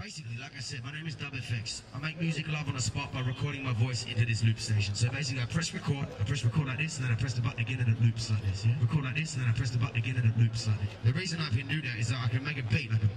Basically, 0.00 0.36
like 0.40 0.52
I 0.56 0.60
said, 0.60 0.84
my 0.84 0.92
name 0.92 1.06
is 1.06 1.14
Dub 1.16 1.32
FX. 1.32 1.82
I 1.94 1.98
make 1.98 2.20
music 2.20 2.46
live 2.48 2.68
on 2.68 2.74
the 2.74 2.80
spot 2.80 3.12
by 3.12 3.20
recording 3.20 3.64
my 3.64 3.72
voice 3.72 4.06
into 4.06 4.24
this 4.24 4.44
loop 4.44 4.58
station. 4.58 4.94
So 4.94 5.08
basically, 5.10 5.42
I 5.42 5.46
press 5.46 5.74
record, 5.74 6.06
I 6.20 6.24
press 6.24 6.44
record 6.44 6.68
like 6.68 6.78
this, 6.78 6.98
and 6.98 7.06
then 7.06 7.12
I 7.12 7.16
press 7.16 7.34
the 7.34 7.40
button 7.40 7.60
again 7.60 7.80
and 7.80 7.88
it 7.88 8.00
loops 8.00 8.30
like 8.30 8.42
this, 8.42 8.64
yeah? 8.64 8.74
Record 8.80 9.04
like 9.04 9.16
this, 9.16 9.34
and 9.34 9.42
then 9.42 9.50
I 9.50 9.56
press 9.56 9.70
the 9.70 9.78
button 9.78 9.96
again 9.96 10.16
and 10.16 10.30
it 10.30 10.38
loops 10.38 10.68
like 10.68 10.78
this. 10.80 10.90
The 11.04 11.12
reason 11.12 11.40
I 11.40 11.48
can 11.48 11.66
do 11.66 11.82
that 11.82 11.98
is 11.98 12.08
that 12.10 12.18
I 12.24 12.28
can 12.28 12.44
make 12.44 12.58
a 12.58 12.62
beat 12.62 12.92
like 12.92 13.02
a 13.02 13.08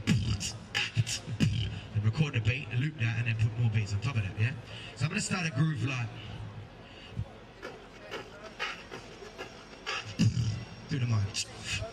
and 1.94 2.04
record 2.04 2.34
the 2.34 2.42
beat, 2.42 2.68
and 2.72 2.80
loop 2.80 2.98
that, 2.98 3.16
and 3.20 3.28
then 3.28 3.36
put 3.36 3.60
more 3.60 3.70
beats 3.72 3.94
on 3.94 4.00
top 4.00 4.16
of 4.16 4.24
that, 4.24 4.32
yeah? 4.40 4.52
So 4.96 5.06
I'm 5.06 5.10
gonna 5.10 5.22
start 5.22 5.46
a 5.46 5.52
groove 5.52 5.84
like... 5.86 6.08
Do 10.90 11.00
the 11.00 11.06
mic. 11.06 11.91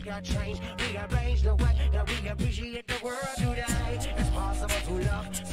we 0.00 0.10
got 0.10 0.24
change, 0.24 0.58
rearrange 0.78 1.42
the 1.42 1.54
way 1.56 1.90
that 1.92 2.08
we 2.08 2.28
appreciate 2.28 2.86
the 2.86 3.04
world 3.04 3.18
today. 3.36 3.98
It's 4.16 4.30
possible 4.30 4.98
to 4.98 5.06
love. 5.06 5.49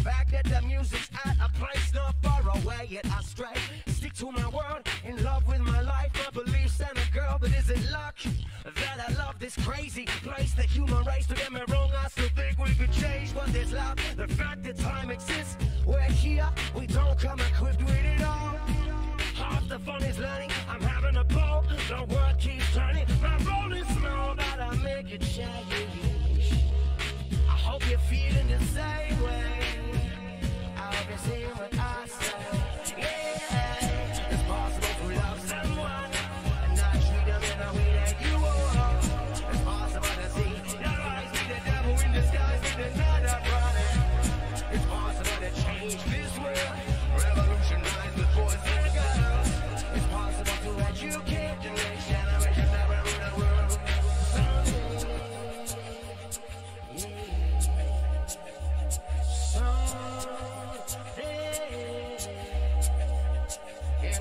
fact 0.00 0.32
that 0.32 0.44
the 0.44 0.66
music's 0.66 1.08
at 1.24 1.36
a 1.40 1.48
place 1.58 1.92
not 1.94 2.14
far 2.22 2.42
away, 2.58 2.86
yet 2.90 3.06
I 3.10 3.22
stray. 3.22 3.54
Stick 3.86 4.14
to 4.14 4.30
my 4.30 4.48
word, 4.48 4.82
in 5.04 5.22
love 5.22 5.46
with 5.46 5.60
my 5.60 5.80
life, 5.80 6.10
my 6.14 6.42
beliefs, 6.42 6.80
and 6.80 6.96
a 6.98 7.12
girl 7.12 7.38
that 7.40 7.54
isn't 7.56 7.90
lucky. 7.90 8.46
That 8.64 9.08
I 9.08 9.12
love 9.14 9.38
this 9.38 9.56
crazy 9.64 10.06
place, 10.22 10.52
the 10.54 10.62
human 10.62 11.04
race. 11.04 11.26
To 11.26 11.34
get 11.34 11.52
me 11.52 11.60
wrong, 11.68 11.90
I 12.02 12.08
still 12.08 12.28
think 12.36 12.58
we 12.58 12.74
could 12.74 12.92
change, 12.92 13.34
but 13.34 13.52
there's 13.52 13.72
love. 13.72 13.98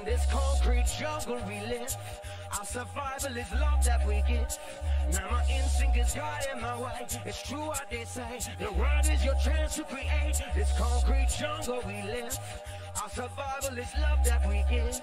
This 0.05 0.25
concrete 0.25 0.85
jungle 0.99 1.39
we 1.47 1.59
live, 1.61 1.95
our 2.51 2.65
survival 2.65 3.37
is 3.37 3.51
love 3.53 3.85
that 3.85 4.05
we 4.05 4.21
get 4.27 4.59
Now 5.13 5.31
my 5.31 5.45
instinct 5.49 5.97
is 5.97 6.13
guiding 6.13 6.61
my 6.61 6.77
way. 6.77 7.07
It's 7.25 7.41
true 7.41 7.67
what 7.67 7.85
they 7.89 8.03
say. 8.03 8.39
The 8.59 8.71
world 8.73 9.07
is 9.09 9.23
your 9.23 9.35
chance 9.35 9.75
to 9.75 9.83
create 9.83 10.41
this 10.53 10.77
concrete 10.77 11.29
jungle 11.29 11.81
we 11.87 12.01
live. 12.03 12.37
Survival 13.13 13.77
is 13.77 13.93
love 14.01 14.23
that 14.25 14.41
we 14.49 14.65
give. 14.71 14.99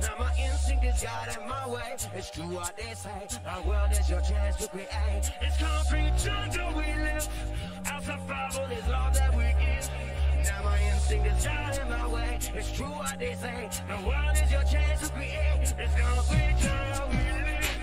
Now 0.00 0.14
my 0.18 0.32
instinct 0.42 0.82
is 0.82 1.02
guiding 1.02 1.46
my 1.46 1.68
way. 1.68 1.94
It's 2.14 2.30
true 2.30 2.44
what 2.44 2.74
they 2.74 2.94
say. 2.94 3.28
Our 3.46 3.60
world 3.68 3.92
is 3.92 4.08
your 4.08 4.22
chance 4.22 4.56
to 4.56 4.68
create. 4.68 5.30
It's 5.42 5.58
concrete 5.58 6.14
jungle 6.16 6.72
we 6.72 6.86
live. 7.04 7.28
Our 7.92 8.00
survival 8.00 8.64
is 8.72 8.88
love 8.88 9.14
that 9.14 9.36
we 9.36 9.44
give. 9.60 9.90
Now 10.42 10.62
my 10.64 10.80
instinct 10.90 11.26
is 11.26 11.44
guiding 11.44 11.90
my 11.90 12.08
way. 12.08 12.38
It's 12.54 12.72
true 12.72 12.86
what 12.86 13.18
they 13.18 13.34
say. 13.34 13.68
The 13.88 14.08
world 14.08 14.38
is 14.42 14.50
your 14.50 14.64
chance 14.64 15.08
to 15.08 15.14
create. 15.14 15.74
It's 15.78 15.94
concrete 16.00 16.56
jungle 16.60 17.08
we 17.10 17.42
live. 17.44 17.79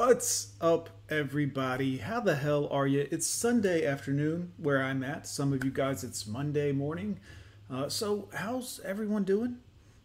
What's 0.00 0.54
up, 0.62 0.88
everybody? 1.10 1.98
How 1.98 2.20
the 2.20 2.34
hell 2.34 2.66
are 2.70 2.86
you? 2.86 3.06
It's 3.10 3.26
Sunday 3.26 3.84
afternoon 3.84 4.54
where 4.56 4.82
I'm 4.82 5.04
at. 5.04 5.26
Some 5.26 5.52
of 5.52 5.62
you 5.62 5.70
guys, 5.70 6.02
it's 6.02 6.26
Monday 6.26 6.72
morning. 6.72 7.20
Uh, 7.70 7.90
so, 7.90 8.30
how's 8.32 8.80
everyone 8.82 9.24
doing, 9.24 9.58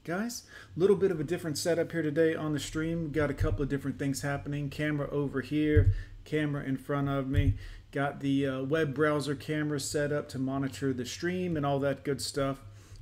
guys? 0.04 0.44
A 0.76 0.80
little 0.82 0.98
bit 0.98 1.12
of 1.12 1.22
a 1.22 1.24
different 1.24 1.58
setup 1.58 1.94
here 1.94 2.02
today 2.02 2.36
on 2.36 2.52
the 2.52 2.60
stream. 2.60 3.14
Got 3.14 3.30
a 3.30 3.34
couple 3.34 3.64
of 3.64 3.70
different 3.70 3.98
things 3.98 4.22
happening. 4.22 4.70
Camera 4.70 5.10
over 5.12 5.40
here, 5.40 5.94
camera 6.26 6.66
in 6.66 6.76
front 6.76 7.08
of 7.08 7.30
me. 7.30 7.54
Got 7.94 8.20
the 8.20 8.48
uh, 8.48 8.64
web 8.64 8.94
browser 8.94 9.34
camera 9.34 9.80
set 9.80 10.12
up 10.12 10.28
to 10.30 10.38
monitor 10.38 10.92
the 10.92 11.06
stream 11.06 11.56
and 11.56 11.66
all 11.66 11.80
that 11.80 12.04
good 12.04 12.22
stuff. 12.22 12.60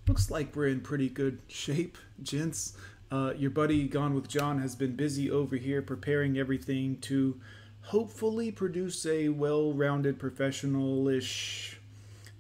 Looks 0.08 0.30
like 0.30 0.56
we're 0.56 0.68
in 0.68 0.82
pretty 0.82 1.10
good 1.10 1.42
shape, 1.48 1.98
gents. 2.22 2.78
Uh, 3.14 3.32
your 3.38 3.52
buddy 3.52 3.88
Gone 3.88 4.16
with 4.16 4.28
John 4.28 4.60
has 4.60 4.76
been 4.76 4.96
busy 4.96 5.30
over 5.30 5.56
here 5.56 5.84
preparing 5.84 6.36
everything 6.36 6.98
to 7.02 7.40
hopefully 7.82 8.52
produce 8.52 9.06
a 9.06 9.30
well 9.30 9.72
rounded, 9.72 10.18
professional 10.18 11.08
ish 11.08 11.80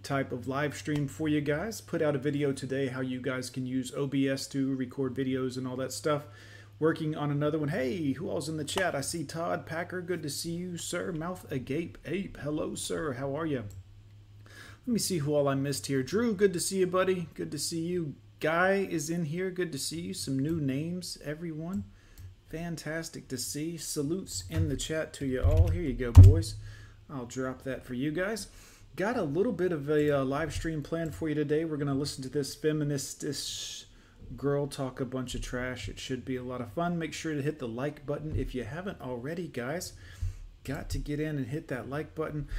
type 0.02 0.32
of 0.32 0.48
live 0.48 0.76
stream 0.76 1.08
for 1.08 1.28
you 1.28 1.42
guys. 1.42 1.80
Put 1.80 2.02
out 2.02 2.16
a 2.16 2.18
video 2.18 2.52
today 2.52 2.88
how 2.88 3.02
you 3.02 3.22
guys 3.22 3.52
can 3.52 3.68
use 3.68 3.94
OBS 3.94 4.48
to 4.48 4.76
record 4.76 5.14
videos 5.14 5.58
and 5.58 5.68
all 5.68 5.76
that 5.76 5.94
stuff. 5.94 6.24
Working 6.80 7.16
on 7.16 7.30
another 7.30 7.60
one. 7.60 7.70
Hey, 7.70 8.14
who 8.14 8.28
all's 8.28 8.50
in 8.50 8.58
the 8.58 8.64
chat? 8.64 8.96
I 8.96 9.02
see 9.02 9.24
Todd 9.24 9.68
Packer. 9.68 10.02
Good 10.02 10.24
to 10.24 10.30
see 10.32 10.54
you, 10.54 10.78
sir. 10.78 11.12
Mouth 11.12 11.46
agape 11.52 12.00
ape. 12.04 12.38
Hello, 12.38 12.74
sir. 12.74 13.14
How 13.14 13.38
are 13.38 13.46
you? 13.46 13.66
Let 14.88 14.94
me 14.94 14.98
see 14.98 15.20
who 15.20 15.36
all 15.36 15.48
I 15.48 15.54
missed 15.54 15.86
here. 15.86 16.02
Drew, 16.02 16.34
good 16.34 16.52
to 16.54 16.60
see 16.60 16.80
you, 16.80 16.88
buddy. 16.88 17.28
Good 17.36 17.52
to 17.52 17.60
see 17.60 17.82
you. 17.82 18.16
Guy 18.44 18.86
is 18.92 19.10
in 19.10 19.24
here. 19.24 19.50
Good 19.50 19.72
to 19.72 19.78
see 19.78 20.02
you. 20.02 20.14
Some 20.14 20.38
new 20.38 20.60
names, 20.60 21.18
everyone. 21.24 21.86
Fantastic 22.50 23.30
to 23.30 23.38
see. 23.38 23.78
Salutes 23.78 24.44
in 24.50 24.68
the 24.68 24.76
chat 24.76 25.14
to 25.14 25.26
you 25.26 25.42
all. 25.42 25.70
Here 25.70 25.82
you 25.82 25.94
go, 25.94 26.12
boys. 26.12 26.56
I'll 27.10 27.26
drop 27.26 27.62
that 27.64 27.86
for 27.86 27.94
you 27.94 28.12
guys. 28.12 28.48
Got 28.98 29.16
a 29.16 29.24
little 29.24 29.54
bit 29.54 29.72
of 29.72 29.90
a 29.90 30.20
uh, 30.20 30.26
live 30.26 30.54
stream 30.54 30.84
planned 30.84 31.16
for 31.16 31.30
you 31.30 31.36
today. 31.36 31.64
We're 31.64 31.78
going 31.78 31.88
to 31.88 31.94
listen 31.94 32.22
to 32.24 32.30
this 32.30 32.54
feministish 32.54 33.86
girl 34.36 34.68
talk 34.68 35.00
a 35.00 35.06
bunch 35.06 35.36
of 35.36 35.42
trash. 35.42 35.88
It 35.88 35.98
should 35.98 36.26
be 36.26 36.36
a 36.36 36.44
lot 36.44 36.60
of 36.60 36.74
fun. 36.74 37.00
Make 37.00 37.14
sure 37.14 37.34
to 37.34 37.42
hit 37.42 37.60
the 37.60 37.68
like 37.70 38.06
button 38.06 38.36
if 38.36 38.54
you 38.54 38.66
haven't 38.66 39.00
already, 39.00 39.48
guys. 39.48 39.94
Got 40.66 40.90
to 40.90 40.98
get 40.98 41.22
in 41.22 41.38
and 41.38 41.48
hit 41.48 41.70
that 41.70 41.90
like 41.90 42.14
button. 42.14 42.50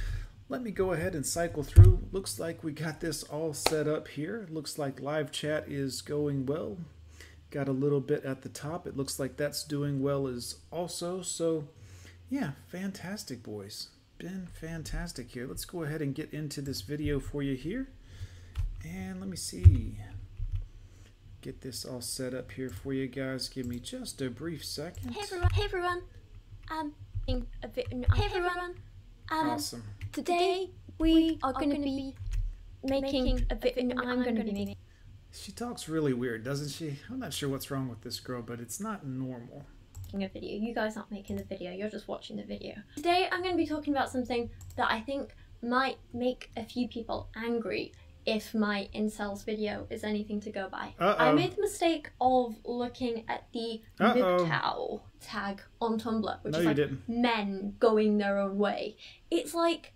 Let 0.47 0.61
me 0.61 0.69
go 0.69 0.93
ahead 0.93 1.15
and 1.15 1.25
cycle 1.25 1.63
through. 1.63 2.07
Looks 2.11 2.39
like 2.39 2.63
we 2.63 2.71
got 2.71 2.99
this 2.99 3.23
all 3.23 3.53
set 3.53 3.87
up 3.87 4.07
here. 4.07 4.47
Looks 4.51 4.77
like 4.77 5.01
live 5.01 5.31
chat 5.31 5.65
is 5.67 6.01
going 6.03 6.45
well. 6.45 6.77
Got 7.49 7.67
a 7.67 7.71
little 7.71 7.99
bit 7.99 8.23
at 8.23 8.43
the 8.43 8.49
top. 8.49 8.85
It 8.85 8.95
looks 8.95 9.19
like 9.19 9.37
that's 9.37 9.63
doing 9.63 10.03
well 10.03 10.27
as 10.27 10.57
also. 10.71 11.23
So, 11.23 11.67
yeah, 12.29 12.51
fantastic, 12.67 13.41
boys. 13.41 13.89
Been 14.19 14.47
fantastic 14.53 15.31
here. 15.31 15.47
Let's 15.47 15.65
go 15.65 15.81
ahead 15.81 16.01
and 16.01 16.13
get 16.13 16.31
into 16.31 16.61
this 16.61 16.81
video 16.81 17.19
for 17.19 17.41
you 17.41 17.55
here. 17.55 17.89
And 18.83 19.19
let 19.19 19.29
me 19.29 19.37
see. 19.37 19.97
Get 21.41 21.61
this 21.61 21.85
all 21.85 22.01
set 22.01 22.35
up 22.35 22.51
here 22.51 22.69
for 22.69 22.93
you 22.93 23.07
guys. 23.07 23.49
Give 23.49 23.65
me 23.65 23.79
just 23.79 24.21
a 24.21 24.29
brief 24.29 24.63
second. 24.63 25.11
Hey 25.11 25.21
everyone! 25.23 25.49
Hey 25.53 25.63
everyone! 25.63 26.01
Um, 26.69 26.93
a 27.63 27.67
bit. 27.67 27.87
Hey 28.13 28.25
everyone! 28.25 28.75
Um, 29.31 29.49
Awesome. 29.49 29.83
Today 30.15 30.69
we 30.97 31.37
are 31.43 31.51
going 31.51 31.71
to 31.71 31.81
be 31.81 32.15
making 32.83 33.45
a 33.49 33.55
bit. 33.55 33.77
I'm 33.77 34.23
going 34.23 34.35
to 34.37 34.43
be 34.45 34.51
making 34.53 34.77
She 35.33 35.51
talks 35.51 35.89
really 35.89 36.13
weird, 36.13 36.45
doesn't 36.45 36.69
she? 36.69 36.97
I'm 37.09 37.19
not 37.19 37.33
sure 37.33 37.49
what's 37.49 37.69
wrong 37.69 37.89
with 37.89 37.99
this 38.01 38.21
girl, 38.21 38.41
but 38.41 38.61
it's 38.61 38.79
not 38.79 39.05
normal. 39.05 39.65
Making 40.05 40.23
a 40.23 40.29
video. 40.29 40.57
You 40.57 40.73
guys 40.73 40.95
aren't 40.95 41.11
making 41.11 41.35
the 41.35 41.43
video. 41.43 41.73
You're 41.73 41.89
just 41.89 42.07
watching 42.07 42.37
the 42.37 42.45
video. 42.45 42.75
Today 42.95 43.27
I'm 43.29 43.41
going 43.41 43.51
to 43.55 43.57
be 43.57 43.67
talking 43.67 43.93
about 43.93 44.09
something 44.09 44.49
that 44.77 44.89
I 44.89 45.01
think 45.01 45.35
might 45.61 45.97
make 46.13 46.49
a 46.55 46.63
few 46.63 46.87
people 46.87 47.27
angry. 47.35 47.91
If 48.25 48.55
my 48.55 48.87
incels 48.95 49.45
video 49.45 49.85
is 49.91 50.03
anything 50.03 50.39
to 50.41 50.49
go 50.51 50.67
by, 50.69 50.95
Uh-oh. 50.99 51.15
I 51.23 51.31
made 51.33 51.55
the 51.57 51.61
mistake 51.61 52.09
of 52.19 52.55
looking 52.63 53.23
at 53.27 53.47
the 53.53 53.81
Uh-oh. 53.99 54.45
MGTOW 54.45 55.01
tag 55.19 55.61
on 55.79 55.99
Tumblr, 55.99 56.43
which 56.43 56.53
No, 56.53 56.57
is 56.59 56.63
you 56.63 56.69
like 56.69 56.75
didn't. 56.77 57.01
men 57.07 57.75
going 57.79 58.17
their 58.17 58.39
own 58.39 58.57
way. 58.57 58.95
It's 59.29 59.53
like 59.53 59.93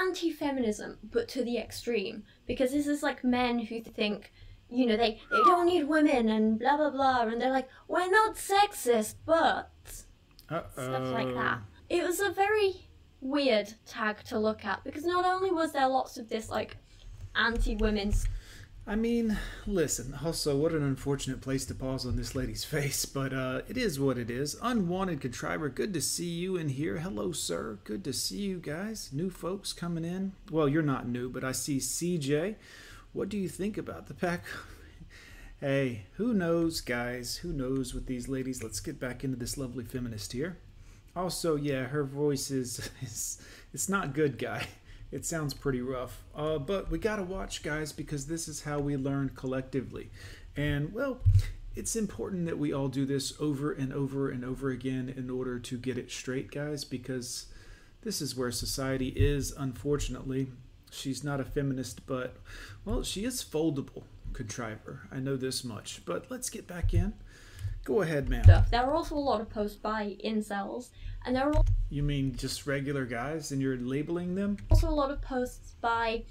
anti-feminism 0.00 0.98
but 1.10 1.28
to 1.28 1.44
the 1.44 1.58
extreme. 1.58 2.24
Because 2.46 2.72
this 2.72 2.86
is 2.86 3.02
like 3.02 3.24
men 3.24 3.58
who 3.58 3.80
think 3.80 4.32
you 4.70 4.86
know 4.86 4.96
they 4.96 5.20
they 5.30 5.42
don't 5.44 5.66
need 5.66 5.84
women 5.84 6.28
and 6.30 6.58
blah 6.58 6.76
blah 6.76 6.90
blah 6.90 7.22
and 7.22 7.40
they're 7.40 7.50
like 7.50 7.68
we're 7.88 8.10
not 8.10 8.36
sexist 8.36 9.16
but 9.26 9.70
Uh 10.48 10.62
stuff 10.72 11.12
like 11.12 11.34
that. 11.34 11.60
It 11.90 12.02
was 12.02 12.20
a 12.20 12.30
very 12.30 12.88
weird 13.20 13.72
tag 13.86 14.24
to 14.24 14.38
look 14.38 14.64
at 14.64 14.82
because 14.82 15.04
not 15.04 15.24
only 15.24 15.50
was 15.50 15.72
there 15.72 15.88
lots 15.88 16.16
of 16.16 16.28
this 16.28 16.48
like 16.48 16.76
anti-women 17.34 18.12
I 18.84 18.96
mean, 18.96 19.38
listen, 19.64 20.18
also, 20.24 20.56
what 20.56 20.72
an 20.72 20.82
unfortunate 20.82 21.40
place 21.40 21.64
to 21.66 21.74
pause 21.74 22.04
on 22.04 22.16
this 22.16 22.34
lady's 22.34 22.64
face, 22.64 23.04
but 23.04 23.32
uh, 23.32 23.62
it 23.68 23.76
is 23.76 24.00
what 24.00 24.18
it 24.18 24.28
is. 24.28 24.56
Unwanted 24.60 25.20
contriver, 25.20 25.68
good 25.68 25.94
to 25.94 26.00
see 26.00 26.28
you 26.28 26.56
in 26.56 26.68
here. 26.68 26.98
Hello, 26.98 27.30
sir. 27.30 27.78
Good 27.84 28.02
to 28.04 28.12
see 28.12 28.40
you 28.40 28.58
guys. 28.58 29.10
New 29.12 29.30
folks 29.30 29.72
coming 29.72 30.04
in. 30.04 30.32
Well, 30.50 30.68
you're 30.68 30.82
not 30.82 31.06
new, 31.06 31.28
but 31.28 31.44
I 31.44 31.52
see 31.52 31.78
CJ. 31.78 32.56
What 33.12 33.28
do 33.28 33.38
you 33.38 33.48
think 33.48 33.78
about 33.78 34.08
the 34.08 34.14
pack? 34.14 34.42
hey, 35.60 36.06
who 36.14 36.34
knows, 36.34 36.80
guys? 36.80 37.36
Who 37.36 37.52
knows 37.52 37.94
with 37.94 38.06
these 38.06 38.26
ladies? 38.26 38.64
Let's 38.64 38.80
get 38.80 38.98
back 38.98 39.22
into 39.22 39.36
this 39.36 39.56
lovely 39.56 39.84
feminist 39.84 40.32
here. 40.32 40.58
Also, 41.14 41.54
yeah, 41.54 41.84
her 41.84 42.02
voice 42.02 42.50
is, 42.50 42.90
is 43.02 43.40
it's 43.72 43.88
not 43.88 44.12
good, 44.12 44.38
guy. 44.38 44.66
It 45.12 45.26
sounds 45.26 45.54
pretty 45.54 45.82
rough. 45.82 46.24
Uh, 46.34 46.58
but 46.58 46.90
we 46.90 46.98
gotta 46.98 47.22
watch, 47.22 47.62
guys, 47.62 47.92
because 47.92 48.26
this 48.26 48.48
is 48.48 48.62
how 48.62 48.80
we 48.80 48.96
learn 48.96 49.30
collectively. 49.36 50.10
And, 50.56 50.92
well, 50.92 51.20
it's 51.76 51.94
important 51.94 52.46
that 52.46 52.58
we 52.58 52.72
all 52.72 52.88
do 52.88 53.04
this 53.04 53.34
over 53.38 53.72
and 53.72 53.92
over 53.92 54.30
and 54.30 54.44
over 54.44 54.70
again 54.70 55.12
in 55.14 55.30
order 55.30 55.58
to 55.58 55.78
get 55.78 55.98
it 55.98 56.10
straight, 56.10 56.50
guys, 56.50 56.84
because 56.84 57.46
this 58.02 58.20
is 58.20 58.34
where 58.34 58.50
society 58.50 59.08
is, 59.08 59.52
unfortunately. 59.52 60.48
She's 60.90 61.22
not 61.22 61.40
a 61.40 61.44
feminist, 61.44 62.06
but, 62.06 62.36
well, 62.84 63.02
she 63.02 63.24
is 63.24 63.44
foldable, 63.44 64.04
contriver. 64.32 65.08
I 65.10 65.20
know 65.20 65.36
this 65.36 65.62
much. 65.62 66.02
But 66.04 66.30
let's 66.30 66.50
get 66.50 66.66
back 66.66 66.92
in. 66.94 67.12
Go 67.84 68.02
ahead, 68.02 68.28
stuff. 68.44 68.70
There 68.70 68.82
are 68.82 68.94
also 68.94 69.16
a 69.16 69.18
lot 69.18 69.40
of 69.40 69.50
posts 69.50 69.76
by 69.76 70.16
incels, 70.24 70.90
and 71.24 71.36
there 71.36 71.46
are 71.48 71.62
You 71.90 72.02
mean 72.02 72.34
just 72.36 72.66
regular 72.66 73.04
guys 73.06 73.52
and 73.52 73.60
you're 73.60 73.76
labeling 73.76 74.34
them? 74.34 74.56
also 74.70 74.88
a 74.88 74.90
lot 74.90 75.10
of 75.10 75.20
posts 75.22 75.74
by 75.80 76.24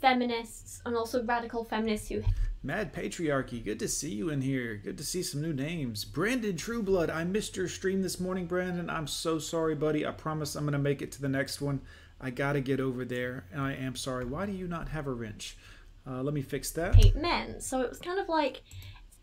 feminists 0.00 0.80
and 0.86 0.96
also 0.96 1.24
radical 1.24 1.64
feminists 1.64 2.08
who 2.08 2.22
Mad 2.62 2.92
Patriarchy, 2.92 3.64
good 3.64 3.78
to 3.78 3.86
see 3.88 4.10
you 4.12 4.30
in 4.30 4.40
here. 4.42 4.74
Good 4.82 4.98
to 4.98 5.04
see 5.04 5.22
some 5.22 5.40
new 5.40 5.52
names. 5.52 6.04
Brandon 6.04 6.56
Trueblood, 6.56 7.08
I 7.08 7.22
missed 7.22 7.56
your 7.56 7.68
stream 7.68 8.02
this 8.02 8.18
morning, 8.18 8.46
Brandon. 8.46 8.90
I'm 8.90 9.06
so 9.06 9.38
sorry, 9.38 9.76
buddy. 9.76 10.04
I 10.04 10.10
promise 10.10 10.56
I'm 10.56 10.64
going 10.64 10.72
to 10.72 10.78
make 10.78 11.00
it 11.00 11.12
to 11.12 11.20
the 11.22 11.28
next 11.28 11.60
one. 11.60 11.80
I 12.20 12.30
got 12.30 12.54
to 12.54 12.60
get 12.60 12.80
over 12.80 13.04
there, 13.04 13.44
and 13.52 13.62
I 13.62 13.74
am 13.74 13.94
sorry. 13.94 14.24
Why 14.24 14.44
do 14.44 14.50
you 14.52 14.66
not 14.66 14.88
have 14.88 15.06
a 15.06 15.12
wrench? 15.12 15.56
Uh, 16.04 16.20
let 16.22 16.34
me 16.34 16.42
fix 16.42 16.72
that. 16.72 16.96
hate 16.96 17.14
men. 17.14 17.60
So 17.60 17.80
it 17.80 17.88
was 17.88 18.00
kind 18.00 18.18
of 18.18 18.28
like 18.28 18.62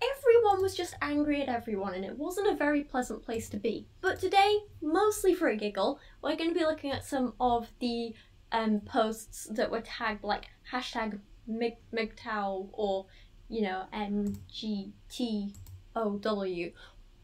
everyone 0.02 0.62
was 0.62 0.76
just 0.76 0.96
angry 1.02 1.42
at 1.42 1.50
everyone, 1.50 1.94
and 1.94 2.06
it 2.06 2.18
wasn't 2.18 2.48
a 2.48 2.56
very 2.56 2.84
pleasant 2.84 3.24
place 3.24 3.50
to 3.50 3.58
be. 3.58 3.88
But 4.02 4.20
today, 4.20 4.60
mostly 4.82 5.34
for 5.34 5.48
a 5.48 5.56
giggle, 5.56 6.00
we're 6.22 6.36
going 6.36 6.50
to 6.50 6.60
be 6.60 6.66
looking 6.66 6.92
at 6.92 7.06
some 7.06 7.34
of 7.40 7.70
the 7.80 8.14
um, 8.52 8.82
posts 8.82 9.48
that 9.52 9.72
were 9.72 9.82
tagged 9.82 10.24
like 10.24 10.48
hashtag 10.72 11.20
MGTOW 11.50 12.70
or 12.74 13.06
you 13.50 13.62
know 13.62 13.86
NGTOW, 13.94 15.54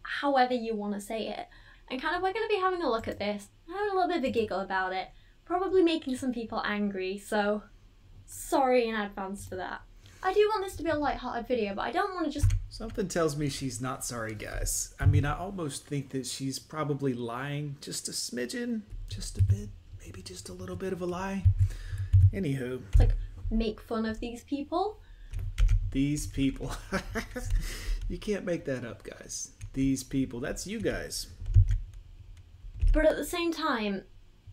however 0.04 0.54
you 0.54 0.76
want 0.76 0.94
to 0.94 1.02
say 1.02 1.28
it. 1.28 1.48
And 1.90 2.02
kind 2.02 2.16
of, 2.16 2.22
we're 2.22 2.34
going 2.34 2.48
to 2.48 2.56
be 2.56 2.62
having 2.62 2.82
a 2.84 2.90
look 2.90 3.08
at 3.08 3.20
this, 3.20 3.50
having 3.68 3.92
a 3.92 3.96
little 3.96 4.08
bit 4.08 4.18
of 4.20 4.24
a 4.24 4.32
giggle 4.32 4.62
about 4.62 4.94
it, 4.94 5.10
probably 5.44 5.84
making 5.84 6.16
some 6.16 6.32
people 6.32 6.62
angry. 6.66 7.18
So 7.18 7.64
sorry 8.26 8.88
in 8.88 8.96
advance 8.96 9.46
for 9.46 9.58
that. 9.58 9.82
I 10.24 10.34
do 10.34 10.48
want 10.50 10.64
this 10.64 10.76
to 10.76 10.84
be 10.84 10.90
a 10.90 10.96
light-hearted 10.96 11.48
video, 11.48 11.74
but 11.74 11.82
I 11.82 11.92
don't 11.92 12.14
want 12.14 12.28
to 12.28 12.32
just 12.32 12.54
Something 12.70 13.08
tells 13.08 13.36
me 13.36 13.50
she's 13.50 13.82
not 13.82 14.06
sorry, 14.06 14.34
guys. 14.34 14.94
I 15.00 15.06
mean, 15.06 15.26
I 15.26 15.38
almost 15.38 15.86
think 15.86 16.10
that 16.12 16.26
she's 16.26 16.58
probably 16.58 17.14
lying 17.14 17.76
just 17.82 18.08
a 18.08 18.12
smidgen, 18.12 18.82
just 19.10 19.38
a 19.38 19.44
bit, 19.44 19.70
maybe 20.00 20.22
just 20.22 20.50
a 20.50 20.54
little 20.54 20.76
bit 20.76 20.94
of 20.94 21.02
a 21.02 21.06
lie. 21.06 21.44
Anywho, 22.34 22.82
like 22.98 23.12
make 23.50 23.82
fun 23.82 24.06
of 24.06 24.20
these 24.20 24.44
people. 24.44 25.00
these 25.92 26.28
people. 26.28 26.72
you 28.10 28.18
can't 28.18 28.46
make 28.46 28.66
that 28.66 28.86
up, 28.86 29.04
guys. 29.04 29.52
These 29.74 30.04
people. 30.04 30.40
That's 30.40 30.66
you 30.66 30.80
guys. 30.80 31.28
But 32.94 33.06
at 33.06 33.16
the 33.16 33.26
same 33.26 33.52
time, 33.52 34.04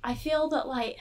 I 0.03 0.15
feel 0.15 0.49
that 0.49 0.67
like 0.67 0.99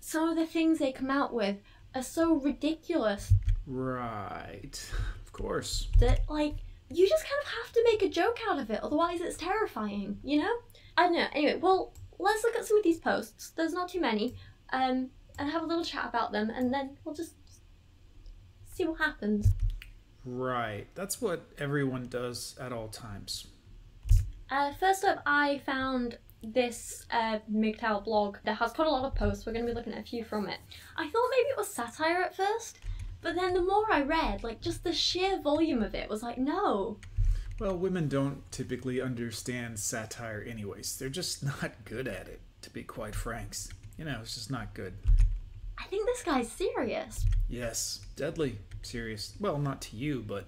some 0.00 0.28
of 0.28 0.36
the 0.36 0.46
things 0.46 0.78
they 0.78 0.92
come 0.92 1.10
out 1.10 1.34
with 1.34 1.56
are 1.94 2.02
so 2.02 2.34
ridiculous 2.34 3.32
Right. 3.68 4.90
Of 5.24 5.32
course. 5.32 5.88
that 6.00 6.20
like 6.28 6.56
you 6.90 7.06
just 7.06 7.22
kind 7.22 7.40
of 7.42 7.48
have 7.48 7.72
to 7.74 7.84
make 7.84 8.02
a 8.02 8.08
joke 8.08 8.38
out 8.48 8.58
of 8.58 8.70
it, 8.70 8.80
otherwise 8.82 9.20
it's 9.20 9.36
terrifying, 9.36 10.18
you 10.24 10.38
know? 10.38 10.56
I 10.96 11.04
don't 11.04 11.12
know. 11.12 11.26
Anyway, 11.34 11.58
well, 11.60 11.92
let's 12.18 12.42
look 12.42 12.56
at 12.56 12.64
some 12.64 12.78
of 12.78 12.82
these 12.82 12.98
posts. 12.98 13.50
There's 13.50 13.74
not 13.74 13.88
too 13.90 14.00
many. 14.00 14.34
Um 14.72 15.10
and 15.38 15.50
have 15.50 15.62
a 15.62 15.66
little 15.66 15.84
chat 15.84 16.06
about 16.08 16.32
them 16.32 16.50
and 16.50 16.72
then 16.72 16.96
we'll 17.04 17.14
just 17.14 17.34
see 18.72 18.84
what 18.84 18.98
happens. 18.98 19.48
Right. 20.24 20.86
That's 20.94 21.20
what 21.20 21.46
everyone 21.58 22.08
does 22.08 22.56
at 22.60 22.72
all 22.72 22.88
times. 22.88 23.46
Uh, 24.50 24.72
first 24.72 25.04
up, 25.04 25.22
I 25.26 25.60
found 25.66 26.18
this 26.42 27.06
uh, 27.10 27.38
MGTOW 27.52 28.04
blog 28.04 28.38
that 28.44 28.56
has 28.56 28.72
quite 28.72 28.88
a 28.88 28.90
lot 28.90 29.04
of 29.04 29.14
posts. 29.14 29.44
We're 29.44 29.52
going 29.52 29.66
to 29.66 29.70
be 29.70 29.74
looking 29.74 29.92
at 29.92 30.00
a 30.00 30.02
few 30.02 30.24
from 30.24 30.48
it. 30.48 30.58
I 30.96 31.08
thought 31.08 31.28
maybe 31.30 31.48
it 31.48 31.56
was 31.56 31.68
satire 31.68 32.22
at 32.22 32.36
first, 32.36 32.78
but 33.20 33.34
then 33.34 33.54
the 33.54 33.62
more 33.62 33.90
I 33.90 34.02
read, 34.02 34.42
like 34.42 34.60
just 34.60 34.84
the 34.84 34.92
sheer 34.92 35.40
volume 35.40 35.82
of 35.82 35.94
it 35.94 36.08
was 36.08 36.22
like, 36.22 36.38
no. 36.38 36.98
Well, 37.58 37.76
women 37.76 38.08
don't 38.08 38.50
typically 38.52 39.00
understand 39.00 39.78
satire, 39.78 40.44
anyways. 40.48 40.96
They're 40.96 41.08
just 41.08 41.44
not 41.62 41.84
good 41.84 42.06
at 42.06 42.28
it, 42.28 42.40
to 42.62 42.70
be 42.70 42.82
quite 42.82 43.14
frank. 43.14 43.56
You 43.96 44.04
know, 44.04 44.18
it's 44.22 44.34
just 44.34 44.50
not 44.50 44.74
good. 44.74 44.94
I 45.78 45.84
think 45.84 46.06
this 46.06 46.22
guy's 46.22 46.50
serious, 46.50 47.24
Yes, 47.48 48.00
deadly 48.16 48.58
serious. 48.82 49.34
Well, 49.40 49.58
not 49.58 49.80
to 49.82 49.96
you, 49.96 50.22
but 50.26 50.46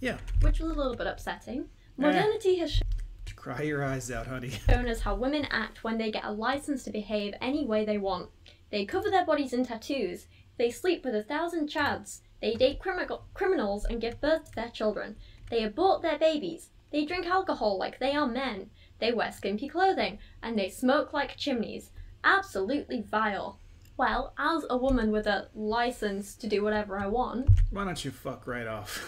yeah, 0.00 0.18
which 0.42 0.60
was 0.60 0.70
a 0.70 0.74
little 0.74 0.94
bit 0.94 1.06
upsetting. 1.06 1.60
Eh. 1.60 1.62
Modernity 1.96 2.56
has 2.56 2.80
to 3.24 3.34
cry 3.34 3.62
your 3.62 3.82
eyes 3.82 4.10
out, 4.10 4.26
honey. 4.26 4.50
shown 4.68 4.86
us 4.88 5.00
how 5.00 5.14
women 5.14 5.46
act 5.50 5.82
when 5.84 5.96
they 5.96 6.10
get 6.10 6.24
a 6.24 6.32
license 6.32 6.84
to 6.84 6.90
behave 6.90 7.34
any 7.40 7.64
way 7.64 7.84
they 7.84 7.98
want. 7.98 8.28
They 8.70 8.84
cover 8.84 9.10
their 9.10 9.24
bodies 9.24 9.52
in 9.52 9.64
tattoos. 9.64 10.26
They 10.56 10.70
sleep 10.70 11.04
with 11.04 11.14
a 11.14 11.22
thousand 11.22 11.68
chads. 11.68 12.20
They 12.40 12.54
date 12.54 12.78
crimi- 12.80 13.20
criminals 13.32 13.84
and 13.84 14.00
give 14.00 14.20
birth 14.20 14.46
to 14.46 14.54
their 14.54 14.70
children. 14.70 15.16
They 15.50 15.62
abort 15.64 16.02
their 16.02 16.18
babies. 16.18 16.70
They 16.92 17.04
drink 17.04 17.26
alcohol 17.26 17.78
like 17.78 17.98
they 17.98 18.14
are 18.14 18.26
men. 18.26 18.70
They 19.00 19.12
wear 19.12 19.32
skimpy 19.32 19.68
clothing. 19.68 20.18
And 20.42 20.58
they 20.58 20.68
smoke 20.68 21.12
like 21.12 21.36
chimneys. 21.36 21.90
Absolutely 22.22 23.02
vile. 23.02 23.58
Well, 23.96 24.34
as 24.38 24.64
a 24.70 24.76
woman 24.76 25.10
with 25.10 25.26
a 25.26 25.48
license 25.54 26.34
to 26.36 26.46
do 26.48 26.62
whatever 26.62 26.98
I 26.98 27.06
want, 27.06 27.48
Why 27.70 27.84
don't 27.84 28.04
you 28.04 28.10
fuck 28.10 28.46
right 28.46 28.66
off? 28.66 28.98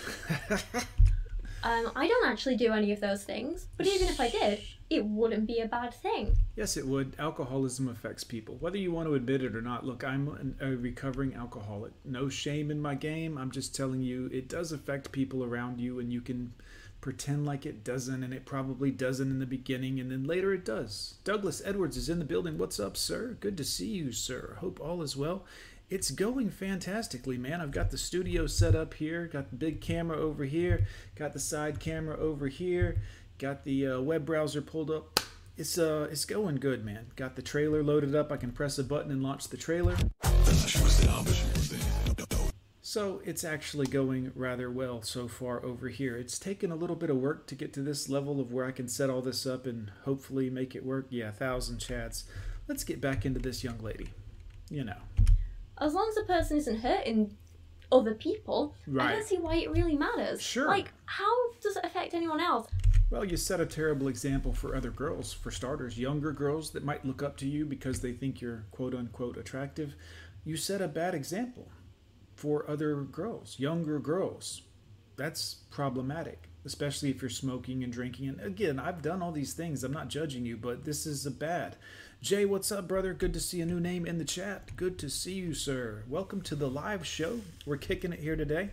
um, 1.63 1.91
I 1.97 2.07
don't 2.07 2.29
actually 2.29 2.57
do 2.57 2.73
any 2.73 2.93
of 2.93 3.01
those 3.01 3.25
things. 3.25 3.67
But 3.77 3.87
even 3.87 4.09
if 4.09 4.21
I 4.21 4.31
did, 4.31 4.61
it 4.89 5.05
wouldn't 5.05 5.47
be 5.47 5.59
a 5.59 5.67
bad 5.67 5.93
thing. 5.95 6.37
yes, 6.55 6.77
it 6.77 6.87
would. 6.87 7.17
Alcoholism 7.19 7.89
affects 7.89 8.23
people, 8.25 8.57
whether 8.61 8.77
you 8.77 8.93
want 8.93 9.09
to 9.09 9.15
admit 9.15 9.43
it 9.43 9.57
or 9.57 9.63
not. 9.63 9.85
Look, 9.85 10.05
I'm 10.05 10.29
an, 10.29 10.57
a 10.61 10.77
recovering 10.77 11.35
alcoholic. 11.35 11.93
No 12.05 12.29
shame 12.29 12.71
in 12.71 12.81
my 12.81 12.95
game. 12.95 13.37
I'm 13.37 13.51
just 13.51 13.75
telling 13.75 14.01
you, 14.03 14.31
it 14.33 14.49
does 14.49 14.73
affect 14.73 15.13
people 15.13 15.43
around 15.43 15.81
you, 15.81 15.99
and 15.99 16.13
you 16.13 16.21
can 16.21 16.53
pretend 17.01 17.47
like 17.47 17.67
it 17.67 17.85
doesn't, 17.85 18.23
and 18.23 18.33
it 18.33 18.47
probably 18.47 18.91
doesn't 18.91 19.31
in 19.31 19.39
the 19.39 19.47
beginning, 19.47 19.99
and 19.99 20.11
then 20.11 20.25
later 20.25 20.53
it 20.53 20.65
does. 20.65 21.15
Douglas 21.25 21.63
Edwards 21.65 21.97
is 21.97 22.09
in 22.09 22.19
the 22.19 22.25
building. 22.25 22.57
What's 22.57 22.81
up, 22.81 22.97
sir? 22.97 23.37
Good 23.41 23.57
to 23.57 23.65
see 23.65 23.89
you, 23.89 24.13
sir. 24.13 24.57
Hope 24.61 24.81
all 24.81 25.03
is 25.03 25.17
well. 25.17 25.45
It's 25.89 26.11
going 26.11 26.51
fantastically, 26.51 27.39
man. 27.39 27.61
I've 27.61 27.71
got 27.71 27.93
the 27.93 27.99
studio 27.99 28.49
set 28.49 28.75
up 28.75 28.95
here, 28.95 29.29
got 29.29 29.51
the 29.51 29.57
big 29.57 29.81
camera 29.81 30.19
over 30.19 30.45
here, 30.45 30.87
got 31.15 31.33
the 31.33 31.39
side 31.39 31.79
camera 31.79 32.17
over 32.19 32.49
here, 32.49 33.01
got 33.39 33.65
the 33.65 33.87
uh, 33.87 34.01
web 34.01 34.25
browser 34.25 34.63
pulled 34.63 34.91
up. 34.91 35.21
It's 35.57 35.79
uh, 35.79 36.09
it's 36.11 36.25
going 36.25 36.57
good, 36.57 36.85
man. 36.85 37.07
Got 37.17 37.37
the 37.37 37.43
trailer 37.43 37.83
loaded 37.83 38.15
up. 38.15 38.31
I 38.31 38.37
can 38.37 38.53
press 38.53 38.79
a 38.79 38.85
button 38.85 39.11
and 39.11 39.23
launch 39.23 39.49
the 39.49 39.57
trailer. 39.57 39.97
So 42.83 43.21
it's 43.25 43.45
actually 43.45 43.87
going 43.89 44.33
rather 44.35 44.71
well 44.71 45.03
so 45.03 45.29
far 45.29 45.63
over 45.65 45.89
here. 45.89 46.17
It's 46.17 46.39
taken 46.39 46.71
a 46.71 46.77
little 46.77 46.97
bit 46.97 47.11
of 47.11 47.17
work 47.17 47.47
to 47.49 47.55
get 47.55 47.73
to 47.75 47.83
this 47.83 48.09
level 48.09 48.41
of 48.41 48.53
where 48.53 48.65
I 48.65 48.71
can 48.71 48.89
set 48.89 49.11
all 49.11 49.21
this 49.21 49.47
up 49.47 49.67
and 49.67 49.91
hopefully 50.05 50.51
make 50.51 50.75
it 50.75 50.85
work. 50.85 51.07
Yeah, 51.11 51.31
thousand 51.31 51.79
chats. 51.79 52.25
Let's 52.69 52.85
get 52.85 53.01
back 53.01 53.27
into 53.27 53.41
this 53.41 53.63
young 53.65 53.79
lady. 53.79 54.09
You 54.71 54.85
know. 54.85 54.97
as 55.79 55.95
long 55.95 56.09
as 56.09 56.15
the 56.17 56.25
person 56.25 56.57
isn't 56.57 56.81
hurting 56.81 57.37
other 57.93 58.15
people, 58.15 58.75
I 58.99 59.13
don't 59.13 59.27
see 59.27 59.39
why 59.39 59.57
it 59.57 59.71
really 59.71 59.97
matters. 59.97 60.43
Sure. 60.43 60.67
Like, 60.67 60.93
how 61.05 61.33
does 61.61 61.77
it 61.77 61.85
affect 61.85 62.15
anyone 62.15 62.41
else? 62.41 62.69
Well, 63.09 63.25
you 63.25 63.37
set 63.37 63.61
a 63.61 63.67
terrible 63.67 64.09
example 64.09 64.53
for 64.53 64.75
other 64.75 64.91
girls, 64.91 65.33
for 65.33 65.53
starters, 65.53 65.97
younger 65.97 66.33
girls 66.33 66.73
that 66.73 66.85
might 66.85 67.05
look 67.05 67.23
up 67.23 67.37
to 67.39 67.47
you 67.47 67.65
because 67.65 68.01
they 68.01 68.13
think 68.13 68.41
you're 68.41 68.65
quote 68.73 68.95
unquote 68.95 69.37
attractive. 69.37 69.95
You 70.45 70.57
set 70.57 70.83
a 70.83 70.89
bad 70.89 71.15
example 71.15 71.69
for 72.35 72.69
other 72.69 73.03
girls, 73.03 73.61
younger 73.61 74.01
girls. 74.01 74.63
That's 75.17 75.55
problematic, 75.71 76.49
especially 76.65 77.11
if 77.11 77.23
you're 77.23 77.31
smoking 77.31 77.85
and 77.85 77.93
drinking. 77.93 78.29
And 78.29 78.41
again, 78.41 78.81
I've 78.81 79.03
done 79.03 79.23
all 79.23 79.33
these 79.33 79.55
things. 79.55 79.85
I'm 79.85 79.93
not 79.93 80.09
judging 80.09 80.45
you, 80.45 80.57
but 80.57 80.85
this 80.85 81.07
is 81.07 81.25
a 81.27 81.31
bad. 81.31 81.77
Jay, 82.23 82.45
what's 82.45 82.73
up, 82.73 82.89
brother? 82.89 83.15
Good 83.15 83.35
to 83.35 83.41
see 83.41 83.61
a 83.61 83.67
new 83.67 83.79
name 83.79 84.05
in 84.05 84.19
the 84.19 84.25
chat. 84.25 84.75
Good 84.75 84.99
to 84.99 85.09
see 85.09 85.35
you, 85.35 85.55
sir. 85.55 86.03
Welcome 86.09 86.41
to 86.43 86.57
the 86.57 86.69
live 86.69 87.07
show. 87.07 87.41
We're 87.65 87.77
kicking 87.77 88.13
it 88.13 88.19
here 88.19 88.35
today. 88.35 88.71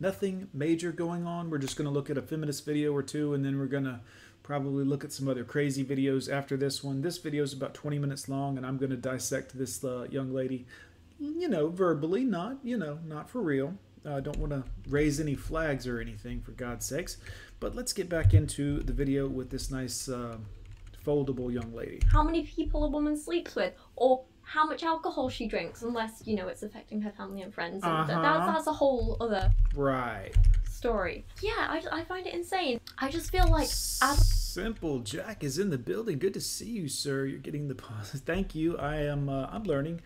Nothing 0.00 0.48
major 0.52 0.90
going 0.90 1.24
on. 1.24 1.48
We're 1.48 1.58
just 1.58 1.76
going 1.76 1.84
to 1.84 1.92
look 1.92 2.10
at 2.10 2.18
a 2.18 2.22
feminist 2.22 2.64
video 2.64 2.92
or 2.92 3.02
two, 3.02 3.34
and 3.34 3.44
then 3.44 3.58
we're 3.58 3.66
going 3.66 3.84
to 3.84 4.00
probably 4.42 4.84
look 4.84 5.04
at 5.04 5.12
some 5.12 5.28
other 5.28 5.44
crazy 5.44 5.84
videos 5.84 6.32
after 6.32 6.56
this 6.56 6.82
one. 6.82 7.02
This 7.02 7.18
video 7.18 7.44
is 7.44 7.52
about 7.52 7.74
20 7.74 8.00
minutes 8.00 8.28
long, 8.28 8.56
and 8.56 8.66
I'm 8.66 8.78
going 8.78 8.90
to 8.90 8.96
dissect 8.96 9.56
this 9.56 9.84
uh, 9.84 10.06
young 10.10 10.32
lady, 10.32 10.66
you 11.20 11.48
know, 11.48 11.68
verbally, 11.68 12.24
not, 12.24 12.56
you 12.64 12.78
know, 12.78 12.98
not 13.06 13.30
for 13.30 13.42
real. 13.42 13.74
I 14.04 14.08
uh, 14.08 14.20
don't 14.20 14.38
want 14.38 14.52
to 14.52 14.64
raise 14.88 15.20
any 15.20 15.34
flags 15.34 15.86
or 15.86 16.00
anything, 16.00 16.40
for 16.40 16.52
God's 16.52 16.86
sakes. 16.86 17.18
But 17.60 17.76
let's 17.76 17.92
get 17.92 18.08
back 18.08 18.34
into 18.34 18.80
the 18.80 18.92
video 18.92 19.28
with 19.28 19.50
this 19.50 19.70
nice 19.70 20.08
uh, 20.08 20.38
foldable 21.04 21.52
young 21.52 21.72
lady. 21.74 22.00
How 22.12 22.22
many 22.22 22.44
people 22.44 22.84
a 22.84 22.88
woman 22.90 23.16
sleeps 23.16 23.54
with, 23.54 23.72
or 23.96 24.24
how 24.42 24.66
much 24.66 24.82
alcohol 24.82 25.28
she 25.28 25.46
drinks, 25.46 25.82
unless 25.82 26.22
you 26.26 26.34
know 26.36 26.48
it's 26.48 26.62
affecting 26.62 27.00
her 27.02 27.10
family 27.12 27.42
and 27.42 27.52
friends. 27.52 27.82
And 27.84 27.92
Uh-huh. 27.92 28.22
that's, 28.22 28.46
that's 28.46 28.66
a 28.66 28.72
whole 28.72 29.16
other. 29.20 29.50
Right. 29.74 30.32
story. 30.70 31.24
Yeah, 31.42 31.50
I, 31.58 31.82
I 31.90 32.04
find 32.04 32.24
it 32.26 32.34
insane. 32.34 32.80
I 32.98 33.10
just 33.10 33.30
feel 33.32 33.48
like 33.50 33.68
ad- 34.00 34.16
Simple 34.16 35.00
Jack 35.00 35.42
is 35.44 35.58
in 35.58 35.70
the 35.70 35.78
building. 35.78 36.18
Good 36.18 36.34
to 36.34 36.40
see 36.40 36.70
you, 36.70 36.88
sir. 36.88 37.26
You're 37.26 37.38
getting 37.40 37.68
the 37.68 37.74
pause. 37.74 38.10
Thank 38.26 38.54
you. 38.54 38.78
I 38.78 38.96
am. 39.02 39.28
Uh, 39.28 39.48
I'm 39.50 39.64
learning. 39.64 40.00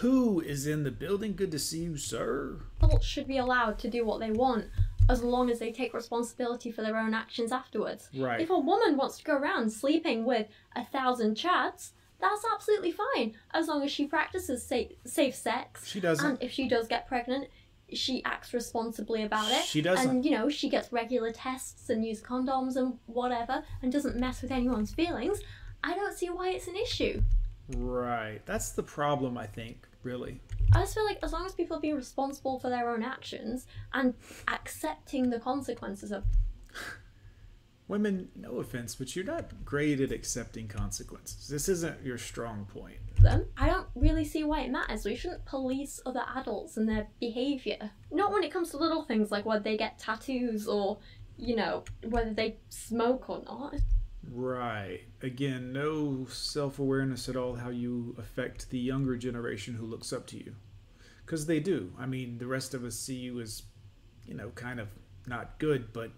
Who 0.00 0.40
is 0.40 0.66
in 0.66 0.84
the 0.84 0.90
building? 0.90 1.34
Good 1.36 1.50
to 1.52 1.58
see 1.58 1.80
you, 1.82 1.96
sir. 1.98 2.60
adults 2.82 3.06
should 3.06 3.28
be 3.28 3.36
allowed 3.38 3.78
to 3.80 3.88
do 3.90 4.04
what 4.06 4.20
they 4.20 4.30
want 4.30 4.64
as 5.08 5.22
long 5.22 5.50
as 5.50 5.58
they 5.58 5.72
take 5.72 5.94
responsibility 5.94 6.70
for 6.70 6.82
their 6.82 6.96
own 6.96 7.14
actions 7.14 7.52
afterwards. 7.52 8.08
Right. 8.16 8.40
If 8.40 8.50
a 8.50 8.58
woman 8.58 8.96
wants 8.96 9.18
to 9.18 9.24
go 9.24 9.36
around 9.36 9.70
sleeping 9.70 10.24
with 10.24 10.48
a 10.74 10.84
thousand 10.84 11.36
chads, 11.36 11.90
that's 12.20 12.44
absolutely 12.52 12.92
fine 12.92 13.34
as 13.52 13.68
long 13.68 13.82
as 13.82 13.90
she 13.90 14.06
practices 14.06 14.62
safe, 14.64 14.92
safe 15.04 15.34
sex. 15.34 15.86
She 15.86 16.00
doesn't. 16.00 16.26
And 16.26 16.42
if 16.42 16.50
she 16.50 16.68
does 16.68 16.88
get 16.88 17.06
pregnant, 17.06 17.48
she 17.92 18.24
acts 18.24 18.52
responsibly 18.52 19.22
about 19.22 19.50
it. 19.52 19.64
She 19.64 19.80
doesn't. 19.80 20.08
And, 20.08 20.24
you 20.24 20.32
know, 20.32 20.48
she 20.48 20.68
gets 20.68 20.92
regular 20.92 21.30
tests 21.30 21.88
and 21.88 22.04
uses 22.04 22.24
condoms 22.24 22.76
and 22.76 22.98
whatever 23.06 23.62
and 23.82 23.92
doesn't 23.92 24.16
mess 24.16 24.42
with 24.42 24.50
anyone's 24.50 24.92
feelings. 24.92 25.40
I 25.84 25.94
don't 25.94 26.16
see 26.16 26.28
why 26.30 26.50
it's 26.50 26.66
an 26.66 26.76
issue. 26.76 27.22
Right. 27.76 28.40
That's 28.44 28.72
the 28.72 28.82
problem. 28.82 29.38
I 29.38 29.46
think. 29.46 29.86
Really. 30.02 30.40
I 30.72 30.80
just 30.80 30.94
feel 30.94 31.04
like 31.04 31.18
as 31.22 31.32
long 31.32 31.46
as 31.46 31.52
people 31.52 31.76
are 31.76 31.80
being 31.80 31.96
responsible 31.96 32.58
for 32.58 32.68
their 32.68 32.90
own 32.90 33.02
actions 33.02 33.66
and 33.92 34.14
accepting 34.48 35.30
the 35.30 35.38
consequences 35.38 36.12
of 36.12 36.24
Women, 37.88 38.30
no 38.34 38.58
offense, 38.58 38.96
but 38.96 39.14
you're 39.14 39.24
not 39.24 39.64
great 39.64 40.00
at 40.00 40.10
accepting 40.10 40.66
consequences. 40.66 41.46
This 41.46 41.68
isn't 41.68 42.04
your 42.04 42.18
strong 42.18 42.64
point. 42.64 42.96
them, 43.20 43.46
I 43.56 43.68
don't 43.68 43.86
really 43.94 44.24
see 44.24 44.42
why 44.42 44.62
it 44.62 44.72
matters. 44.72 45.04
We 45.04 45.14
shouldn't 45.14 45.44
police 45.44 46.00
other 46.04 46.24
adults 46.34 46.76
and 46.76 46.88
their 46.88 47.06
behaviour. 47.20 47.92
Not 48.10 48.32
when 48.32 48.42
it 48.42 48.52
comes 48.52 48.70
to 48.70 48.76
little 48.76 49.04
things 49.04 49.30
like 49.30 49.46
whether 49.46 49.62
they 49.62 49.76
get 49.76 50.00
tattoos 50.00 50.66
or, 50.66 50.98
you 51.36 51.54
know, 51.54 51.84
whether 52.08 52.34
they 52.34 52.56
smoke 52.70 53.30
or 53.30 53.42
not. 53.44 53.76
Right. 54.36 55.00
Again, 55.22 55.72
no 55.72 56.26
self 56.28 56.78
awareness 56.78 57.26
at 57.26 57.36
all 57.36 57.54
how 57.54 57.70
you 57.70 58.14
affect 58.18 58.68
the 58.68 58.78
younger 58.78 59.16
generation 59.16 59.74
who 59.74 59.86
looks 59.86 60.12
up 60.12 60.26
to 60.26 60.36
you. 60.36 60.54
Because 61.24 61.46
they 61.46 61.58
do. 61.58 61.94
I 61.98 62.04
mean, 62.04 62.36
the 62.36 62.46
rest 62.46 62.74
of 62.74 62.84
us 62.84 62.96
see 62.96 63.14
you 63.14 63.40
as, 63.40 63.62
you 64.26 64.34
know, 64.34 64.50
kind 64.50 64.78
of 64.78 64.88
not 65.26 65.58
good, 65.58 65.90
but 65.94 66.10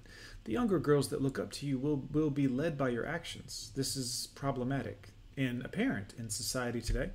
the 0.44 0.52
younger 0.52 0.80
girls 0.80 1.08
that 1.10 1.22
look 1.22 1.38
up 1.38 1.52
to 1.52 1.66
you 1.66 1.78
will, 1.78 2.08
will 2.10 2.28
be 2.28 2.48
led 2.48 2.76
by 2.76 2.88
your 2.88 3.06
actions. 3.06 3.70
This 3.76 3.94
is 3.94 4.30
problematic 4.34 5.10
and 5.36 5.64
apparent 5.64 6.14
in 6.18 6.28
society 6.28 6.80
today. 6.80 7.10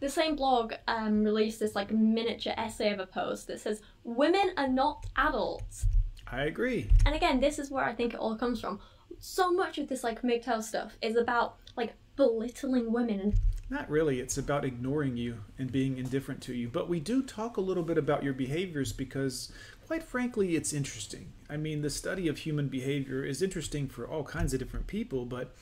The 0.00 0.10
same 0.10 0.36
blog 0.36 0.74
um, 0.88 1.24
released 1.24 1.58
this 1.58 1.74
like 1.74 1.90
miniature 1.90 2.52
essay 2.58 2.92
of 2.92 3.00
a 3.00 3.06
post 3.06 3.46
that 3.46 3.60
says 3.60 3.80
women 4.04 4.52
are 4.58 4.68
not 4.68 5.06
adults. 5.16 5.86
I 6.30 6.42
agree. 6.42 6.90
And 7.06 7.14
again, 7.14 7.40
this 7.40 7.58
is 7.58 7.70
where 7.70 7.84
I 7.84 7.94
think 7.94 8.12
it 8.12 8.20
all 8.20 8.36
comes 8.36 8.60
from. 8.60 8.78
So 9.18 9.52
much 9.52 9.78
of 9.78 9.88
this 9.88 10.04
like 10.04 10.22
MGTOW 10.22 10.62
stuff 10.62 10.96
is 11.02 11.16
about 11.16 11.56
like 11.76 11.94
belittling 12.16 12.92
women 12.92 13.20
and 13.20 13.34
Not 13.68 13.90
really. 13.90 14.20
It's 14.20 14.38
about 14.38 14.64
ignoring 14.64 15.16
you 15.16 15.38
and 15.58 15.70
being 15.70 15.98
indifferent 15.98 16.40
to 16.42 16.54
you. 16.54 16.68
But 16.68 16.88
we 16.88 17.00
do 17.00 17.22
talk 17.22 17.56
a 17.56 17.60
little 17.60 17.82
bit 17.82 17.98
about 17.98 18.22
your 18.22 18.32
behaviors 18.34 18.92
because, 18.92 19.52
quite 19.86 20.02
frankly, 20.02 20.54
it's 20.56 20.72
interesting. 20.72 21.32
I 21.50 21.56
mean, 21.56 21.82
the 21.82 21.90
study 21.90 22.28
of 22.28 22.38
human 22.38 22.68
behavior 22.68 23.24
is 23.24 23.42
interesting 23.42 23.88
for 23.88 24.06
all 24.06 24.22
kinds 24.24 24.52
of 24.52 24.60
different 24.60 24.86
people, 24.86 25.24
but 25.24 25.54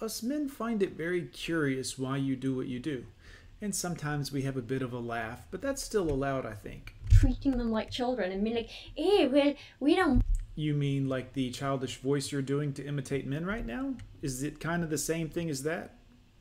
us 0.00 0.22
men 0.22 0.48
find 0.48 0.82
it 0.82 0.92
very 0.92 1.22
curious 1.26 1.98
why 1.98 2.16
you 2.18 2.36
do 2.36 2.54
what 2.54 2.66
you 2.66 2.78
do. 2.78 3.04
And 3.62 3.74
sometimes 3.74 4.32
we 4.32 4.42
have 4.42 4.56
a 4.56 4.62
bit 4.62 4.80
of 4.82 4.92
a 4.92 4.98
laugh, 4.98 5.46
but 5.50 5.60
that's 5.60 5.82
still 5.82 6.10
allowed, 6.10 6.46
I 6.46 6.54
think. 6.54 6.94
treating 7.10 7.58
them 7.58 7.70
like 7.70 7.90
children 7.90 8.32
and 8.32 8.42
being 8.42 8.56
like, 8.56 8.70
eh, 8.96 9.02
hey, 9.02 9.26
we 9.28 9.56
we 9.80 9.94
don't 9.94 10.22
You 10.60 10.74
mean 10.74 11.08
like 11.08 11.32
the 11.32 11.48
childish 11.50 11.96
voice 11.96 12.30
you're 12.30 12.42
doing 12.42 12.74
to 12.74 12.84
imitate 12.84 13.26
men 13.26 13.46
right 13.46 13.64
now? 13.64 13.94
Is 14.20 14.42
it 14.42 14.60
kind 14.60 14.84
of 14.84 14.90
the 14.90 14.98
same 14.98 15.30
thing 15.30 15.48
as 15.48 15.62
that, 15.62 15.94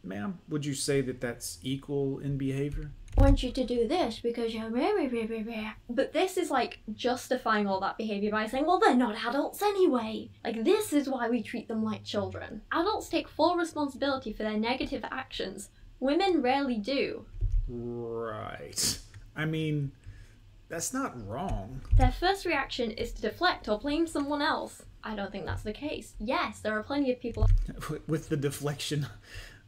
ma'am? 0.03 0.39
Would 0.49 0.65
you 0.65 0.73
say 0.73 0.99
that 0.99 1.21
that's 1.21 1.57
equal 1.63 2.19
in 2.19 2.37
behavior? 2.37 2.91
I 3.17 3.21
want 3.21 3.43
you 3.43 3.53
to 3.53 3.65
do 3.65 3.87
this 3.87 4.19
because 4.19 4.53
you're 4.53 4.69
blah, 4.69 4.91
blah, 4.91 5.07
blah, 5.07 5.25
blah, 5.25 5.43
blah." 5.43 5.71
But 5.89 6.11
this 6.11 6.35
is 6.35 6.51
like 6.51 6.79
justifying 6.93 7.65
all 7.65 7.79
that 7.79 7.97
behavior 7.97 8.31
by 8.31 8.45
saying, 8.47 8.65
well, 8.65 8.77
they're 8.77 8.93
not 8.93 9.15
adults 9.25 9.61
anyway. 9.61 10.29
Like, 10.43 10.65
this 10.65 10.91
is 10.91 11.07
why 11.07 11.29
we 11.29 11.41
treat 11.41 11.69
them 11.69 11.81
like 11.81 12.03
children. 12.03 12.61
Adults 12.73 13.07
take 13.07 13.29
full 13.29 13.55
responsibility 13.55 14.33
for 14.33 14.43
their 14.43 14.57
negative 14.57 15.05
actions. 15.09 15.69
Women 16.01 16.41
rarely 16.41 16.77
do. 16.77 17.25
Right. 17.69 18.99
I 19.33 19.45
mean, 19.45 19.93
that's 20.69 20.93
not 20.93 21.27
wrong. 21.27 21.81
Their 21.97 22.11
first 22.11 22.45
reaction 22.45 22.91
is 22.91 23.11
to 23.13 23.21
deflect 23.21 23.67
or 23.67 23.79
blame 23.79 24.07
someone 24.07 24.41
else. 24.41 24.83
I 25.03 25.15
don't 25.15 25.31
think 25.31 25.45
that's 25.45 25.63
the 25.63 25.73
case. 25.73 26.13
Yes, 26.19 26.59
there 26.59 26.77
are 26.77 26.83
plenty 26.83 27.11
of 27.11 27.19
people 27.19 27.47
With 28.07 28.29
the 28.29 28.37
deflection, 28.37 29.07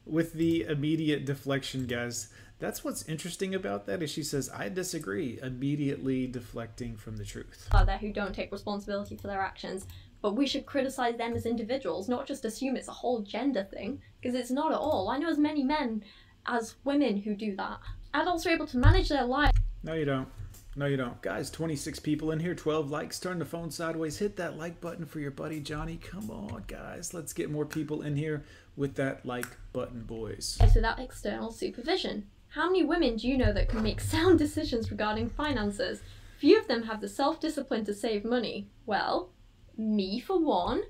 with 0.05 0.33
the 0.33 0.63
immediate 0.63 1.25
deflection, 1.25 1.87
guys. 1.87 2.29
That's 2.59 2.83
what's 2.83 3.07
interesting 3.09 3.55
about 3.55 3.87
that 3.87 4.03
is 4.03 4.11
she 4.11 4.21
says, 4.21 4.49
I 4.53 4.69
disagree, 4.69 5.39
immediately 5.41 6.27
deflecting 6.27 6.95
from 6.95 7.17
the 7.17 7.25
truth. 7.25 7.67
out 7.73 7.87
there 7.87 7.97
who 7.97 8.13
don't 8.13 8.35
take 8.35 8.51
responsibility 8.51 9.17
for 9.17 9.27
their 9.27 9.41
actions, 9.41 9.87
but 10.21 10.35
we 10.35 10.45
should 10.45 10.67
criticize 10.67 11.17
them 11.17 11.33
as 11.33 11.47
individuals, 11.47 12.07
not 12.07 12.27
just 12.27 12.45
assume 12.45 12.75
it's 12.75 12.87
a 12.87 12.91
whole 12.91 13.21
gender 13.21 13.63
thing, 13.63 13.99
because 14.21 14.35
it's 14.35 14.51
not 14.51 14.71
at 14.71 14.77
all. 14.77 15.09
I 15.09 15.17
know 15.17 15.29
as 15.29 15.39
many 15.39 15.63
men 15.63 16.03
as 16.45 16.75
women 16.83 17.17
who 17.17 17.33
do 17.33 17.55
that. 17.55 17.79
Adults 18.13 18.45
are 18.45 18.51
able 18.51 18.67
to 18.67 18.77
manage 18.77 19.09
their 19.09 19.25
lives 19.25 19.57
No, 19.83 19.93
you 19.93 20.05
don't. 20.05 20.27
No, 20.75 20.85
you 20.85 20.95
don't. 20.95 21.21
Guys, 21.21 21.49
26 21.51 21.99
people 21.99 22.31
in 22.31 22.39
here, 22.39 22.55
12 22.55 22.89
likes. 22.89 23.19
Turn 23.19 23.39
the 23.39 23.45
phone 23.45 23.71
sideways. 23.71 24.17
Hit 24.19 24.37
that 24.37 24.57
like 24.57 24.79
button 24.79 25.05
for 25.05 25.19
your 25.19 25.31
buddy 25.31 25.59
Johnny. 25.59 25.97
Come 25.97 26.31
on, 26.31 26.63
guys. 26.67 27.13
Let's 27.13 27.33
get 27.33 27.51
more 27.51 27.65
people 27.65 28.03
in 28.03 28.15
here 28.15 28.45
with 28.77 28.95
that 28.95 29.25
like 29.25 29.47
button, 29.73 30.03
boys. 30.03 30.57
without 30.73 30.99
external 30.99 31.51
supervision. 31.51 32.27
How 32.49 32.67
many 32.67 32.83
women 32.85 33.17
do 33.17 33.27
you 33.27 33.37
know 33.37 33.51
that 33.51 33.67
can 33.69 33.83
make 33.83 33.99
sound 34.01 34.39
decisions 34.39 34.91
regarding 34.91 35.29
finances? 35.29 36.01
Few 36.37 36.57
of 36.57 36.67
them 36.69 36.83
have 36.83 37.01
the 37.01 37.09
self 37.09 37.39
discipline 37.41 37.83
to 37.85 37.93
save 37.93 38.23
money. 38.23 38.69
Well, 38.85 39.29
me 39.77 40.19
for 40.21 40.39
one, 40.39 40.83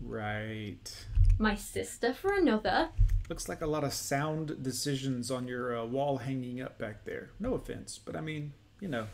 Right. 0.00 1.06
my 1.38 1.54
sister 1.54 2.12
for 2.12 2.32
another, 2.34 2.88
Looks 3.28 3.48
like 3.48 3.60
a 3.60 3.66
lot 3.66 3.84
of 3.84 3.92
sound 3.92 4.60
decisions 4.60 5.30
on 5.30 5.46
your 5.46 5.78
uh, 5.78 5.84
wall 5.84 6.18
hanging 6.18 6.60
up 6.60 6.78
back 6.78 7.04
there. 7.04 7.30
No 7.38 7.54
offense, 7.54 7.96
but 8.04 8.16
I 8.16 8.20
mean, 8.20 8.54
you 8.80 8.88
know, 8.88 9.06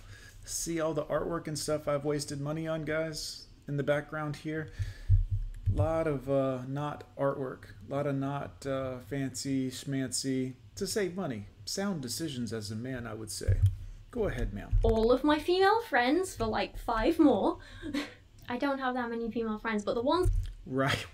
see 0.46 0.80
all 0.80 0.94
the 0.94 1.04
artwork 1.04 1.48
and 1.48 1.58
stuff 1.58 1.86
I've 1.88 2.04
wasted 2.04 2.40
money 2.40 2.66
on, 2.66 2.84
guys, 2.84 3.46
in 3.68 3.76
the 3.76 3.82
background 3.82 4.36
here. 4.36 4.70
A 5.72 5.76
lot 5.76 6.06
of 6.06 6.30
uh, 6.30 6.60
not 6.68 7.04
artwork, 7.18 7.64
a 7.88 7.94
lot 7.94 8.06
of 8.06 8.14
not 8.14 8.64
uh, 8.66 8.98
fancy 9.10 9.70
schmancy 9.70 10.54
to 10.76 10.86
save 10.86 11.16
money. 11.16 11.46
Sound 11.64 12.00
decisions 12.00 12.52
as 12.52 12.70
a 12.70 12.76
man, 12.76 13.06
I 13.06 13.14
would 13.14 13.30
say. 13.30 13.56
Go 14.12 14.26
ahead, 14.28 14.54
ma'am. 14.54 14.70
all 14.82 15.12
of 15.12 15.24
my 15.24 15.38
female 15.38 15.82
friends 15.82 16.34
for 16.36 16.46
like 16.46 16.78
five 16.78 17.18
more. 17.18 17.58
I 18.48 18.56
don't 18.56 18.78
have 18.78 18.94
that 18.94 19.10
many 19.10 19.30
female 19.30 19.58
friends, 19.58 19.84
but 19.84 19.94
the 19.94 20.02
ones 20.02 20.30
Right. 20.64 21.04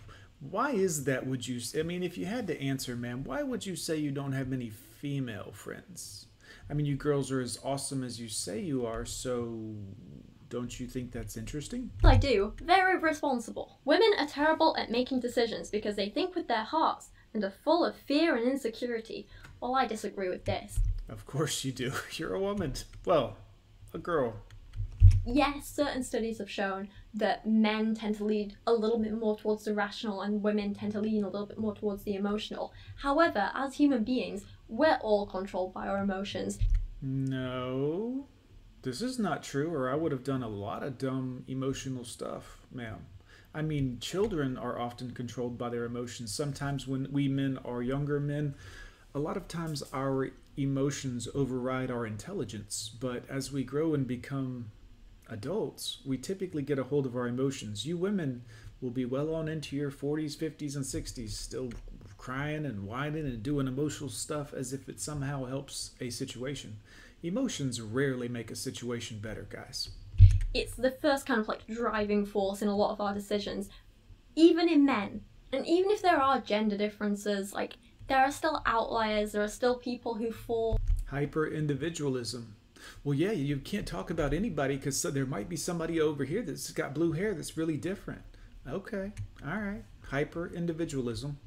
Why 0.51 0.73
is 0.73 1.05
that, 1.05 1.27
would 1.27 1.47
you 1.49 1.61
I 1.79 1.83
mean, 1.83 2.03
if 2.03 2.19
you 2.19 2.27
had 2.27 2.47
to 2.49 2.61
answer, 2.61 2.95
ma'am, 2.97 3.25
why 3.25 3.43
would 3.43 3.65
you 3.65 3.77
say 3.77 3.97
you 3.97 4.11
don't 4.11 4.33
have 4.33 4.49
many 4.49 4.71
female 4.71 5.53
friends? 5.53 6.27
I 6.71 6.75
mean, 6.75 6.87
you 6.87 6.97
girls 6.97 7.31
are 7.31 7.41
as 7.41 7.59
awesome 7.65 8.03
as 8.03 8.21
you 8.21 8.29
say 8.29 8.61
you 8.61 8.87
are, 8.87 9.05
so 9.05 9.75
don't 10.49 10.79
you 10.79 10.87
think 10.87 11.13
that's 11.13 11.37
interesting? 11.37 11.91
I 12.05 12.17
do, 12.17 12.53
very 12.63 12.99
responsible. 12.99 13.79
Women 13.85 14.13
are 14.19 14.27
terrible 14.27 14.77
at 14.77 14.91
making 14.91 15.21
decisions 15.21 15.71
because 15.71 15.97
they 15.97 16.09
think 16.09 16.35
with 16.35 16.49
their 16.49 16.65
hearts 16.65 17.09
and 17.35 17.43
are 17.45 17.53
full 17.65 17.85
of 17.85 17.97
fear 17.97 18.37
and 18.37 18.47
insecurity. 18.47 19.27
Well, 19.61 19.75
I 19.75 19.87
disagree 19.87 20.29
with 20.29 20.45
this. 20.45 20.79
Of 21.09 21.27
course 21.27 21.65
you 21.65 21.73
do. 21.73 21.93
You're 22.13 22.35
a 22.35 22.41
woman. 22.41 22.75
Well, 23.05 23.37
a 23.95 23.99
girl. 23.99 24.35
Yes, 25.25 25.69
certain 25.69 26.03
studies 26.03 26.39
have 26.39 26.51
shown 26.51 26.89
that 27.15 27.47
men 27.47 27.95
tend 27.95 28.17
to 28.17 28.25
lead 28.25 28.57
a 28.67 28.73
little 28.73 28.99
bit 28.99 29.13
more 29.13 29.39
towards 29.39 29.65
the 29.65 29.75
rational 29.75 30.23
and 30.23 30.43
women 30.43 30.75
tend 30.75 30.93
to 30.93 31.01
lean 31.01 31.23
a 31.23 31.29
little 31.29 31.47
bit 31.47 31.59
more 31.59 31.75
towards 31.75 32.03
the 32.03 32.15
emotional. 32.15 32.73
However, 32.97 33.51
as 33.55 33.75
human 33.75 34.03
beings, 34.03 34.45
we're 34.69 34.99
all 35.03 35.27
controlled 35.27 35.75
by 35.75 35.89
our 35.89 35.99
emotions. 35.99 36.59
No. 37.01 38.27
This 38.83 39.01
is 39.01 39.19
not 39.19 39.43
true, 39.43 39.73
or 39.73 39.91
I 39.91 39.95
would 39.95 40.13
have 40.13 40.25
done 40.25 40.43
a 40.43 40.49
lot 40.49 40.83
of 40.83 40.99
dumb 40.99 41.45
emotional 41.47 42.05
stuff, 42.05 42.67
ma'am. 42.73 43.07
I 43.55 43.63
mean, 43.63 43.99
children 44.01 44.57
are 44.57 44.79
often 44.79 45.11
controlled 45.13 45.59
by 45.59 45.69
their 45.69 45.85
emotions. 45.85 46.35
Sometimes 46.35 46.87
when 46.87 47.07
we 47.13 47.29
men 47.29 47.59
are 47.65 47.83
younger 47.83 48.19
men, 48.19 48.55
a 49.15 49.19
lot 49.19 49.37
of 49.37 49.47
times 49.47 49.83
our 49.93 50.31
emotions 50.57 51.29
override 51.35 51.91
our 51.91 52.07
intelligence. 52.07 52.91
But 52.99 53.25
as 53.29 53.53
we 53.53 53.63
grow 53.63 53.95
and 53.95 54.07
become 54.07 54.71
adults, 55.29 55.99
we 56.05 56.19
typically 56.19 56.63
get 56.63 56.79
a 56.79 56.85
hold 56.85 57.07
of 57.07 57.15
our 57.15 57.27
emotions. 57.27 57.87
You 57.87 57.97
women 57.97 58.43
will 58.81 58.91
be 58.91 59.05
well 59.05 59.35
on 59.35 59.49
into 59.49 59.77
your 59.77 59.91
40s, 59.91 60.37
50s, 60.37 60.77
and 60.77 60.85
60s, 60.85 61.31
still 61.31 61.71
crying 62.23 62.65
and 62.65 62.87
whining 62.87 63.27
and 63.27 63.43
doing 63.43 63.67
emotional 63.67 64.09
stuff 64.09 64.55
as 64.55 64.73
if 64.73 64.89
it 64.89 65.01
somehow 65.01 65.45
helps 65.45 65.91
a 66.01 66.09
situation. 66.09 66.77
Emotions 67.25 67.81
rarely 67.81 68.29
make 68.29 68.49
a 68.53 68.55
situation 68.55 69.19
better, 69.19 69.45
guys. 69.51 69.91
it's 70.55 70.75
the 70.75 70.93
first 70.93 71.27
kind 71.27 71.41
of 71.41 71.49
like 71.49 71.67
driving 71.67 72.25
force 72.25 72.63
in 72.63 72.69
a 72.69 72.77
lot 72.77 72.93
of 72.93 73.01
our 73.01 73.13
decisions, 73.13 73.71
even 74.37 74.69
in 74.69 74.85
men. 74.85 75.21
And 75.53 75.67
even 75.67 75.91
if 75.91 76.01
there 76.01 76.23
are 76.23 76.41
gender 76.41 76.79
differences, 76.79 77.53
like 77.53 77.73
there 78.07 78.19
are 78.19 78.31
still 78.31 78.63
outliers, 78.67 79.33
there 79.33 79.43
are 79.43 79.49
still 79.49 79.75
people 79.75 80.15
who 80.15 80.31
fall 80.31 80.79
Hyper 81.07 81.49
individualism. 81.49 82.55
Well, 83.03 83.15
yeah, 83.15 83.33
you 83.33 83.57
can't 83.57 83.87
talk 83.87 84.11
about 84.11 84.33
anybody 84.33 84.77
because 84.77 85.03
there 85.03 85.27
might 85.27 85.49
be 85.49 85.57
somebody 85.57 86.01
over 86.01 86.25
here 86.25 86.43
that's 86.43 86.71
got 86.71 86.95
blue 86.95 87.11
hair 87.11 87.35
that's 87.35 87.57
really 87.57 87.77
different. 87.77 88.23
Okay, 88.69 89.11
all 89.45 89.59
right. 89.59 89.83
Hyper 90.13 90.53
individualism. 90.55 91.39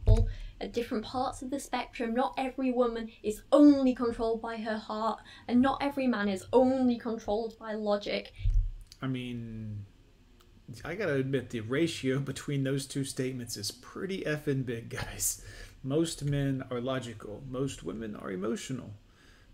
at 0.59 0.73
different 0.73 1.05
parts 1.05 1.43
of 1.43 1.51
the 1.51 1.59
spectrum. 1.59 2.15
Not 2.15 2.33
every 2.35 2.71
woman 2.71 3.09
is 3.21 3.43
only 3.51 3.93
controlled 3.93 4.41
by 4.41 4.57
her 4.57 4.79
heart, 4.79 5.19
and 5.47 5.61
not 5.61 5.83
every 5.83 6.07
man 6.07 6.27
is 6.27 6.47
only 6.51 6.97
controlled 6.97 7.59
by 7.59 7.73
logic. 7.73 8.33
I 9.03 9.05
mean, 9.05 9.85
I 10.83 10.95
gotta 10.95 11.13
admit, 11.13 11.51
the 11.51 11.59
ratio 11.59 12.17
between 12.31 12.63
those 12.63 12.87
two 12.87 13.03
statements 13.03 13.55
is 13.55 13.69
pretty 13.69 14.23
effing 14.23 14.65
big, 14.65 14.89
guys. 14.89 15.45
Most 15.83 16.23
men 16.23 16.63
are 16.71 16.81
logical, 16.81 17.43
most 17.47 17.83
women 17.83 18.15
are 18.15 18.31
emotional. 18.31 18.95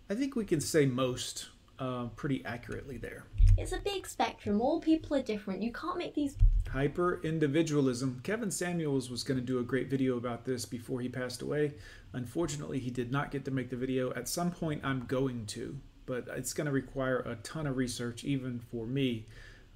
I 0.10 0.16
think 0.16 0.38
we 0.38 0.46
can 0.46 0.62
say 0.62 0.86
most 0.86 1.50
uh, 1.82 2.06
pretty 2.16 2.46
accurately 2.46 2.98
there. 2.98 3.26
It's 3.58 3.74
a 3.74 3.80
big 3.80 4.08
spectrum. 4.08 4.62
All 4.62 4.80
people 4.80 5.18
are 5.18 5.22
different. 5.24 5.64
You 5.64 5.74
can't 5.74 5.98
make 5.98 6.14
these 6.14 6.38
Hyper 6.70 7.20
individualism. 7.24 8.22
Kevin 8.24 8.50
Samuels 8.50 9.10
was 9.10 9.24
going 9.24 9.38
to 9.38 9.46
do 9.46 9.60
a 9.60 9.64
great 9.64 9.90
video 9.90 10.16
about 10.16 10.46
this 10.46 10.64
before 10.64 11.02
he 11.02 11.10
passed 11.10 11.42
away. 11.42 11.74
Unfortunately, 12.14 12.80
he 12.80 12.90
did 12.90 13.12
not 13.12 13.30
get 13.30 13.44
to 13.46 13.52
make 13.52 13.70
the 13.70 13.76
video. 13.76 14.14
At 14.14 14.30
some 14.30 14.52
point, 14.52 14.80
I'm 14.86 15.06
going 15.06 15.48
to, 15.48 15.78
but 16.06 16.30
it's 16.34 16.54
going 16.54 16.68
to 16.68 16.72
require 16.72 17.18
a 17.20 17.36
ton 17.44 17.68
of 17.68 17.76
research, 17.76 18.24
even 18.24 18.60
for 18.60 18.86
me, 18.86 19.28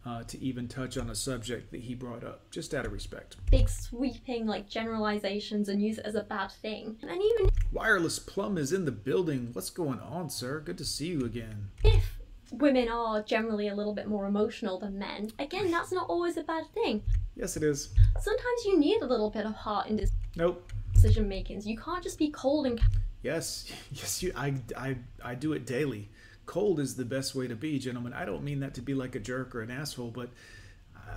uh, 0.06 0.24
to 0.24 0.40
even 0.40 0.68
touch 0.68 0.98
on 0.98 1.10
a 1.10 1.16
subject 1.16 1.72
that 1.72 1.82
he 1.82 1.96
brought 1.96 2.24
up, 2.24 2.50
just 2.52 2.74
out 2.74 2.86
of 2.86 2.92
respect. 2.94 3.38
big 3.50 3.68
sweeping 3.68 4.46
like 4.46 4.70
generalizations 4.70 5.70
and 5.70 5.82
use 5.82 5.98
it 5.98 6.06
as 6.06 6.16
a 6.16 6.24
bad 6.24 6.52
thing. 6.52 6.96
And 7.02 7.12
even 7.22 7.50
Wireless 7.72 8.20
Plum 8.20 8.58
is 8.58 8.72
in 8.72 8.86
the 8.86 8.92
building. 8.92 9.50
What's 9.54 9.70
going 9.70 10.00
on, 10.00 10.30
sir? 10.30 10.60
Good 10.60 10.78
to 10.78 10.86
see 10.86 11.08
you 11.08 11.26
again. 11.26 11.70
if 11.84 12.20
women 12.52 12.88
are 12.88 13.24
generally 13.24 13.68
a 13.70 13.76
little 13.76 13.94
bit 13.94 14.08
more 14.08 14.28
emotional 14.28 14.80
than 14.80 15.00
men, 15.00 15.32
again, 15.40 15.72
that's 15.72 15.92
not 15.92 16.08
always 16.08 16.38
a 16.38 16.44
bad 16.44 16.66
thing. 16.74 17.02
Yes, 17.36 17.58
it 17.58 17.64
is. 17.64 17.90
Sometimes 18.22 18.66
you 18.66 18.80
need 18.80 19.02
a 19.02 19.08
little 19.08 19.30
bit 19.32 19.46
of 19.46 19.54
heart 19.54 19.88
in 19.88 20.00
Nope. 20.36 20.72
decision 20.94 21.28
makings. 21.28 21.66
You 21.66 21.78
can't 21.78 22.04
just 22.04 22.20
be 22.20 22.30
cold 22.30 22.68
and 22.68 22.80
Yes, 23.24 23.72
yes, 23.92 24.22
you. 24.22 24.32
I, 24.36 24.54
I, 24.78 24.98
I 25.24 25.34
do 25.36 25.54
it 25.54 25.66
daily. 25.66 26.10
Cold 26.46 26.80
is 26.80 26.96
the 26.96 27.06
best 27.06 27.36
way 27.36 27.48
to 27.48 27.56
be, 27.56 27.80
gentlemen. 27.80 28.14
I 28.14 28.26
don't 28.26 28.44
mean 28.44 28.60
that 28.60 28.76
to 28.76 28.82
be 28.82 28.94
like 28.94 29.16
a 29.16 29.20
jerk 29.20 29.56
or 29.56 29.62
an 29.62 29.72
asshole, 29.72 30.12
but 30.12 30.30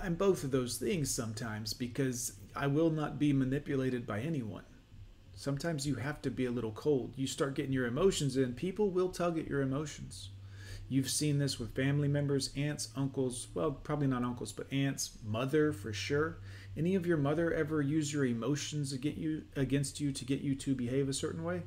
I'm 0.03 0.15
both 0.15 0.43
of 0.43 0.51
those 0.51 0.77
things 0.77 1.11
sometimes 1.11 1.73
because 1.73 2.33
I 2.55 2.67
will 2.67 2.89
not 2.89 3.19
be 3.19 3.33
manipulated 3.33 4.07
by 4.07 4.21
anyone. 4.21 4.63
Sometimes 5.35 5.87
you 5.87 5.95
have 5.95 6.21
to 6.23 6.31
be 6.31 6.45
a 6.45 6.51
little 6.51 6.71
cold. 6.71 7.13
You 7.15 7.27
start 7.27 7.55
getting 7.55 7.71
your 7.71 7.85
emotions 7.85 8.37
in, 8.37 8.53
people 8.53 8.89
will 8.89 9.09
tug 9.09 9.37
at 9.37 9.47
your 9.47 9.61
emotions. 9.61 10.29
You've 10.89 11.09
seen 11.09 11.37
this 11.37 11.59
with 11.59 11.75
family 11.75 12.07
members, 12.07 12.49
aunts, 12.57 12.89
uncles, 12.95 13.47
well, 13.53 13.71
probably 13.71 14.07
not 14.07 14.23
uncles, 14.23 14.51
but 14.51 14.73
aunts, 14.73 15.11
mother 15.23 15.71
for 15.71 15.93
sure. 15.93 16.39
Any 16.75 16.95
of 16.95 17.05
your 17.05 17.17
mother 17.17 17.53
ever 17.53 17.81
use 17.81 18.11
your 18.11 18.25
emotions 18.25 18.91
to 18.91 18.97
get 18.97 19.15
you 19.15 19.43
against 19.55 19.99
you 19.99 20.11
to 20.11 20.25
get 20.25 20.41
you 20.41 20.55
to 20.55 20.73
behave 20.73 21.07
a 21.07 21.13
certain 21.13 21.43
way? 21.43 21.61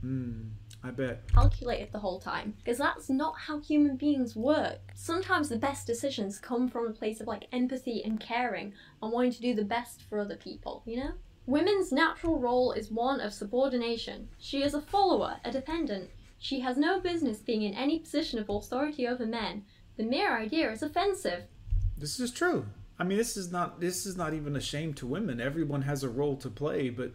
Hmm, 0.00 0.48
I 0.84 0.90
bet. 0.90 1.32
calculated 1.32 1.92
the 1.92 2.00
whole 2.00 2.18
time 2.18 2.54
because 2.58 2.78
that's 2.78 3.08
not 3.08 3.38
how 3.38 3.60
human 3.60 3.96
beings 3.96 4.34
work. 4.34 4.80
Sometimes 4.94 5.48
the 5.48 5.56
best 5.56 5.86
decisions 5.86 6.38
come 6.38 6.68
from 6.68 6.86
a 6.86 6.92
place 6.92 7.20
of 7.20 7.26
like 7.26 7.46
empathy 7.52 8.02
and 8.04 8.18
caring 8.18 8.72
and 9.00 9.12
wanting 9.12 9.32
to 9.32 9.40
do 9.40 9.54
the 9.54 9.64
best 9.64 10.02
for 10.02 10.18
other 10.18 10.36
people, 10.36 10.82
you 10.84 10.96
know? 10.96 11.12
Women's 11.46 11.92
natural 11.92 12.38
role 12.38 12.72
is 12.72 12.90
one 12.90 13.20
of 13.20 13.32
subordination. 13.32 14.28
She 14.38 14.62
is 14.62 14.74
a 14.74 14.80
follower, 14.80 15.38
a 15.44 15.50
dependent. 15.50 16.10
She 16.38 16.60
has 16.60 16.76
no 16.76 17.00
business 17.00 17.38
being 17.38 17.62
in 17.62 17.74
any 17.74 17.98
position 17.98 18.38
of 18.38 18.48
authority 18.48 19.06
over 19.06 19.26
men. 19.26 19.64
The 19.96 20.04
mere 20.04 20.36
idea 20.36 20.70
is 20.72 20.82
offensive. 20.82 21.44
This 21.96 22.18
is 22.18 22.32
true. 22.32 22.66
I 22.98 23.04
mean, 23.04 23.18
this 23.18 23.36
is 23.36 23.50
not 23.50 23.80
this 23.80 24.06
is 24.06 24.16
not 24.16 24.34
even 24.34 24.54
a 24.56 24.60
shame 24.60 24.94
to 24.94 25.06
women. 25.06 25.40
Everyone 25.40 25.82
has 25.82 26.02
a 26.02 26.08
role 26.08 26.36
to 26.36 26.48
play, 26.48 26.90
but 26.90 27.12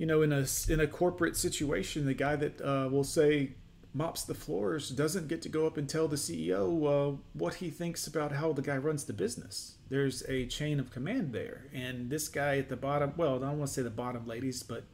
you 0.00 0.06
know, 0.06 0.22
in 0.22 0.32
a 0.32 0.46
in 0.70 0.80
a 0.80 0.86
corporate 0.86 1.36
situation, 1.36 2.06
the 2.06 2.14
guy 2.14 2.34
that 2.34 2.58
uh, 2.62 2.88
will 2.90 3.04
say 3.04 3.50
mops 3.92 4.22
the 4.22 4.32
floors 4.32 4.88
doesn't 4.88 5.28
get 5.28 5.42
to 5.42 5.50
go 5.50 5.66
up 5.66 5.76
and 5.76 5.90
tell 5.90 6.08
the 6.08 6.16
CEO 6.16 6.62
uh, 6.86 7.16
what 7.34 7.56
he 7.56 7.68
thinks 7.68 8.06
about 8.06 8.32
how 8.32 8.50
the 8.50 8.62
guy 8.62 8.78
runs 8.78 9.04
the 9.04 9.12
business. 9.12 9.74
There's 9.90 10.22
a 10.26 10.46
chain 10.46 10.80
of 10.80 10.90
command 10.90 11.34
there, 11.34 11.66
and 11.74 12.08
this 12.08 12.28
guy 12.28 12.56
at 12.56 12.70
the 12.70 12.76
bottom, 12.76 13.12
well, 13.18 13.36
I 13.36 13.48
don't 13.48 13.58
want 13.58 13.68
to 13.68 13.74
say 13.74 13.82
the 13.82 13.90
bottom, 13.90 14.26
ladies, 14.26 14.62
but 14.62 14.84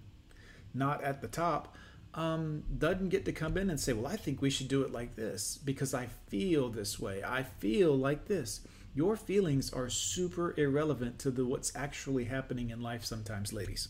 not 0.74 1.04
at 1.04 1.20
the 1.20 1.28
top, 1.28 1.76
um, 2.14 2.64
doesn't 2.76 3.10
get 3.10 3.24
to 3.26 3.32
come 3.32 3.56
in 3.56 3.70
and 3.70 3.78
say, 3.78 3.92
Well, 3.92 4.10
I 4.12 4.16
think 4.16 4.42
we 4.42 4.50
should 4.50 4.66
do 4.66 4.82
it 4.82 4.90
like 4.90 5.14
this 5.14 5.56
because 5.56 5.94
I 5.94 6.08
feel 6.26 6.68
this 6.68 6.98
way. 6.98 7.22
I 7.24 7.44
feel 7.44 7.96
like 7.96 8.26
this. 8.26 8.62
Your 8.92 9.14
feelings 9.14 9.72
are 9.72 9.88
super 9.88 10.52
irrelevant 10.58 11.20
to 11.20 11.30
the 11.30 11.44
what's 11.44 11.70
actually 11.76 12.24
happening 12.24 12.70
in 12.70 12.80
life 12.80 13.04
sometimes, 13.04 13.52
ladies. 13.52 13.88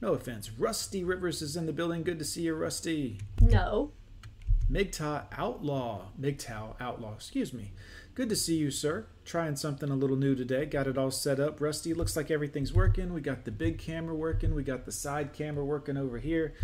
No 0.00 0.12
offense. 0.12 0.50
Rusty 0.50 1.02
Rivers 1.02 1.42
is 1.42 1.56
in 1.56 1.66
the 1.66 1.72
building. 1.72 2.02
Good 2.04 2.18
to 2.20 2.24
see 2.24 2.42
you, 2.42 2.54
Rusty. 2.54 3.18
No. 3.40 3.92
MGTOW 4.70 5.26
Outlaw. 5.36 6.08
MGTOW 6.20 6.76
Outlaw, 6.80 7.14
excuse 7.14 7.52
me. 7.52 7.72
Good 8.14 8.28
to 8.28 8.36
see 8.36 8.56
you, 8.56 8.70
sir. 8.70 9.06
Trying 9.24 9.56
something 9.56 9.90
a 9.90 9.96
little 9.96 10.16
new 10.16 10.34
today. 10.34 10.66
Got 10.66 10.86
it 10.86 10.98
all 10.98 11.10
set 11.10 11.40
up. 11.40 11.60
Rusty, 11.60 11.94
looks 11.94 12.16
like 12.16 12.30
everything's 12.30 12.72
working. 12.72 13.12
We 13.12 13.20
got 13.20 13.44
the 13.44 13.50
big 13.50 13.78
camera 13.78 14.14
working. 14.14 14.54
We 14.54 14.62
got 14.62 14.84
the 14.84 14.92
side 14.92 15.32
camera 15.32 15.64
working 15.64 15.96
over 15.96 16.18
here. 16.18 16.54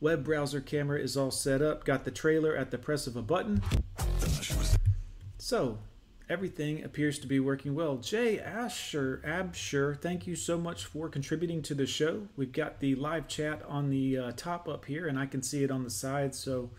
Web 0.00 0.24
browser 0.24 0.60
camera 0.60 0.98
is 0.98 1.16
all 1.16 1.30
set 1.30 1.62
up. 1.62 1.84
Got 1.84 2.04
the 2.04 2.10
trailer 2.10 2.56
at 2.56 2.70
the 2.70 2.78
press 2.78 3.06
of 3.06 3.14
a 3.14 3.22
button. 3.22 3.62
So, 5.38 5.78
everything 6.32 6.82
appears 6.82 7.18
to 7.18 7.26
be 7.26 7.38
working 7.38 7.74
well. 7.74 7.98
Jay 7.98 8.40
Asher, 8.40 9.20
Absher, 9.22 10.00
thank 10.00 10.26
you 10.26 10.34
so 10.34 10.56
much 10.56 10.86
for 10.86 11.10
contributing 11.10 11.60
to 11.60 11.74
the 11.74 11.86
show. 11.86 12.26
We've 12.38 12.52
got 12.52 12.80
the 12.80 12.94
live 12.94 13.28
chat 13.28 13.60
on 13.68 13.90
the 13.90 14.16
uh, 14.16 14.32
top 14.34 14.66
up 14.66 14.86
here, 14.86 15.08
and 15.08 15.18
I 15.18 15.26
can 15.26 15.42
see 15.42 15.62
it 15.62 15.70
on 15.70 15.84
the 15.84 15.90
side. 15.90 16.34
So, 16.34 16.70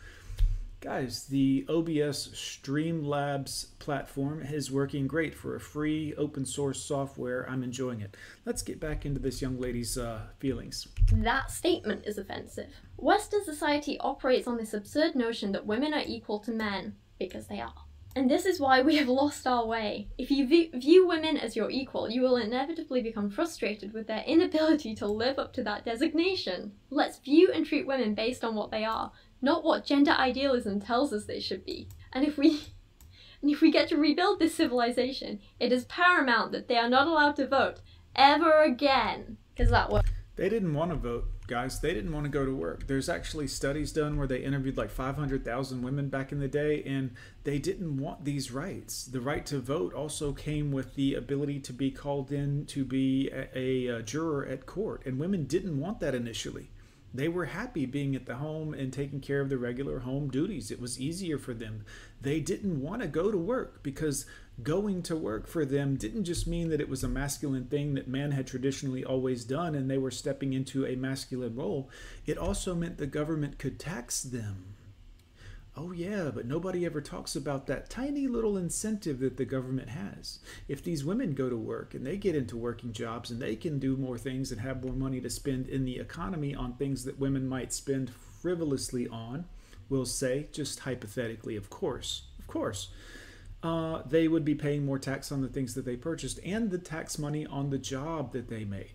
guys, 0.82 1.28
the 1.28 1.68
OBS 1.70 2.30
Streamlabs 2.34 3.68
platform 3.78 4.42
is 4.42 4.72
working 4.72 5.06
great 5.06 5.36
for 5.36 5.56
a 5.56 5.60
free 5.60 6.16
open 6.16 6.48
source 6.48 6.82
software. 6.82 7.48
I'm 7.48 7.62
enjoying 7.62 8.02
it. 8.02 8.18
Let's 8.46 8.64
get 8.64 8.80
back 8.80 9.06
into 9.06 9.20
this 9.20 9.40
young 9.40 9.60
lady's 9.60 10.00
uh, 10.00 10.22
feelings. 10.40 10.88
That 11.12 11.52
statement 11.52 12.06
is 12.08 12.18
offensive. 12.18 12.74
Western 12.98 13.46
society 13.46 14.00
operates 14.00 14.48
on 14.48 14.58
this 14.58 14.74
absurd 14.74 15.14
notion 15.14 15.52
that 15.52 15.68
women 15.68 15.94
are 15.94 16.04
equal 16.04 16.40
to 16.40 16.52
men 16.52 16.96
because 17.20 17.46
they 17.46 17.62
are. 17.62 17.83
And 18.16 18.30
this 18.30 18.46
is 18.46 18.60
why 18.60 18.82
we 18.82 18.98
have 18.98 19.08
lost 19.08 19.48
our 19.48 19.66
way. 19.66 20.08
If 20.20 20.30
you 20.30 20.48
view, 20.48 21.08
women 21.08 21.36
as 21.36 21.56
your 21.56 21.72
equal, 21.72 22.12
you 22.12 22.22
will 22.22 22.38
inevitably 22.38 23.02
become 23.02 23.30
frustrated 23.30 23.92
with 23.92 24.06
their 24.06 24.24
inability 24.28 24.94
to 24.96 25.08
live 25.08 25.40
up 25.40 25.52
to 25.54 25.64
that 25.64 25.84
designation. 25.84 26.74
Let's 26.92 27.18
view 27.18 27.52
and 27.52 27.66
treat 27.66 27.88
women 27.88 28.14
based 28.14 28.44
on 28.44 28.54
what 28.54 28.70
they 28.70 28.86
are, 28.86 29.12
not 29.42 29.64
what 29.64 29.86
gender 29.86 30.12
idealism 30.12 30.80
tells 30.80 31.12
us 31.12 31.26
they 31.26 31.40
should 31.40 31.66
be. 31.66 31.88
And 32.12 32.24
if 32.24 32.38
we 32.38 32.62
and 33.42 33.50
if 33.50 33.62
we 33.62 33.72
get 33.72 33.90
to 33.90 33.98
rebuild 33.98 34.40
this 34.40 34.56
civilization, 34.56 35.40
it 35.60 35.72
is 35.72 35.86
paramount 35.86 36.52
that 36.52 36.68
they 36.68 36.78
are 36.78 36.90
not 36.90 37.08
allowed 37.08 37.36
to 37.38 37.48
vote 37.48 37.82
ever 38.16 38.62
again. 38.62 39.38
Because 39.56 39.72
that 39.72 39.90
was 39.90 40.04
They 40.36 40.50
didn't 40.50 40.76
want 40.76 40.92
to 40.92 40.98
vote, 40.98 41.26
guys. 41.48 41.80
They 41.80 41.94
didn't 41.94 42.14
want 42.14 42.26
to 42.26 42.30
go 42.30 42.46
to 42.46 42.54
work. 42.54 42.88
There's 42.88 43.10
actually 43.10 43.48
studies 43.48 43.92
done 43.92 44.18
where 44.18 44.28
they 44.28 44.44
interviewed 44.44 44.78
like 44.78 44.90
500,000 44.90 45.82
women 45.82 46.10
back 46.10 46.32
in 46.32 46.40
the 46.40 46.48
day, 46.48 46.84
and 46.84 47.12
they 47.44 47.60
didn't 47.60 47.98
want 47.98 48.26
these 48.26 48.52
rights. 48.52 49.06
The 49.06 49.22
right 49.22 49.46
to 49.48 49.60
vote 49.60 49.94
also 49.94 50.34
came 50.34 50.72
with 50.72 50.96
the 50.96 51.16
ability 51.16 51.60
to 51.62 51.74
be 51.74 51.92
called 51.92 52.32
in 52.32 52.66
to 52.68 52.86
be 52.86 53.30
a, 53.32 53.88
a, 53.88 54.04
juror 54.04 54.46
at 54.46 54.66
court, 54.66 55.04
and 55.06 55.20
women 55.20 55.46
didn't 55.46 55.80
want 55.80 56.00
that 56.00 56.16
initially. 56.16 56.70
They 57.14 57.28
were 57.28 57.46
happy 57.46 57.86
being 57.86 58.16
at 58.16 58.26
the 58.26 58.38
home 58.38 58.74
and 58.74 58.92
taking 58.92 59.20
care 59.20 59.40
of 59.40 59.50
the 59.50 59.58
regular 59.60 60.00
home 60.00 60.30
duties. 60.30 60.72
It 60.72 60.82
was 60.82 61.00
easier 61.00 61.38
for 61.38 61.54
them. 61.54 61.86
They 62.20 62.40
didn't 62.40 62.82
want 62.82 63.04
to 63.04 63.08
go 63.08 63.32
to 63.32 63.38
work 63.38 63.84
because 63.84 64.26
going 64.62 65.02
to 65.04 65.16
work 65.16 65.48
for 65.48 65.66
them 65.66 65.96
didn't 65.96 66.26
just 66.26 66.46
mean 66.46 66.70
that 66.70 66.82
it 66.82 66.90
was 66.90 67.04
a 67.04 67.08
masculine 67.08 67.66
thing 67.66 67.96
that 67.96 68.08
man 68.08 68.32
had 68.32 68.46
traditionally 68.46 69.04
always 69.04 69.44
done 69.44 69.74
and 69.74 69.90
they 69.90 69.98
were 69.98 70.12
stepping 70.12 70.54
into 70.54 70.86
a 70.86 70.96
masculine 70.96 71.56
role. 71.56 71.90
It 72.26 72.38
also 72.38 72.76
meant 72.76 72.98
the 72.98 73.08
government 73.08 73.58
could 73.58 73.80
tax 73.80 74.22
them. 74.22 74.76
Oh, 75.76 75.92
yeah, 75.92 76.30
but 76.32 76.46
nobody 76.46 76.86
ever 76.86 77.02
talks 77.02 77.36
about 77.36 77.66
that 77.66 77.90
tiny 77.90 78.28
little 78.28 78.58
incentive 78.58 79.20
that 79.22 79.38
the 79.38 79.46
government 79.46 79.90
has. 79.90 80.38
If 80.68 80.84
these 80.84 81.04
women 81.04 81.34
go 81.34 81.50
to 81.50 81.58
work 81.58 81.96
and 81.96 82.06
they 82.06 82.18
get 82.18 82.36
into 82.36 82.56
working 82.58 82.94
jobs 82.94 83.32
and 83.32 83.42
they 83.42 83.56
can 83.56 83.80
do 83.80 83.98
more 83.98 84.20
things 84.20 84.52
and 84.52 84.62
have 84.62 84.84
more 84.86 84.94
money 84.94 85.20
to 85.22 85.32
spend 85.32 85.68
in 85.68 85.84
the 85.84 85.98
economy 85.98 86.54
on 86.54 86.74
things 86.74 87.06
that 87.06 87.18
women 87.18 87.48
might 87.48 87.74
spend 87.74 88.12
frivolously 88.40 89.08
on, 89.08 89.46
we'll 89.90 90.06
say, 90.06 90.48
just 90.52 90.82
hypothetically, 90.82 91.56
of 91.56 91.72
course, 91.72 92.26
of 92.38 92.46
course. 92.46 92.90
Uh, 93.64 94.02
they 94.06 94.28
would 94.28 94.44
be 94.44 94.54
paying 94.54 94.86
more 94.86 95.00
tax 95.00 95.32
on 95.32 95.42
the 95.42 95.48
things 95.48 95.74
that 95.74 95.86
they 95.86 95.96
purchased 95.96 96.40
and 96.44 96.70
the 96.70 96.78
tax 96.78 97.18
money 97.18 97.46
on 97.46 97.70
the 97.70 97.78
job 97.78 98.34
that 98.34 98.50
they 98.50 98.66
made. 98.66 98.92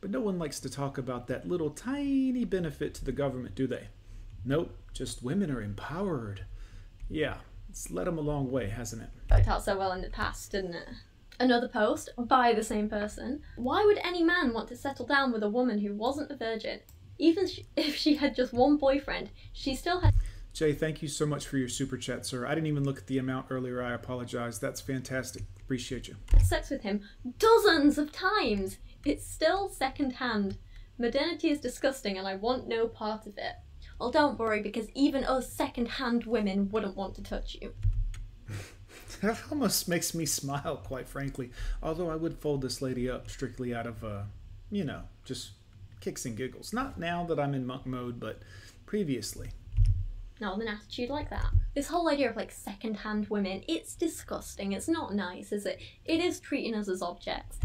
But 0.00 0.10
no 0.10 0.20
one 0.20 0.40
likes 0.40 0.58
to 0.60 0.70
talk 0.70 0.98
about 0.98 1.28
that 1.28 1.48
little 1.48 1.70
tiny 1.70 2.44
benefit 2.44 2.94
to 2.94 3.04
the 3.04 3.12
government, 3.12 3.54
do 3.54 3.68
they? 3.68 3.86
Nope, 4.44 4.76
just 4.92 5.22
women 5.22 5.52
are 5.52 5.62
empowered. 5.62 6.44
Yeah, 7.08 7.36
it's 7.70 7.92
led 7.92 8.08
them 8.08 8.18
a 8.18 8.22
long 8.22 8.50
way, 8.50 8.68
hasn't 8.68 9.02
it? 9.02 9.10
worked 9.30 9.46
out 9.46 9.64
so 9.64 9.78
well 9.78 9.92
in 9.92 10.02
the 10.02 10.10
past, 10.10 10.50
didn't 10.50 10.74
it? 10.74 10.88
Another 11.38 11.68
post 11.68 12.10
by 12.18 12.52
the 12.52 12.64
same 12.64 12.88
person. 12.88 13.40
Why 13.54 13.84
would 13.84 13.98
any 13.98 14.24
man 14.24 14.52
want 14.52 14.68
to 14.68 14.76
settle 14.76 15.06
down 15.06 15.32
with 15.32 15.44
a 15.44 15.48
woman 15.48 15.78
who 15.78 15.94
wasn't 15.94 16.32
a 16.32 16.36
virgin? 16.36 16.80
Even 17.18 17.48
if 17.76 17.94
she 17.94 18.16
had 18.16 18.34
just 18.34 18.52
one 18.52 18.78
boyfriend, 18.78 19.30
she 19.52 19.76
still 19.76 20.00
had 20.00 20.12
Jay, 20.52 20.74
thank 20.74 21.00
you 21.00 21.08
so 21.08 21.24
much 21.24 21.46
for 21.46 21.56
your 21.56 21.68
super 21.68 21.96
chat, 21.96 22.26
sir. 22.26 22.46
I 22.46 22.54
didn't 22.54 22.66
even 22.66 22.84
look 22.84 22.98
at 22.98 23.06
the 23.06 23.16
amount 23.16 23.46
earlier. 23.48 23.82
I 23.82 23.92
apologize. 23.94 24.58
That's 24.58 24.82
fantastic. 24.82 25.44
Appreciate 25.60 26.08
you. 26.08 26.16
sex 26.44 26.68
with 26.68 26.82
him 26.82 27.00
dozens 27.38 27.96
of 27.96 28.12
times. 28.12 28.76
It's 29.04 29.26
still 29.26 29.70
secondhand. 29.70 30.58
Modernity 30.98 31.48
is 31.48 31.58
disgusting 31.58 32.18
and 32.18 32.28
I 32.28 32.36
want 32.36 32.68
no 32.68 32.86
part 32.86 33.26
of 33.26 33.38
it. 33.38 33.54
Well, 33.98 34.10
don't 34.10 34.38
worry 34.38 34.60
because 34.60 34.90
even 34.94 35.24
us 35.24 35.50
secondhand 35.50 36.24
women 36.24 36.68
wouldn't 36.68 36.96
want 36.96 37.14
to 37.16 37.22
touch 37.22 37.56
you. 37.60 37.72
That 39.20 39.38
almost 39.52 39.88
makes 39.88 40.14
me 40.14 40.26
smile, 40.26 40.78
quite 40.78 41.06
frankly. 41.06 41.52
Although 41.80 42.10
I 42.10 42.16
would 42.16 42.38
fold 42.38 42.60
this 42.62 42.82
lady 42.82 43.08
up 43.08 43.30
strictly 43.30 43.72
out 43.72 43.86
of, 43.86 44.02
uh, 44.02 44.22
you 44.68 44.84
know, 44.84 45.02
just 45.24 45.52
kicks 46.00 46.24
and 46.24 46.36
giggles. 46.36 46.72
Not 46.72 46.98
now 46.98 47.24
that 47.26 47.38
I'm 47.38 47.54
in 47.54 47.64
monk 47.64 47.86
mode, 47.86 48.18
but 48.18 48.40
previously. 48.84 49.50
An 50.44 50.68
attitude 50.68 51.10
like 51.10 51.30
that. 51.30 51.46
This 51.74 51.88
whole 51.88 52.08
idea 52.08 52.30
of 52.30 52.36
like 52.36 52.50
second 52.50 52.96
hand 52.96 53.28
women, 53.28 53.62
it's 53.68 53.94
disgusting. 53.94 54.72
It's 54.72 54.88
not 54.88 55.14
nice, 55.14 55.52
is 55.52 55.66
it? 55.66 55.80
It 56.04 56.20
is 56.20 56.40
treating 56.40 56.74
us 56.74 56.88
as 56.88 57.00
objects. 57.00 57.58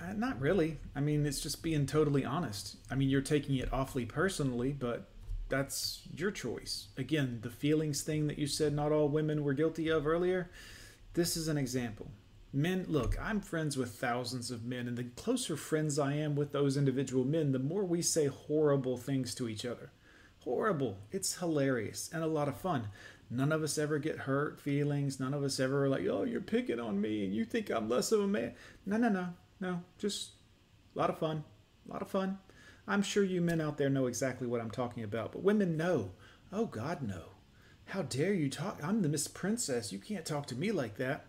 Uh, 0.00 0.12
not 0.14 0.40
really. 0.40 0.78
I 0.94 1.00
mean, 1.00 1.26
it's 1.26 1.40
just 1.40 1.62
being 1.62 1.86
totally 1.86 2.24
honest. 2.24 2.76
I 2.90 2.94
mean, 2.94 3.08
you're 3.08 3.20
taking 3.20 3.56
it 3.56 3.72
awfully 3.72 4.06
personally, 4.06 4.72
but 4.72 5.08
that's 5.48 6.02
your 6.16 6.30
choice. 6.30 6.88
Again, 6.96 7.40
the 7.42 7.50
feelings 7.50 8.02
thing 8.02 8.26
that 8.28 8.38
you 8.38 8.46
said 8.46 8.72
not 8.72 8.92
all 8.92 9.08
women 9.08 9.42
were 9.42 9.54
guilty 9.54 9.88
of 9.88 10.06
earlier, 10.06 10.50
this 11.14 11.36
is 11.36 11.48
an 11.48 11.58
example. 11.58 12.10
Men, 12.52 12.86
look, 12.88 13.16
I'm 13.20 13.40
friends 13.40 13.76
with 13.76 13.90
thousands 13.90 14.50
of 14.50 14.64
men, 14.64 14.88
and 14.88 14.96
the 14.96 15.04
closer 15.04 15.56
friends 15.56 15.98
I 15.98 16.14
am 16.14 16.34
with 16.34 16.52
those 16.52 16.76
individual 16.76 17.24
men, 17.24 17.52
the 17.52 17.58
more 17.58 17.84
we 17.84 18.00
say 18.00 18.26
horrible 18.26 18.96
things 18.96 19.34
to 19.34 19.48
each 19.48 19.66
other. 19.66 19.90
Horrible. 20.48 20.96
It's 21.12 21.40
hilarious 21.40 22.08
and 22.10 22.24
a 22.24 22.26
lot 22.26 22.48
of 22.48 22.56
fun. 22.56 22.88
None 23.28 23.52
of 23.52 23.62
us 23.62 23.76
ever 23.76 23.98
get 23.98 24.20
hurt 24.20 24.58
feelings. 24.58 25.20
None 25.20 25.34
of 25.34 25.44
us 25.44 25.60
ever 25.60 25.84
are 25.84 25.88
like, 25.90 26.06
oh, 26.08 26.24
you're 26.24 26.40
picking 26.40 26.80
on 26.80 26.98
me 26.98 27.26
and 27.26 27.34
you 27.34 27.44
think 27.44 27.68
I'm 27.68 27.86
less 27.86 28.12
of 28.12 28.20
a 28.20 28.26
man. 28.26 28.54
No, 28.86 28.96
no, 28.96 29.10
no, 29.10 29.28
no. 29.60 29.82
Just 29.98 30.30
a 30.96 30.98
lot 30.98 31.10
of 31.10 31.18
fun. 31.18 31.44
A 31.86 31.92
lot 31.92 32.00
of 32.00 32.08
fun. 32.08 32.38
I'm 32.86 33.02
sure 33.02 33.24
you 33.24 33.42
men 33.42 33.60
out 33.60 33.76
there 33.76 33.90
know 33.90 34.06
exactly 34.06 34.46
what 34.46 34.62
I'm 34.62 34.70
talking 34.70 35.04
about, 35.04 35.32
but 35.32 35.42
women 35.42 35.76
know. 35.76 36.12
Oh, 36.50 36.64
God, 36.64 37.02
no. 37.02 37.24
How 37.84 38.00
dare 38.00 38.32
you 38.32 38.48
talk? 38.48 38.80
I'm 38.82 39.02
the 39.02 39.10
Miss 39.10 39.28
Princess. 39.28 39.92
You 39.92 39.98
can't 39.98 40.24
talk 40.24 40.46
to 40.46 40.54
me 40.54 40.72
like 40.72 40.96
that. 40.96 41.26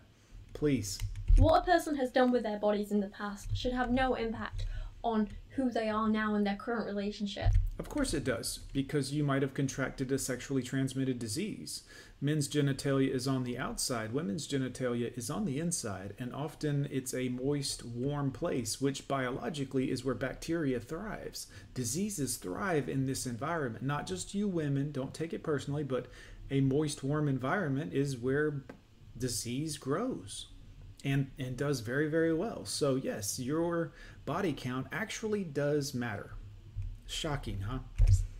Please. 0.54 0.98
What 1.36 1.58
a 1.58 1.66
person 1.66 1.94
has 1.96 2.10
done 2.10 2.32
with 2.32 2.44
their 2.44 2.58
bodies 2.58 2.90
in 2.90 3.00
the 3.00 3.08
past 3.08 3.54
should 3.54 3.74
have 3.74 3.90
no 3.90 4.14
impact 4.14 4.64
on 5.04 5.28
who 5.50 5.70
they 5.70 5.90
are 5.90 6.08
now 6.08 6.36
in 6.36 6.44
their 6.44 6.56
current 6.56 6.86
relationship. 6.86 7.52
Of 7.80 7.88
course 7.88 8.12
it 8.12 8.24
does, 8.24 8.58
because 8.74 9.14
you 9.14 9.24
might 9.24 9.40
have 9.40 9.54
contracted 9.54 10.12
a 10.12 10.18
sexually 10.18 10.62
transmitted 10.62 11.18
disease. 11.18 11.82
Men's 12.20 12.46
genitalia 12.46 13.08
is 13.08 13.26
on 13.26 13.42
the 13.42 13.56
outside, 13.56 14.12
women's 14.12 14.46
genitalia 14.46 15.16
is 15.16 15.30
on 15.30 15.46
the 15.46 15.58
inside, 15.58 16.12
and 16.18 16.34
often 16.34 16.86
it's 16.90 17.14
a 17.14 17.30
moist, 17.30 17.82
warm 17.82 18.32
place, 18.32 18.82
which 18.82 19.08
biologically 19.08 19.90
is 19.90 20.04
where 20.04 20.14
bacteria 20.14 20.78
thrives. 20.78 21.46
Diseases 21.72 22.36
thrive 22.36 22.86
in 22.86 23.06
this 23.06 23.24
environment. 23.24 23.82
Not 23.82 24.06
just 24.06 24.34
you 24.34 24.46
women, 24.46 24.92
don't 24.92 25.14
take 25.14 25.32
it 25.32 25.42
personally, 25.42 25.82
but 25.82 26.08
a 26.50 26.60
moist, 26.60 27.02
warm 27.02 27.28
environment 27.28 27.94
is 27.94 28.18
where 28.18 28.62
disease 29.16 29.78
grows 29.78 30.48
and 31.02 31.30
and 31.38 31.56
does 31.56 31.80
very 31.80 32.10
very 32.10 32.34
well. 32.34 32.66
So 32.66 32.96
yes, 32.96 33.40
your 33.40 33.92
body 34.26 34.52
count 34.52 34.86
actually 34.92 35.44
does 35.44 35.94
matter. 35.94 36.32
Shocking, 37.10 37.60
huh? 37.60 37.80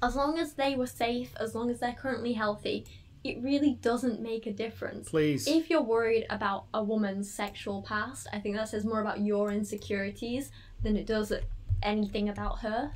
As 0.03 0.15
long 0.15 0.39
as 0.39 0.55
they 0.55 0.77
were 0.77 0.87
safe, 0.87 1.35
as 1.39 1.55
long 1.55 1.71
as 1.71 1.81
they're 1.81 1.93
currently 1.93 2.33
healthy, 2.33 2.87
it 3.25 3.43
really 3.43 3.75
doesn't 3.83 4.21
make 4.21 4.47
a 4.47 4.53
difference. 4.53 5.09
Please. 5.09 5.47
If 5.47 5.69
you're 5.69 5.83
worried 5.83 6.25
about 6.31 6.67
a 6.73 6.83
woman's 6.83 7.31
sexual 7.31 7.83
past, 7.83 8.29
I 8.33 8.39
think 8.39 8.57
that 8.57 8.69
says 8.69 8.85
more 8.85 9.01
about 9.01 9.21
your 9.21 9.51
insecurities 9.51 10.51
than 10.83 10.97
it 10.97 11.07
does 11.07 11.33
anything 11.83 12.29
about 12.29 12.61
her. 12.61 12.93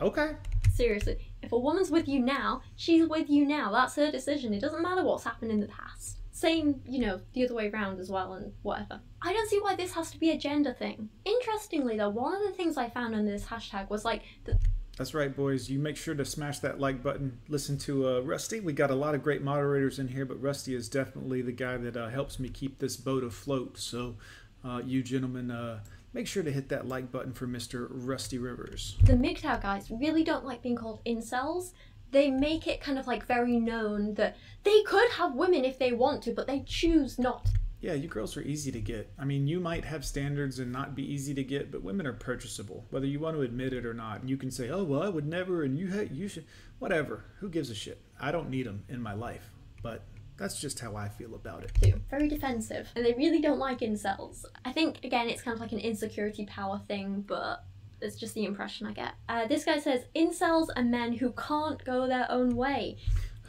Okay. 0.00 0.32
Seriously, 0.74 1.18
if 1.42 1.52
a 1.52 1.58
woman's 1.58 1.90
with 1.90 2.08
you 2.08 2.18
now, 2.18 2.62
she's 2.76 3.06
with 3.08 3.30
you 3.30 3.46
now. 3.46 3.70
That's 3.70 3.94
her 3.96 4.10
decision. 4.10 4.52
It 4.52 4.60
doesn't 4.60 4.82
matter 4.82 5.04
what's 5.04 5.24
happened 5.24 5.52
in 5.52 5.60
the 5.60 5.68
past. 5.68 6.18
Same, 6.32 6.82
you 6.88 6.98
know, 6.98 7.20
the 7.34 7.44
other 7.44 7.54
way 7.54 7.70
around 7.70 8.00
as 8.00 8.10
well, 8.10 8.32
and 8.32 8.52
whatever. 8.62 9.00
I 9.22 9.32
don't 9.32 9.48
see 9.48 9.60
why 9.60 9.76
this 9.76 9.92
has 9.92 10.10
to 10.10 10.18
be 10.18 10.30
a 10.30 10.38
gender 10.38 10.72
thing. 10.72 11.10
Interestingly, 11.24 11.96
though, 11.96 12.08
one 12.08 12.34
of 12.34 12.42
the 12.42 12.56
things 12.56 12.76
I 12.76 12.90
found 12.90 13.14
on 13.14 13.24
this 13.24 13.44
hashtag 13.44 13.88
was 13.90 14.04
like 14.04 14.22
the 14.44 14.58
That's 14.98 15.14
right, 15.14 15.34
boys. 15.34 15.70
You 15.70 15.78
make 15.78 15.96
sure 15.96 16.14
to 16.14 16.24
smash 16.24 16.58
that 16.58 16.78
like 16.78 17.02
button. 17.02 17.38
Listen 17.48 17.78
to 17.78 18.08
uh, 18.08 18.20
Rusty. 18.20 18.60
We 18.60 18.72
got 18.74 18.90
a 18.90 18.94
lot 18.94 19.14
of 19.14 19.22
great 19.22 19.42
moderators 19.42 19.98
in 19.98 20.08
here, 20.08 20.26
but 20.26 20.40
Rusty 20.40 20.74
is 20.74 20.88
definitely 20.88 21.40
the 21.40 21.52
guy 21.52 21.78
that 21.78 21.96
uh, 21.96 22.08
helps 22.08 22.38
me 22.38 22.48
keep 22.50 22.78
this 22.78 22.96
boat 22.96 23.24
afloat. 23.24 23.78
So, 23.78 24.16
uh, 24.64 24.82
you 24.84 25.02
gentlemen, 25.02 25.50
uh, 25.50 25.80
make 26.12 26.26
sure 26.26 26.42
to 26.42 26.52
hit 26.52 26.68
that 26.68 26.86
like 26.86 27.10
button 27.10 27.32
for 27.32 27.46
Mr. 27.46 27.86
Rusty 27.90 28.38
Rivers. 28.38 28.96
the 29.04 29.14
MGTOW 29.14 29.62
guys 29.62 29.90
really 29.90 30.24
don't 30.24 30.44
like 30.44 30.62
being 30.62 30.76
called 30.76 31.00
incels. 31.06 31.72
They 32.10 32.30
make 32.30 32.66
it 32.66 32.82
kind 32.82 32.98
of 32.98 33.06
like 33.06 33.24
very 33.26 33.58
known 33.58 34.12
that 34.14 34.36
they 34.64 34.82
could 34.82 35.10
have 35.12 35.34
women 35.34 35.64
if 35.64 35.78
they 35.78 35.92
want 35.92 36.22
to, 36.24 36.32
but 36.32 36.46
they 36.46 36.60
choose 36.66 37.18
not. 37.18 37.48
Yeah, 37.82 37.94
you 37.94 38.06
girls 38.06 38.36
are 38.36 38.42
easy 38.42 38.70
to 38.70 38.80
get. 38.80 39.12
I 39.18 39.24
mean, 39.24 39.48
you 39.48 39.58
might 39.58 39.84
have 39.84 40.04
standards 40.04 40.60
and 40.60 40.70
not 40.72 40.94
be 40.94 41.02
easy 41.02 41.34
to 41.34 41.42
get, 41.42 41.72
but 41.72 41.82
women 41.82 42.06
are 42.06 42.12
purchasable, 42.12 42.86
whether 42.90 43.06
you 43.06 43.18
want 43.18 43.36
to 43.36 43.42
admit 43.42 43.72
it 43.72 43.84
or 43.84 43.92
not. 43.92 44.26
You 44.26 44.36
can 44.36 44.52
say, 44.52 44.70
"Oh, 44.70 44.84
well, 44.84 45.02
I 45.02 45.08
would 45.08 45.26
never," 45.26 45.64
and 45.64 45.76
you 45.76 45.90
ha- 45.90 46.08
you 46.10 46.28
should, 46.28 46.46
whatever. 46.78 47.24
Who 47.40 47.48
gives 47.50 47.70
a 47.70 47.74
shit? 47.74 48.00
I 48.20 48.30
don't 48.30 48.50
need 48.50 48.66
them 48.66 48.84
in 48.88 49.02
my 49.02 49.14
life, 49.14 49.50
but 49.82 50.04
that's 50.36 50.60
just 50.60 50.78
how 50.78 50.94
I 50.94 51.08
feel 51.08 51.34
about 51.34 51.64
it. 51.64 51.72
too. 51.82 52.00
Very 52.08 52.28
defensive. 52.28 52.88
And 52.94 53.04
they 53.04 53.14
really 53.14 53.40
don't 53.40 53.58
like 53.58 53.80
incels. 53.80 54.44
I 54.64 54.72
think, 54.72 55.04
again, 55.04 55.28
it's 55.28 55.42
kind 55.42 55.54
of 55.54 55.60
like 55.60 55.72
an 55.72 55.78
insecurity 55.80 56.46
power 56.46 56.80
thing, 56.86 57.24
but 57.26 57.64
it's 58.00 58.16
just 58.16 58.34
the 58.34 58.44
impression 58.44 58.86
I 58.86 58.92
get. 58.92 59.14
Uh, 59.28 59.46
this 59.46 59.64
guy 59.64 59.78
says 59.78 60.04
incels 60.14 60.68
are 60.76 60.82
men 60.82 61.14
who 61.14 61.32
can't 61.32 61.84
go 61.84 62.06
their 62.06 62.30
own 62.30 62.56
way. 62.56 62.98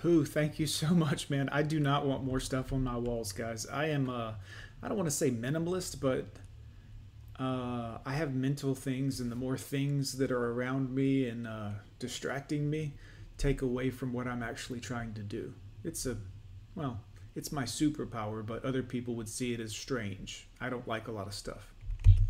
Who? 0.03 0.25
Thank 0.25 0.59
you 0.59 0.67
so 0.67 0.87
much, 0.93 1.29
man. 1.29 1.47
I 1.49 1.63
do 1.63 1.79
not 1.79 2.05
want 2.05 2.25
more 2.25 2.41
stuff 2.41 2.73
on 2.73 2.83
my 2.83 2.97
walls, 2.97 3.31
guys. 3.31 3.65
I 3.65 3.85
am, 3.85 4.09
uh, 4.09 4.33
I 4.81 4.87
don't 4.89 4.97
want 4.97 5.07
to 5.07 5.15
say 5.15 5.31
minimalist, 5.31 6.01
but 6.01 6.25
uh, 7.41 7.99
I 8.05 8.13
have 8.13 8.35
mental 8.35 8.75
things, 8.75 9.21
and 9.21 9.31
the 9.31 9.37
more 9.37 9.57
things 9.57 10.17
that 10.17 10.29
are 10.29 10.51
around 10.51 10.93
me 10.93 11.29
and 11.29 11.47
uh, 11.47 11.69
distracting 11.99 12.69
me 12.69 12.95
take 13.37 13.61
away 13.61 13.89
from 13.89 14.11
what 14.11 14.27
I'm 14.27 14.43
actually 14.43 14.81
trying 14.81 15.13
to 15.13 15.21
do. 15.21 15.53
It's 15.85 16.05
a, 16.05 16.17
well, 16.75 16.99
it's 17.33 17.53
my 17.53 17.63
superpower, 17.63 18.45
but 18.45 18.65
other 18.65 18.83
people 18.83 19.15
would 19.15 19.29
see 19.29 19.53
it 19.53 19.61
as 19.61 19.71
strange. 19.71 20.49
I 20.59 20.69
don't 20.69 20.85
like 20.85 21.07
a 21.07 21.13
lot 21.13 21.27
of 21.27 21.33
stuff. 21.33 21.73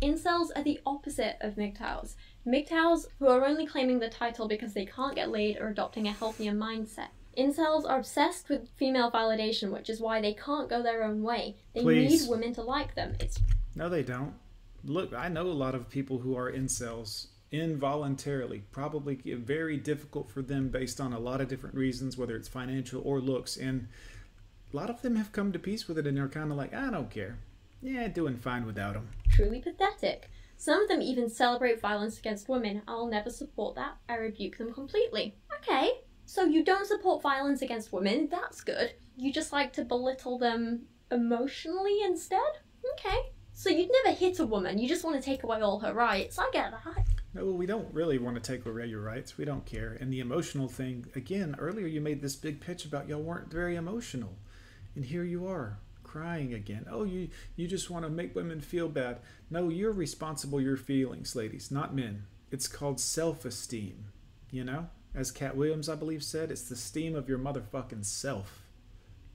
Incels 0.00 0.50
are 0.54 0.62
the 0.62 0.80
opposite 0.86 1.38
of 1.40 1.56
MGTOWs. 1.56 2.14
MGTOWs 2.46 3.06
who 3.18 3.26
are 3.26 3.44
only 3.44 3.66
claiming 3.66 3.98
the 3.98 4.08
title 4.08 4.46
because 4.46 4.74
they 4.74 4.86
can't 4.86 5.16
get 5.16 5.30
laid 5.30 5.56
or 5.56 5.70
adopting 5.70 6.06
a 6.06 6.12
healthier 6.12 6.52
mindset. 6.52 7.08
Incels 7.36 7.88
are 7.88 7.98
obsessed 7.98 8.48
with 8.48 8.68
female 8.76 9.10
validation, 9.10 9.70
which 9.70 9.88
is 9.90 10.00
why 10.00 10.20
they 10.20 10.34
can't 10.34 10.68
go 10.68 10.82
their 10.82 11.02
own 11.02 11.22
way. 11.22 11.56
They 11.74 11.82
Please. 11.82 12.22
need 12.22 12.30
women 12.30 12.54
to 12.54 12.62
like 12.62 12.94
them. 12.94 13.14
It's 13.20 13.38
No, 13.74 13.88
they 13.88 14.02
don't. 14.02 14.34
Look, 14.84 15.12
I 15.14 15.28
know 15.28 15.46
a 15.46 15.52
lot 15.52 15.74
of 15.74 15.88
people 15.88 16.18
who 16.18 16.36
are 16.36 16.50
incels 16.50 17.28
involuntarily. 17.50 18.62
Probably 18.72 19.16
very 19.16 19.76
difficult 19.76 20.30
for 20.30 20.42
them 20.42 20.68
based 20.68 21.00
on 21.00 21.12
a 21.12 21.18
lot 21.18 21.40
of 21.40 21.48
different 21.48 21.74
reasons, 21.74 22.16
whether 22.18 22.36
it's 22.36 22.48
financial 22.48 23.00
or 23.04 23.20
looks. 23.20 23.56
And 23.56 23.88
a 24.72 24.76
lot 24.76 24.90
of 24.90 25.02
them 25.02 25.16
have 25.16 25.32
come 25.32 25.52
to 25.52 25.58
peace 25.58 25.88
with 25.88 25.98
it 25.98 26.06
and 26.06 26.16
they're 26.16 26.28
kind 26.28 26.50
of 26.50 26.56
like, 26.56 26.74
I 26.74 26.90
don't 26.90 27.10
care. 27.10 27.38
Yeah, 27.82 28.08
doing 28.08 28.36
fine 28.36 28.66
without 28.66 28.94
them. 28.94 29.08
truly 29.30 29.60
pathetic. 29.60 30.30
Some 30.56 30.82
of 30.82 30.88
them 30.88 31.02
even 31.02 31.28
celebrate 31.28 31.80
violence 31.80 32.18
against 32.18 32.48
women. 32.48 32.82
I'll 32.88 33.06
never 33.06 33.28
support 33.30 33.74
that. 33.74 33.96
I 34.08 34.14
rebuke 34.16 34.56
them 34.58 34.72
completely. 34.72 35.34
Okay, 35.58 35.90
so 36.26 36.44
you 36.44 36.64
don't 36.64 36.86
support 36.86 37.22
violence 37.22 37.62
against 37.62 37.92
women. 37.92 38.28
That's 38.30 38.62
good. 38.62 38.94
You 39.16 39.32
just 39.32 39.52
like 39.52 39.72
to 39.74 39.84
belittle 39.84 40.38
them 40.38 40.82
emotionally 41.10 42.02
instead? 42.02 42.40
Okay. 42.94 43.18
So 43.52 43.70
you'd 43.70 43.90
never 44.04 44.16
hit 44.16 44.40
a 44.40 44.46
woman. 44.46 44.78
You 44.78 44.88
just 44.88 45.04
want 45.04 45.16
to 45.16 45.22
take 45.22 45.44
away 45.44 45.60
all 45.60 45.78
her 45.78 45.94
rights. 45.94 46.38
I 46.38 46.50
get 46.52 46.72
that. 46.72 47.04
No, 47.34 47.46
we 47.46 47.66
don't 47.66 47.92
really 47.92 48.18
want 48.18 48.36
to 48.36 48.42
take 48.42 48.66
away 48.66 48.86
your 48.86 49.00
rights. 49.00 49.38
We 49.38 49.44
don't 49.44 49.64
care. 49.64 49.96
And 50.00 50.12
the 50.12 50.20
emotional 50.20 50.68
thing, 50.68 51.06
again, 51.14 51.54
earlier 51.58 51.86
you 51.86 52.00
made 52.00 52.20
this 52.20 52.36
big 52.36 52.60
pitch 52.60 52.84
about 52.84 53.08
y'all 53.08 53.22
weren't 53.22 53.50
very 53.50 53.76
emotional. 53.76 54.36
And 54.94 55.04
here 55.04 55.24
you 55.24 55.46
are, 55.46 55.78
crying 56.02 56.54
again. 56.54 56.86
Oh, 56.90 57.04
you 57.04 57.28
you 57.56 57.66
just 57.66 57.90
want 57.90 58.04
to 58.04 58.10
make 58.10 58.34
women 58.34 58.60
feel 58.60 58.88
bad. 58.88 59.18
No, 59.50 59.68
you're 59.68 59.92
responsible 59.92 60.60
your 60.60 60.76
feelings, 60.76 61.34
ladies, 61.34 61.70
not 61.70 61.94
men. 61.94 62.26
It's 62.52 62.68
called 62.68 63.00
self-esteem. 63.00 64.06
You 64.50 64.64
know, 64.64 64.86
as 65.14 65.30
Katt 65.30 65.56
Williams, 65.56 65.88
I 65.88 65.94
believe, 65.94 66.24
said, 66.24 66.50
it's 66.50 66.68
the 66.68 66.76
steam 66.76 67.14
of 67.14 67.28
your 67.28 67.38
motherfucking 67.38 68.04
self. 68.04 68.62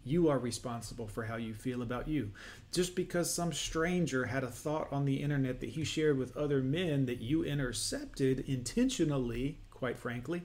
You 0.04 0.30
are 0.30 0.40
responsible 0.40 1.08
for 1.08 1.24
how 1.26 1.36
you 1.36 1.54
feel 1.54 1.82
about 1.82 2.08
you. 2.08 2.32
Just 2.72 2.96
because 2.96 3.34
some 3.34 3.54
stranger 3.54 4.26
had 4.26 4.44
a 4.44 4.48
thought 4.48 4.88
on 4.92 5.06
the 5.06 5.22
internet 5.22 5.60
that 5.60 5.70
he 5.70 5.84
shared 5.84 6.18
with 6.18 6.36
other 6.36 6.62
men 6.62 7.06
that 7.06 7.22
you 7.22 7.44
intercepted 7.44 8.42
intentionally, 8.48 9.60
quite 9.72 9.98
frankly, 9.98 10.44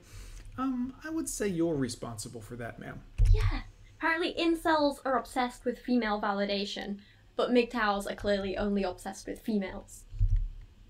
um, 0.58 0.94
I 1.04 1.10
would 1.10 1.28
say 1.28 1.48
you're 1.48 1.76
responsible 1.76 2.40
for 2.40 2.56
that, 2.56 2.78
ma'am. 2.78 3.00
Yeah. 3.32 3.62
Apparently, 3.98 4.34
incels 4.34 4.98
are 5.04 5.18
obsessed 5.18 5.64
with 5.64 5.78
female 5.78 6.20
validation, 6.20 6.98
but 7.36 7.50
MGTOWs 7.50 8.10
are 8.10 8.14
clearly 8.14 8.56
only 8.56 8.82
obsessed 8.82 9.26
with 9.26 9.40
females. 9.40 10.04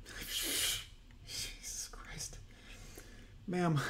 Jesus 1.27 1.89
Christ. 1.93 2.39
Ma'am, 3.47 3.81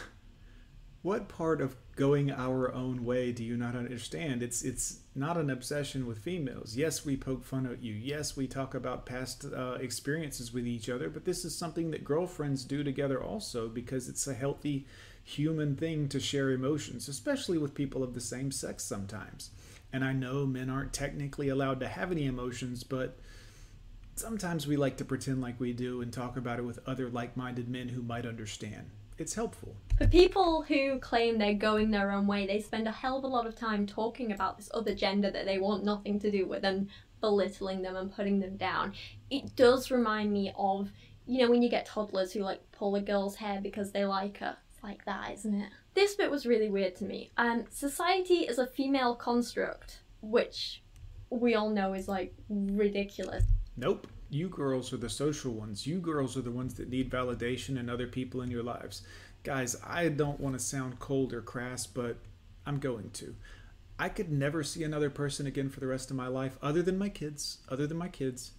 what 1.05 1.29
part 1.29 1.61
of 1.61 1.77
going 1.97 2.31
our 2.31 2.73
own 2.73 3.05
way 3.05 3.31
do 3.31 3.45
you 3.45 3.59
not 3.59 3.77
understand? 3.77 4.43
It's 4.43 4.62
it's 4.62 5.01
not 5.14 5.37
an 5.37 5.51
obsession 5.51 6.07
with 6.07 6.19
females. 6.19 6.75
Yes, 6.75 7.05
we 7.05 7.14
poke 7.14 7.45
fun 7.45 7.67
at 7.67 7.83
you. 7.83 7.93
Yes, 7.93 8.38
we 8.38 8.47
talk 8.47 8.75
about 8.75 9.05
past 9.05 9.45
uh, 9.45 9.77
experiences 9.79 10.51
with 10.51 10.67
each 10.67 10.88
other, 10.88 11.11
but 11.11 11.27
this 11.27 11.45
is 11.45 11.55
something 11.55 11.90
that 11.90 12.05
girlfriends 12.05 12.64
do 12.64 12.83
together 12.83 13.23
also 13.23 13.69
because 13.69 14.09
it's 14.09 14.27
a 14.27 14.33
healthy 14.33 14.87
human 15.23 15.77
thing 15.77 16.09
to 16.09 16.19
share 16.19 16.51
emotions, 16.53 17.07
especially 17.07 17.59
with 17.59 17.75
people 17.75 18.03
of 18.03 18.14
the 18.14 18.21
same 18.21 18.51
sex 18.51 18.83
sometimes. 18.83 19.51
And 19.93 20.03
I 20.07 20.14
know 20.14 20.47
men 20.47 20.71
aren't 20.71 20.95
technically 20.95 21.51
allowed 21.51 21.81
to 21.81 21.88
have 21.88 22.12
any 22.12 22.25
emotions, 22.25 22.83
but 22.83 23.19
sometimes 24.17 24.67
we 24.67 24.79
like 24.79 24.97
to 24.97 25.05
pretend 25.05 25.43
like 25.43 25.61
we 25.61 25.75
do 25.75 26.01
and 26.01 26.11
talk 26.11 26.38
about 26.38 26.59
it 26.59 26.64
with 26.64 26.81
other 26.87 27.11
like 27.11 27.37
minded 27.37 27.69
men 27.69 27.88
who 27.88 28.03
might 28.03 28.25
understand. 28.25 28.88
It's 29.19 29.35
helpful. 29.35 29.77
For 29.97 30.09
people 30.09 30.63
who 30.63 30.99
claim 30.99 31.39
they're 31.39 31.55
going 31.55 31.93
their 31.93 32.11
own 32.11 32.27
way, 32.27 32.47
they 32.47 32.61
spend 32.61 32.89
a 32.89 32.93
hell 32.93 33.19
of 33.19 33.25
a 33.25 33.29
lot 33.29 33.47
of 33.47 33.55
time 33.55 33.87
talking 33.87 34.33
about 34.33 34.57
this 34.57 34.71
other 34.75 34.93
gender 34.93 35.31
that 35.31 35.47
they 35.47 35.59
want 35.59 35.85
nothing 35.85 36.19
to 36.21 36.33
do 36.33 36.47
with 36.47 36.65
and 36.65 36.89
belittling 37.21 37.83
them 37.83 37.95
and 37.95 38.13
putting 38.13 38.41
them 38.41 38.57
down. 38.57 38.93
It 39.31 39.55
does 39.55 39.93
remind 39.93 40.33
me 40.33 40.53
of, 40.59 40.91
you 41.27 41.43
know, 41.43 41.51
when 41.51 41.63
you 41.63 41.71
get 41.71 41.87
toddlers 41.87 42.33
who 42.33 42.41
like 42.41 42.61
pull 42.73 42.97
a 42.97 43.01
girl's 43.01 43.37
hair 43.37 43.61
because 43.63 43.93
they 43.93 44.05
like 44.05 44.39
her. 44.39 44.57
It's 44.73 44.83
like 44.83 45.05
that, 45.05 45.31
isn't 45.35 45.55
it? 45.55 45.71
This 45.95 46.17
bit 46.17 46.31
was 46.31 46.45
really 46.45 46.71
weird 46.71 46.97
to 46.97 47.05
me. 47.05 47.31
Um, 47.37 47.65
society 47.71 48.41
is 48.41 48.59
a 48.59 48.67
female 48.67 49.15
construct, 49.15 50.01
which 50.21 50.83
we 51.31 51.55
all 51.55 51.71
know 51.71 51.95
is 51.95 52.09
like 52.09 52.35
ridiculous. 52.49 53.45
Nope. 53.77 54.09
You 54.35 54.49
girls 54.49 54.92
are 54.92 54.97
the 54.97 55.09
social 55.09 55.53
ones. 55.53 55.87
You 55.87 56.01
girls 56.01 56.37
are 56.37 56.42
the 56.42 56.51
ones 56.51 56.75
that 56.75 56.90
need 56.90 57.09
validation 57.09 57.79
and 57.79 57.88
other 57.88 58.09
people 58.09 58.42
in 58.42 58.51
your 58.51 58.64
lives. 58.64 59.03
Guys, 59.44 59.77
I 59.87 60.09
don't 60.09 60.40
want 60.40 60.59
to 60.59 60.64
sound 60.64 60.99
cold 60.99 61.33
or 61.33 61.40
crass, 61.40 61.87
but 61.87 62.16
I'm 62.66 62.81
going 62.81 63.11
to. 63.11 63.37
I 63.97 64.09
could 64.09 64.33
never 64.33 64.64
see 64.64 64.83
another 64.83 65.09
person 65.09 65.47
again 65.47 65.70
for 65.70 65.79
the 65.79 65.87
rest 65.87 66.11
of 66.11 66.16
my 66.16 66.27
life 66.27 66.59
other 66.61 66.83
than 66.83 66.99
my 66.99 67.11
kids, 67.11 67.59
other 67.68 67.87
than 67.87 67.97
my 67.97 68.09
kids. 68.09 68.51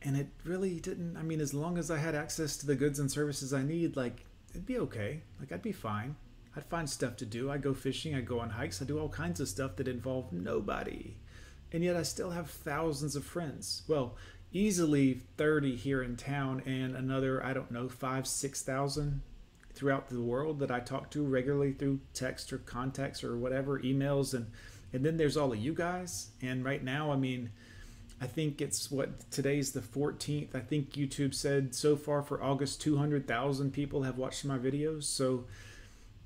And 0.00 0.16
it 0.16 0.28
really 0.44 0.78
didn't, 0.78 1.16
I 1.16 1.22
mean, 1.22 1.40
as 1.40 1.52
long 1.52 1.76
as 1.76 1.90
I 1.90 1.98
had 1.98 2.14
access 2.14 2.56
to 2.58 2.66
the 2.66 2.76
goods 2.76 3.00
and 3.00 3.10
services 3.10 3.52
I 3.52 3.64
need, 3.64 3.96
like, 3.96 4.24
it'd 4.50 4.64
be 4.64 4.78
okay. 4.78 5.22
Like, 5.40 5.50
I'd 5.50 5.60
be 5.60 5.72
fine. 5.72 6.14
I'd 6.54 6.66
find 6.66 6.88
stuff 6.88 7.16
to 7.16 7.26
do. 7.26 7.50
I'd 7.50 7.62
go 7.62 7.74
fishing, 7.74 8.14
I'd 8.14 8.28
go 8.28 8.38
on 8.38 8.50
hikes, 8.50 8.80
I'd 8.80 8.86
do 8.86 9.00
all 9.00 9.08
kinds 9.08 9.40
of 9.40 9.48
stuff 9.48 9.74
that 9.74 9.88
involve 9.88 10.32
nobody. 10.32 11.16
And 11.72 11.82
yet 11.82 11.96
I 11.96 12.04
still 12.04 12.30
have 12.30 12.48
thousands 12.50 13.16
of 13.16 13.24
friends. 13.24 13.82
Well, 13.88 14.16
easily 14.52 15.20
30 15.36 15.76
here 15.76 16.02
in 16.02 16.16
town 16.16 16.62
and 16.66 16.96
another 16.96 17.44
i 17.44 17.52
don't 17.52 17.70
know 17.70 17.88
five 17.88 18.26
six 18.26 18.62
thousand 18.62 19.22
throughout 19.74 20.08
the 20.08 20.20
world 20.20 20.58
that 20.58 20.70
i 20.70 20.80
talk 20.80 21.10
to 21.10 21.24
regularly 21.24 21.72
through 21.72 22.00
text 22.12 22.52
or 22.52 22.58
contacts 22.58 23.22
or 23.22 23.36
whatever 23.36 23.78
emails. 23.80 24.34
And 24.34 24.46
and 24.92 25.04
then 25.04 25.16
there's 25.16 25.36
all 25.36 25.52
of 25.52 25.58
you 25.58 25.72
guys. 25.72 26.30
And 26.42 26.64
right 26.64 26.82
now 26.82 27.12
i 27.12 27.16
mean 27.16 27.50
i 28.20 28.26
think 28.26 28.60
it's 28.60 28.90
what 28.90 29.30
today's 29.30 29.72
the 29.72 29.80
14th 29.80 30.54
i 30.54 30.60
think 30.60 30.92
youtube 30.92 31.32
said 31.32 31.74
so 31.74 31.96
far 31.96 32.20
for 32.20 32.42
august 32.42 32.78
200000 32.82 33.72
people 33.72 34.02
have 34.02 34.18
watched 34.18 34.44
my 34.44 34.58
videos. 34.58 35.04
So 35.04 35.44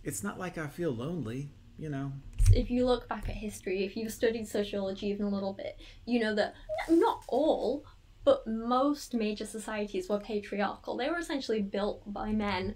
it's 0.02 0.24
not 0.24 0.38
like 0.38 0.56
i 0.58 0.66
feel 0.66 0.90
lonely 0.90 1.50
you 1.78 1.88
know? 1.88 2.12
If 2.52 2.70
you 2.70 2.86
look 2.86 3.08
back 3.08 3.28
at 3.28 3.34
history, 3.34 3.84
if 3.84 3.96
you've 3.96 4.12
studied 4.12 4.46
sociology 4.46 5.08
even 5.08 5.26
a 5.26 5.28
little 5.28 5.52
bit, 5.52 5.78
you 6.04 6.20
know 6.20 6.34
that 6.34 6.54
not 6.88 7.24
all, 7.26 7.84
but 8.24 8.46
most 8.46 9.14
major 9.14 9.46
societies 9.46 10.08
were 10.08 10.18
patriarchal. 10.18 10.96
They 10.96 11.08
were 11.10 11.18
essentially 11.18 11.62
built 11.62 12.02
by 12.12 12.32
men. 12.32 12.74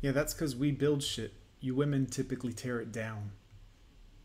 yeah 0.00 0.12
that's 0.12 0.34
because 0.34 0.54
we 0.56 0.70
build 0.70 1.02
shit 1.02 1.32
you 1.60 1.74
women 1.74 2.06
typically 2.06 2.52
tear 2.52 2.80
it 2.80 2.92
down 2.92 3.32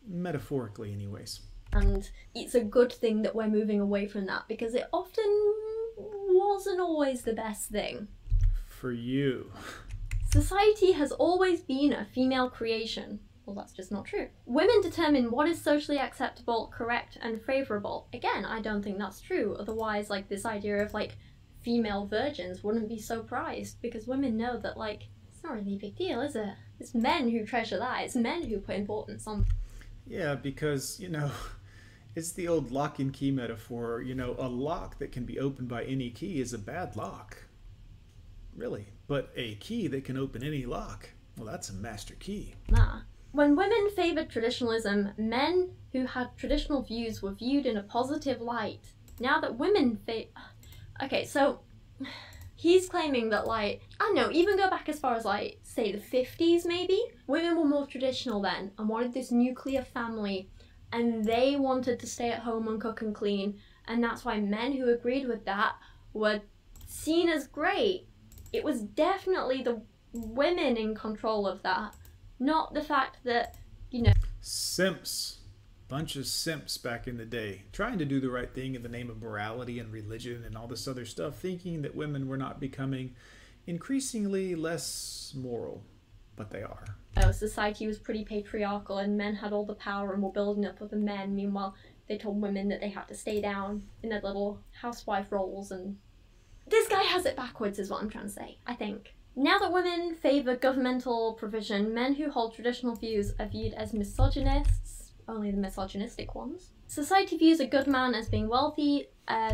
metaphorically 0.08 0.92
anyways 0.92 1.40
And 1.72 2.08
it's 2.34 2.54
a 2.54 2.60
good 2.62 2.92
thing 2.92 3.22
that 3.22 3.34
we're 3.34 3.48
moving 3.48 3.80
away 3.80 4.06
from 4.06 4.26
that 4.26 4.42
because 4.48 4.74
it 4.74 4.86
often 4.92 5.24
wasn't 5.96 6.80
always 6.80 7.22
the 7.22 7.32
best 7.32 7.70
thing. 7.70 8.06
for 8.68 8.92
you 8.92 9.50
Society 10.30 10.92
has 10.92 11.12
always 11.12 11.60
been 11.60 11.92
a 11.92 12.04
female 12.04 12.50
creation. 12.50 13.20
Well, 13.46 13.54
that's 13.54 13.72
just 13.72 13.92
not 13.92 14.06
true. 14.06 14.28
Women 14.46 14.80
determine 14.80 15.30
what 15.30 15.48
is 15.48 15.60
socially 15.60 15.98
acceptable, 15.98 16.72
correct, 16.74 17.18
and 17.20 17.42
favourable. 17.42 18.08
Again, 18.12 18.44
I 18.44 18.60
don't 18.60 18.82
think 18.82 18.98
that's 18.98 19.20
true. 19.20 19.56
Otherwise, 19.58 20.08
like, 20.08 20.28
this 20.28 20.46
idea 20.46 20.82
of, 20.82 20.94
like, 20.94 21.16
female 21.60 22.06
virgins 22.06 22.64
wouldn't 22.64 22.88
be 22.88 22.98
so 22.98 23.22
prized 23.22 23.80
because 23.82 24.06
women 24.06 24.36
know 24.36 24.56
that, 24.58 24.78
like, 24.78 25.08
it's 25.28 25.42
not 25.42 25.54
really 25.54 25.74
a 25.74 25.78
big 25.78 25.96
deal, 25.96 26.22
is 26.22 26.36
it? 26.36 26.54
It's 26.80 26.94
men 26.94 27.28
who 27.28 27.44
treasure 27.44 27.78
that. 27.78 28.04
It's 28.04 28.16
men 28.16 28.44
who 28.44 28.58
put 28.58 28.76
importance 28.76 29.26
on. 29.26 29.44
Yeah, 30.06 30.34
because, 30.34 30.98
you 30.98 31.10
know, 31.10 31.30
it's 32.14 32.32
the 32.32 32.48
old 32.48 32.70
lock 32.70 32.98
and 32.98 33.12
key 33.12 33.30
metaphor. 33.30 34.00
You 34.00 34.14
know, 34.14 34.36
a 34.38 34.48
lock 34.48 34.98
that 34.98 35.12
can 35.12 35.24
be 35.24 35.38
opened 35.38 35.68
by 35.68 35.84
any 35.84 36.10
key 36.10 36.40
is 36.40 36.54
a 36.54 36.58
bad 36.58 36.96
lock. 36.96 37.36
Really. 38.56 38.86
But 39.06 39.32
a 39.36 39.56
key 39.56 39.86
that 39.88 40.04
can 40.04 40.16
open 40.16 40.42
any 40.42 40.64
lock, 40.64 41.10
well, 41.36 41.46
that's 41.46 41.68
a 41.68 41.74
master 41.74 42.14
key. 42.14 42.54
Nah. 42.70 43.00
When 43.34 43.56
women 43.56 43.90
favoured 43.96 44.30
traditionalism, 44.30 45.10
men 45.18 45.72
who 45.90 46.06
had 46.06 46.36
traditional 46.36 46.82
views 46.82 47.20
were 47.20 47.32
viewed 47.32 47.66
in 47.66 47.76
a 47.76 47.82
positive 47.82 48.40
light. 48.40 48.92
Now 49.18 49.40
that 49.40 49.58
women 49.58 49.98
fa- 50.06 50.26
Okay, 51.02 51.24
so 51.24 51.58
he's 52.54 52.88
claiming 52.88 53.30
that, 53.30 53.48
like, 53.48 53.82
I 53.98 54.04
don't 54.04 54.14
know, 54.14 54.30
even 54.30 54.56
go 54.56 54.70
back 54.70 54.88
as 54.88 55.00
far 55.00 55.16
as, 55.16 55.24
like, 55.24 55.58
say 55.64 55.90
the 55.90 55.98
50s 55.98 56.64
maybe? 56.64 57.02
Women 57.26 57.56
were 57.56 57.64
more 57.64 57.88
traditional 57.88 58.40
then 58.40 58.70
and 58.78 58.88
wanted 58.88 59.12
this 59.12 59.32
nuclear 59.32 59.82
family, 59.82 60.48
and 60.92 61.24
they 61.24 61.56
wanted 61.56 61.98
to 61.98 62.06
stay 62.06 62.30
at 62.30 62.38
home 62.38 62.68
and 62.68 62.80
cook 62.80 63.02
and 63.02 63.12
clean, 63.12 63.58
and 63.88 64.00
that's 64.00 64.24
why 64.24 64.38
men 64.38 64.70
who 64.70 64.90
agreed 64.90 65.26
with 65.26 65.44
that 65.44 65.74
were 66.12 66.40
seen 66.86 67.28
as 67.28 67.48
great. 67.48 68.06
It 68.52 68.62
was 68.62 68.82
definitely 68.82 69.64
the 69.64 69.82
women 70.12 70.76
in 70.76 70.94
control 70.94 71.48
of 71.48 71.60
that 71.64 71.96
not 72.38 72.74
the 72.74 72.82
fact 72.82 73.18
that 73.24 73.56
you 73.90 74.02
know 74.02 74.12
Simps. 74.40 75.38
Bunch 75.86 76.16
of 76.16 76.26
simps 76.26 76.78
back 76.78 77.06
in 77.06 77.18
the 77.18 77.26
day, 77.26 77.62
trying 77.70 77.98
to 77.98 78.04
do 78.06 78.18
the 78.18 78.30
right 78.30 78.52
thing 78.52 78.74
in 78.74 78.82
the 78.82 78.88
name 78.88 79.10
of 79.10 79.20
morality 79.20 79.78
and 79.78 79.92
religion 79.92 80.42
and 80.44 80.56
all 80.56 80.66
this 80.66 80.88
other 80.88 81.04
stuff, 81.04 81.36
thinking 81.36 81.82
that 81.82 81.94
women 81.94 82.26
were 82.26 82.38
not 82.38 82.58
becoming 82.58 83.14
increasingly 83.66 84.54
less 84.54 85.32
moral. 85.36 85.82
But 86.36 86.50
they 86.50 86.62
are. 86.62 86.84
oh, 87.18 87.30
society 87.30 87.86
was 87.86 87.98
pretty 87.98 88.24
patriarchal 88.24 88.98
and 88.98 89.16
men 89.16 89.36
had 89.36 89.52
all 89.52 89.64
the 89.64 89.74
power 89.74 90.14
and 90.14 90.22
were 90.22 90.32
building 90.32 90.64
up 90.66 90.82
other 90.82 90.96
men 90.96 91.34
meanwhile 91.36 91.74
they 92.08 92.18
told 92.18 92.40
women 92.40 92.68
that 92.68 92.80
they 92.80 92.88
had 92.88 93.06
to 93.08 93.14
stay 93.14 93.40
down 93.40 93.84
in 94.02 94.08
their 94.08 94.20
little 94.20 94.58
housewife 94.82 95.30
roles 95.30 95.70
and 95.70 95.96
this 96.66 96.88
guy 96.88 97.02
has 97.02 97.24
it 97.24 97.36
backwards 97.36 97.78
is 97.78 97.88
what 97.88 98.02
i'm 98.02 98.10
trying 98.10 98.24
to 98.24 98.30
say 98.30 98.58
i 98.66 98.74
think 98.74 99.13
now 99.36 99.58
that 99.58 99.72
women 99.72 100.14
favour 100.14 100.56
governmental 100.56 101.34
provision 101.34 101.92
men 101.92 102.14
who 102.14 102.30
hold 102.30 102.54
traditional 102.54 102.94
views 102.94 103.32
are 103.38 103.46
viewed 103.46 103.72
as 103.74 103.92
misogynists 103.92 105.12
only 105.28 105.50
the 105.50 105.56
misogynistic 105.56 106.34
ones 106.34 106.70
society 106.86 107.36
views 107.36 107.60
a 107.60 107.66
good 107.66 107.86
man 107.86 108.14
as 108.14 108.28
being 108.28 108.48
wealthy 108.48 109.08
uh, 109.28 109.52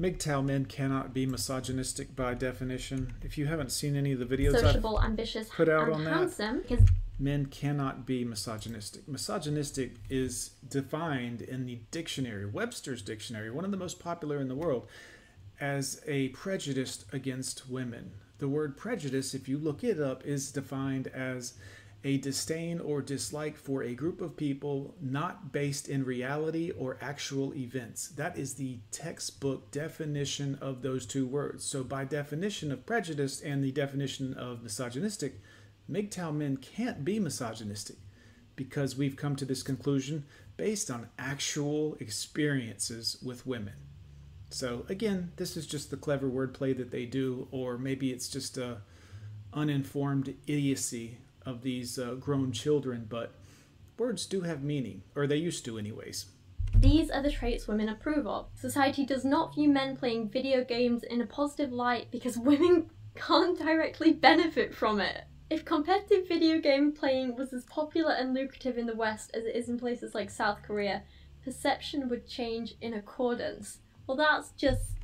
MGTOW 0.00 0.44
men 0.44 0.64
cannot 0.64 1.12
be 1.12 1.26
misogynistic 1.26 2.14
by 2.14 2.32
definition. 2.32 3.14
If 3.22 3.36
you 3.36 3.46
haven't 3.46 3.72
seen 3.72 3.96
any 3.96 4.12
of 4.12 4.20
the 4.20 4.26
videos 4.26 4.62
I've 4.62 5.04
ambitious, 5.04 5.48
put 5.48 5.68
out 5.68 5.90
on 5.90 6.04
that. 6.04 6.14
handsome. 6.14 6.60
Because 6.60 6.86
men 7.18 7.46
cannot 7.46 8.06
be 8.06 8.24
misogynistic. 8.24 9.08
Misogynistic 9.08 9.96
is 10.08 10.50
defined 10.68 11.42
in 11.42 11.66
the 11.66 11.80
dictionary, 11.90 12.46
Webster's 12.46 13.02
dictionary, 13.02 13.50
one 13.50 13.64
of 13.64 13.72
the 13.72 13.76
most 13.76 13.98
popular 13.98 14.38
in 14.38 14.46
the 14.48 14.54
world, 14.54 14.86
as 15.60 16.00
a 16.06 16.28
prejudice 16.28 17.04
against 17.12 17.68
women. 17.68 18.12
The 18.38 18.48
word 18.48 18.76
prejudice, 18.76 19.34
if 19.34 19.48
you 19.48 19.58
look 19.58 19.82
it 19.82 20.00
up, 20.00 20.24
is 20.24 20.52
defined 20.52 21.08
as 21.08 21.54
a 22.04 22.18
disdain 22.18 22.78
or 22.78 23.02
dislike 23.02 23.56
for 23.56 23.82
a 23.82 23.94
group 23.94 24.20
of 24.20 24.36
people 24.36 24.94
not 25.00 25.50
based 25.50 25.88
in 25.88 26.04
reality 26.04 26.70
or 26.70 26.96
actual 27.00 27.52
events. 27.54 28.08
That 28.08 28.38
is 28.38 28.54
the 28.54 28.78
textbook 28.92 29.72
definition 29.72 30.56
of 30.60 30.82
those 30.82 31.04
two 31.06 31.26
words. 31.26 31.64
So, 31.64 31.82
by 31.82 32.04
definition 32.04 32.70
of 32.70 32.86
prejudice 32.86 33.40
and 33.40 33.64
the 33.64 33.72
definition 33.72 34.34
of 34.34 34.62
misogynistic, 34.62 35.40
MGTOW 35.90 36.34
men 36.34 36.56
can't 36.58 37.04
be 37.04 37.18
misogynistic 37.18 37.96
because 38.54 38.96
we've 38.96 39.16
come 39.16 39.34
to 39.36 39.44
this 39.44 39.64
conclusion 39.64 40.24
based 40.56 40.90
on 40.90 41.08
actual 41.18 41.96
experiences 41.98 43.16
with 43.22 43.46
women. 43.46 43.74
So 44.50 44.84
again, 44.88 45.32
this 45.36 45.56
is 45.56 45.66
just 45.66 45.90
the 45.90 45.96
clever 45.96 46.28
wordplay 46.28 46.76
that 46.76 46.90
they 46.90 47.04
do, 47.04 47.48
or 47.50 47.78
maybe 47.78 48.12
it's 48.12 48.28
just 48.28 48.56
a 48.56 48.78
uninformed 49.52 50.34
idiocy 50.46 51.18
of 51.44 51.62
these 51.62 51.98
uh, 51.98 52.14
grown 52.14 52.52
children. 52.52 53.06
But 53.08 53.32
words 53.98 54.26
do 54.26 54.42
have 54.42 54.62
meaning, 54.62 55.02
or 55.14 55.26
they 55.26 55.36
used 55.36 55.64
to, 55.66 55.78
anyways. 55.78 56.26
These 56.74 57.10
are 57.10 57.22
the 57.22 57.30
traits 57.30 57.66
women 57.66 57.88
approve 57.88 58.26
of. 58.26 58.46
Society 58.54 59.04
does 59.04 59.24
not 59.24 59.54
view 59.54 59.68
men 59.68 59.96
playing 59.96 60.28
video 60.28 60.64
games 60.64 61.02
in 61.02 61.20
a 61.20 61.26
positive 61.26 61.72
light 61.72 62.10
because 62.10 62.38
women 62.38 62.90
can't 63.14 63.58
directly 63.58 64.12
benefit 64.12 64.74
from 64.74 65.00
it. 65.00 65.24
If 65.50 65.64
competitive 65.64 66.28
video 66.28 66.60
game 66.60 66.92
playing 66.92 67.36
was 67.36 67.52
as 67.54 67.64
popular 67.64 68.12
and 68.12 68.34
lucrative 68.34 68.76
in 68.76 68.86
the 68.86 68.94
West 68.94 69.30
as 69.34 69.44
it 69.44 69.56
is 69.56 69.68
in 69.68 69.78
places 69.78 70.14
like 70.14 70.30
South 70.30 70.62
Korea, 70.62 71.02
perception 71.42 72.08
would 72.10 72.28
change 72.28 72.74
in 72.82 72.92
accordance. 72.92 73.78
Well, 74.08 74.16
that's 74.16 74.52
just 74.52 74.96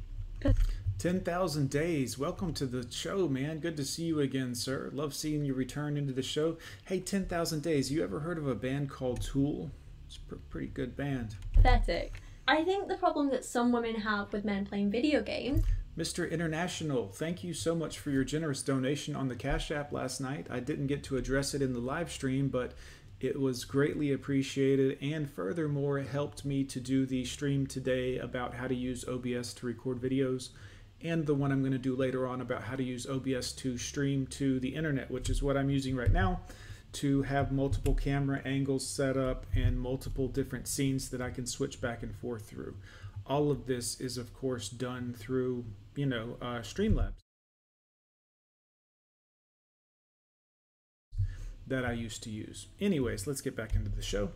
10,000 0.98 1.68
days. 1.68 2.18
Welcome 2.18 2.54
to 2.54 2.64
the 2.64 2.90
show, 2.90 3.28
man. 3.28 3.58
Good 3.58 3.76
to 3.76 3.84
see 3.84 4.04
you 4.04 4.20
again, 4.20 4.54
sir. 4.54 4.88
Love 4.94 5.12
seeing 5.12 5.44
you 5.44 5.52
return 5.52 5.98
into 5.98 6.14
the 6.14 6.22
show. 6.22 6.56
Hey, 6.86 7.00
10,000 7.00 7.60
days. 7.62 7.92
You 7.92 8.02
ever 8.02 8.20
heard 8.20 8.38
of 8.38 8.48
a 8.48 8.54
band 8.54 8.88
called 8.88 9.20
Tool? 9.20 9.70
It's 10.06 10.16
a 10.16 10.20
pr- 10.20 10.40
pretty 10.48 10.68
good 10.68 10.96
band. 10.96 11.36
pathetic. 11.52 12.22
I 12.48 12.64
think 12.64 12.88
the 12.88 12.96
problem 12.96 13.28
that 13.28 13.44
some 13.44 13.72
women 13.72 13.96
have 13.96 14.32
with 14.32 14.46
men 14.46 14.64
playing 14.64 14.90
video 14.90 15.20
games 15.20 15.64
Mr. 15.96 16.28
International, 16.28 17.08
thank 17.08 17.44
you 17.44 17.54
so 17.54 17.72
much 17.72 18.00
for 18.00 18.10
your 18.10 18.24
generous 18.24 18.62
donation 18.62 19.14
on 19.14 19.28
the 19.28 19.36
Cash 19.36 19.70
App 19.70 19.92
last 19.92 20.20
night. 20.20 20.48
I 20.50 20.58
didn't 20.58 20.88
get 20.88 21.04
to 21.04 21.16
address 21.16 21.54
it 21.54 21.62
in 21.62 21.72
the 21.72 21.78
live 21.78 22.10
stream, 22.10 22.48
but 22.48 22.72
it 23.24 23.40
was 23.40 23.64
greatly 23.64 24.12
appreciated 24.12 24.98
and 25.00 25.30
furthermore 25.30 25.98
it 25.98 26.06
helped 26.08 26.44
me 26.44 26.62
to 26.62 26.78
do 26.78 27.06
the 27.06 27.24
stream 27.24 27.66
today 27.66 28.18
about 28.18 28.54
how 28.54 28.68
to 28.68 28.74
use 28.74 29.04
OBS 29.08 29.54
to 29.54 29.66
record 29.66 29.98
videos 29.98 30.50
and 31.02 31.26
the 31.26 31.34
one 31.34 31.50
I'm 31.50 31.60
going 31.60 31.72
to 31.72 31.78
do 31.78 31.96
later 31.96 32.26
on 32.26 32.40
about 32.40 32.62
how 32.62 32.76
to 32.76 32.82
use 32.82 33.06
OBS 33.06 33.52
to 33.52 33.76
stream 33.76 34.26
to 34.28 34.58
the 34.60 34.74
internet, 34.74 35.10
which 35.10 35.28
is 35.28 35.42
what 35.42 35.56
I'm 35.56 35.68
using 35.68 35.96
right 35.96 36.12
now 36.12 36.40
to 36.92 37.22
have 37.22 37.50
multiple 37.50 37.94
camera 37.94 38.40
angles 38.44 38.86
set 38.86 39.16
up 39.16 39.46
and 39.54 39.78
multiple 39.78 40.28
different 40.28 40.68
scenes 40.68 41.10
that 41.10 41.20
I 41.20 41.30
can 41.30 41.46
switch 41.46 41.80
back 41.80 42.02
and 42.02 42.14
forth 42.14 42.48
through. 42.48 42.76
All 43.26 43.50
of 43.50 43.66
this 43.66 44.00
is, 44.00 44.16
of 44.16 44.32
course, 44.32 44.68
done 44.68 45.14
through, 45.16 45.64
you 45.96 46.06
know, 46.06 46.36
uh, 46.40 46.60
Streamlabs 46.60 47.23
that 51.66 51.84
I 51.84 51.92
used 51.92 52.22
to 52.24 52.30
use. 52.30 52.68
Anyways, 52.80 53.26
let's 53.26 53.40
get 53.40 53.56
back 53.56 53.74
into 53.74 53.90
the 53.90 54.02
show. 54.02 54.30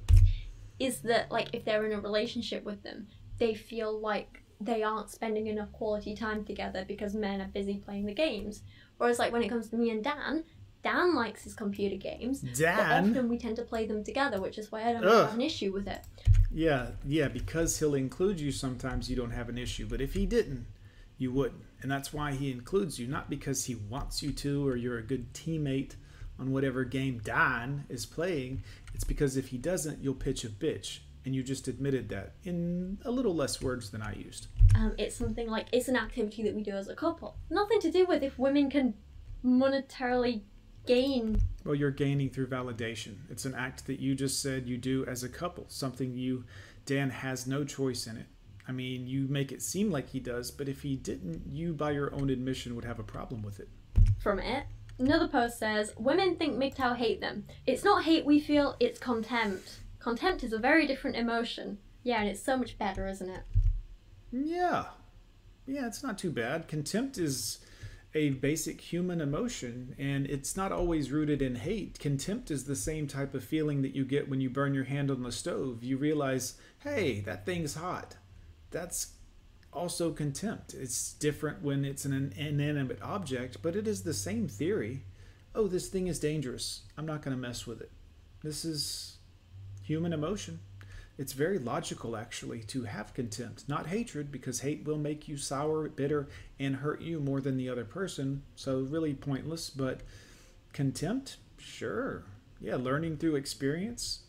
is 0.78 1.00
that 1.00 1.30
like 1.30 1.48
if 1.52 1.64
they're 1.64 1.84
in 1.84 1.92
a 1.92 2.00
relationship 2.00 2.64
with 2.64 2.82
them, 2.82 3.08
they 3.38 3.54
feel 3.54 3.98
like 3.98 4.42
they 4.60 4.82
aren't 4.82 5.10
spending 5.10 5.46
enough 5.46 5.70
quality 5.72 6.14
time 6.16 6.44
together 6.44 6.84
because 6.86 7.14
men 7.14 7.40
are 7.40 7.48
busy 7.48 7.76
playing 7.76 8.06
the 8.06 8.14
games. 8.14 8.62
Whereas 8.96 9.18
like 9.18 9.32
when 9.32 9.42
it 9.42 9.48
comes 9.48 9.68
to 9.70 9.76
me 9.76 9.90
and 9.90 10.02
Dan, 10.02 10.44
Dan 10.82 11.14
likes 11.14 11.44
his 11.44 11.54
computer 11.54 11.96
games. 11.96 12.40
But 12.40 12.56
Dan? 12.56 13.10
often 13.10 13.28
we 13.28 13.38
tend 13.38 13.56
to 13.56 13.62
play 13.62 13.86
them 13.86 14.02
together, 14.02 14.40
which 14.40 14.58
is 14.58 14.72
why 14.72 14.88
I 14.88 14.92
don't 14.92 15.04
Ugh. 15.04 15.26
have 15.26 15.34
an 15.34 15.40
issue 15.40 15.72
with 15.72 15.86
it. 15.86 16.00
Yeah, 16.52 16.88
yeah, 17.06 17.28
because 17.28 17.78
he'll 17.78 17.94
include 17.94 18.40
you 18.40 18.50
sometimes 18.52 19.10
you 19.10 19.16
don't 19.16 19.32
have 19.32 19.48
an 19.48 19.58
issue, 19.58 19.86
but 19.86 20.00
if 20.00 20.14
he 20.14 20.26
didn't, 20.26 20.66
you 21.18 21.30
wouldn't. 21.32 21.64
And 21.82 21.90
that's 21.90 22.12
why 22.12 22.32
he 22.32 22.50
includes 22.50 22.98
you, 22.98 23.06
not 23.06 23.28
because 23.28 23.66
he 23.66 23.74
wants 23.74 24.22
you 24.22 24.32
to 24.32 24.66
or 24.66 24.76
you're 24.76 24.98
a 24.98 25.02
good 25.02 25.32
teammate 25.34 25.94
on 26.38 26.52
whatever 26.52 26.84
game 26.84 27.20
Dan 27.22 27.84
is 27.88 28.06
playing. 28.06 28.62
It's 28.94 29.04
because 29.04 29.36
if 29.36 29.48
he 29.48 29.58
doesn't, 29.58 30.02
you'll 30.02 30.14
pitch 30.14 30.44
a 30.44 30.48
bitch. 30.48 31.00
And 31.24 31.34
you 31.34 31.42
just 31.42 31.68
admitted 31.68 32.08
that 32.08 32.34
in 32.44 32.98
a 33.04 33.10
little 33.10 33.34
less 33.34 33.60
words 33.60 33.90
than 33.90 34.00
I 34.00 34.14
used. 34.14 34.46
Um, 34.74 34.94
it's 34.96 35.14
something 35.16 35.48
like 35.48 35.66
it's 35.72 35.88
an 35.88 35.96
activity 35.96 36.42
that 36.44 36.54
we 36.54 36.62
do 36.62 36.72
as 36.72 36.88
a 36.88 36.94
couple. 36.94 37.36
Nothing 37.50 37.80
to 37.80 37.90
do 37.90 38.06
with 38.06 38.22
if 38.22 38.38
women 38.38 38.70
can 38.70 38.94
monetarily 39.44 40.42
gain. 40.86 41.40
Well, 41.64 41.74
you're 41.74 41.90
gaining 41.90 42.30
through 42.30 42.46
validation. 42.46 43.16
It's 43.30 43.44
an 43.44 43.54
act 43.54 43.86
that 43.86 44.00
you 44.00 44.14
just 44.14 44.40
said 44.40 44.66
you 44.66 44.78
do 44.78 45.04
as 45.06 45.22
a 45.22 45.28
couple, 45.28 45.66
something 45.68 46.16
you, 46.16 46.44
Dan 46.86 47.10
has 47.10 47.46
no 47.46 47.62
choice 47.64 48.06
in 48.06 48.16
it. 48.16 48.26
I 48.66 48.72
mean, 48.72 49.06
you 49.06 49.26
make 49.28 49.52
it 49.52 49.60
seem 49.62 49.90
like 49.90 50.08
he 50.10 50.20
does, 50.20 50.50
but 50.50 50.68
if 50.68 50.82
he 50.82 50.96
didn't, 50.96 51.42
you, 51.50 51.74
by 51.74 51.90
your 51.90 52.14
own 52.14 52.30
admission, 52.30 52.74
would 52.74 52.84
have 52.84 52.98
a 52.98 53.02
problem 53.04 53.42
with 53.42 53.60
it. 53.60 53.68
from 54.18 54.38
it. 54.38 54.64
Another 54.98 55.28
post 55.28 55.58
says, 55.58 55.92
Women 55.96 56.36
think 56.36 56.56
MGTOW 56.56 56.96
hate 56.96 57.20
them. 57.20 57.46
It's 57.66 57.84
not 57.84 58.04
hate 58.04 58.24
we 58.24 58.40
feel, 58.40 58.76
it's 58.80 58.98
contempt. 58.98 59.80
Contempt 60.00 60.42
is 60.42 60.52
a 60.52 60.58
very 60.58 60.86
different 60.86 61.16
emotion. 61.16 61.78
Yeah, 62.02 62.20
and 62.20 62.28
it's 62.28 62.42
so 62.42 62.56
much 62.56 62.78
better, 62.78 63.06
isn't 63.06 63.28
it? 63.28 63.42
Yeah. 64.32 64.86
Yeah, 65.66 65.86
it's 65.86 66.02
not 66.02 66.18
too 66.18 66.30
bad. 66.30 66.66
Contempt 66.66 67.18
is 67.18 67.58
a 68.14 68.30
basic 68.30 68.80
human 68.80 69.20
emotion, 69.20 69.94
and 69.98 70.26
it's 70.26 70.56
not 70.56 70.72
always 70.72 71.12
rooted 71.12 71.42
in 71.42 71.56
hate. 71.56 71.98
Contempt 71.98 72.50
is 72.50 72.64
the 72.64 72.74
same 72.76 73.06
type 73.06 73.34
of 73.34 73.44
feeling 73.44 73.82
that 73.82 73.94
you 73.94 74.04
get 74.04 74.28
when 74.28 74.40
you 74.40 74.50
burn 74.50 74.74
your 74.74 74.84
hand 74.84 75.10
on 75.10 75.22
the 75.22 75.30
stove. 75.30 75.84
You 75.84 75.96
realize, 75.98 76.54
hey, 76.80 77.20
that 77.20 77.44
thing's 77.44 77.74
hot. 77.74 78.16
That's 78.70 79.08
also 79.72 80.12
contempt. 80.12 80.74
It's 80.74 81.12
different 81.14 81.62
when 81.62 81.84
it's 81.84 82.04
an 82.04 82.32
inanimate 82.36 83.00
object, 83.02 83.58
but 83.62 83.76
it 83.76 83.86
is 83.86 84.02
the 84.02 84.14
same 84.14 84.48
theory. 84.48 85.04
Oh, 85.54 85.66
this 85.66 85.88
thing 85.88 86.06
is 86.06 86.18
dangerous. 86.18 86.82
I'm 86.96 87.06
not 87.06 87.22
going 87.22 87.36
to 87.36 87.40
mess 87.40 87.66
with 87.66 87.80
it. 87.80 87.90
This 88.42 88.64
is 88.64 89.16
human 89.82 90.12
emotion. 90.12 90.60
It's 91.18 91.32
very 91.32 91.58
logical, 91.58 92.16
actually, 92.16 92.60
to 92.64 92.84
have 92.84 93.12
contempt, 93.12 93.68
not 93.68 93.88
hatred, 93.88 94.30
because 94.30 94.60
hate 94.60 94.84
will 94.84 94.98
make 94.98 95.26
you 95.26 95.36
sour, 95.36 95.88
bitter, 95.88 96.28
and 96.60 96.76
hurt 96.76 97.00
you 97.00 97.18
more 97.18 97.40
than 97.40 97.56
the 97.56 97.68
other 97.68 97.84
person. 97.84 98.44
So, 98.54 98.80
really 98.80 99.14
pointless. 99.14 99.68
But 99.68 100.02
contempt, 100.72 101.38
sure. 101.58 102.22
Yeah, 102.60 102.76
learning 102.76 103.16
through 103.16 103.34
experience, 103.34 104.20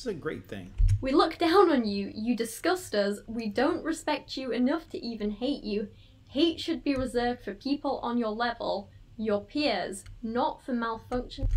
it's 0.00 0.06
a 0.06 0.14
great 0.14 0.48
thing. 0.48 0.72
We 1.02 1.12
look 1.12 1.36
down 1.36 1.70
on 1.70 1.84
you, 1.84 2.10
you 2.14 2.34
disgust 2.34 2.94
us, 2.94 3.18
we 3.26 3.48
don't 3.48 3.84
respect 3.84 4.34
you 4.34 4.50
enough 4.50 4.88
to 4.90 4.98
even 5.04 5.30
hate 5.30 5.62
you. 5.62 5.88
Hate 6.26 6.58
should 6.58 6.82
be 6.82 6.94
reserved 6.94 7.44
for 7.44 7.52
people 7.52 8.00
on 8.02 8.16
your 8.16 8.30
level, 8.30 8.88
your 9.18 9.42
peers, 9.42 10.04
not 10.22 10.64
for 10.64 10.72
malfunction. 10.72 11.48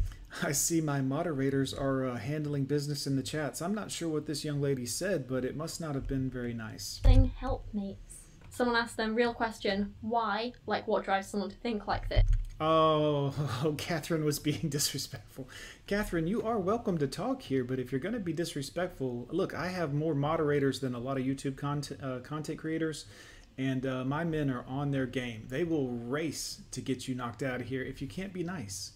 I 0.42 0.52
see 0.52 0.82
my 0.82 1.00
moderators 1.00 1.74
are 1.74 2.06
uh, 2.06 2.18
handling 2.18 2.66
business 2.66 3.08
in 3.08 3.16
the 3.16 3.24
chats. 3.24 3.62
I'm 3.62 3.76
not 3.76 3.92
sure 3.92 4.10
what 4.10 4.26
this 4.26 4.44
young 4.44 4.60
lady 4.60 4.88
said, 4.88 5.26
but 5.26 5.46
it 5.46 5.56
must 5.56 5.80
not 5.80 5.96
have 5.96 6.08
been 6.08 6.30
very 6.30 6.54
nice. 6.54 7.00
Thing 7.02 7.32
helpmates. 7.38 8.24
Someone 8.50 8.76
asked 8.76 8.98
them, 8.98 9.16
real 9.16 9.34
question, 9.34 9.94
why? 10.02 10.52
Like, 10.66 10.86
what 10.86 11.06
drives 11.06 11.28
someone 11.30 11.50
to 11.50 11.56
think 11.56 11.88
like 11.88 12.10
this? 12.10 12.26
Oh, 13.66 13.76
Catherine 13.78 14.24
was 14.24 14.40
being 14.40 14.60
disrespectful. 14.70 15.50
Catherine, 15.88 16.28
you 16.28 16.44
are 16.44 16.58
welcome 16.60 16.98
to 17.00 17.08
talk 17.08 17.42
here, 17.42 17.64
but 17.64 17.80
if 17.80 17.92
you're 17.92 18.00
going 18.00 18.14
to 18.14 18.20
be 18.20 18.32
disrespectful, 18.34 19.28
look, 19.32 19.54
I 19.54 19.68
have 19.68 19.94
more 19.94 20.14
moderators 20.16 20.80
than 20.80 20.96
a 20.96 21.00
lot 21.00 21.18
of 21.18 21.26
YouTube 21.26 21.58
content, 21.58 22.02
uh, 22.04 22.20
content 22.20 22.60
creators, 22.60 23.06
and 23.58 23.86
uh, 23.86 24.06
my 24.06 24.24
men 24.24 24.50
are 24.50 24.64
on 24.68 24.92
their 24.92 25.06
game. 25.06 25.46
They 25.50 25.64
will 25.64 25.90
race 25.90 26.62
to 26.72 26.82
get 26.82 27.08
you 27.08 27.16
knocked 27.16 27.44
out 27.44 27.60
of 27.62 27.68
here 27.68 27.84
if 27.84 28.02
you 28.02 28.08
can't 28.08 28.32
be 28.34 28.44
nice. 28.44 28.94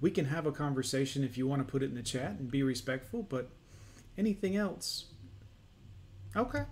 We 0.00 0.10
can 0.10 0.26
have 0.26 0.46
a 0.46 0.52
conversation 0.52 1.22
if 1.24 1.36
you 1.36 1.46
want 1.46 1.66
to 1.66 1.70
put 1.70 1.82
it 1.82 1.86
in 1.86 1.94
the 1.94 2.02
chat 2.02 2.36
and 2.38 2.50
be 2.50 2.62
respectful, 2.62 3.22
but 3.22 3.50
anything 4.16 4.56
else, 4.56 5.06
okay, 6.34 6.64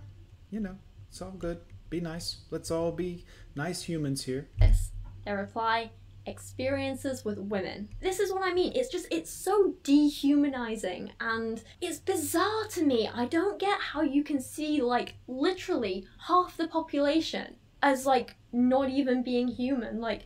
you 0.49 0.59
know, 0.59 0.77
it's 1.09 1.21
all 1.21 1.31
good. 1.31 1.59
Be 1.89 1.99
nice. 1.99 2.37
Let's 2.49 2.71
all 2.71 2.91
be 2.91 3.25
nice 3.55 3.83
humans 3.83 4.23
here. 4.25 4.47
this. 4.59 4.91
Their 5.25 5.37
reply, 5.37 5.91
experiences 6.25 7.23
with 7.25 7.37
women. 7.37 7.89
This 8.01 8.19
is 8.19 8.31
what 8.31 8.43
I 8.43 8.53
mean. 8.53 8.73
It's 8.75 8.89
just, 8.89 9.07
it's 9.11 9.31
so 9.31 9.73
dehumanizing 9.83 11.11
and 11.19 11.63
it's 11.81 11.99
bizarre 11.99 12.65
to 12.71 12.83
me. 12.85 13.09
I 13.13 13.25
don't 13.25 13.59
get 13.59 13.79
how 13.79 14.01
you 14.01 14.23
can 14.23 14.39
see, 14.41 14.81
like, 14.81 15.15
literally 15.27 16.05
half 16.27 16.57
the 16.57 16.67
population 16.67 17.55
as, 17.81 18.05
like, 18.05 18.35
not 18.51 18.89
even 18.89 19.23
being 19.23 19.47
human. 19.47 19.99
Like, 20.01 20.23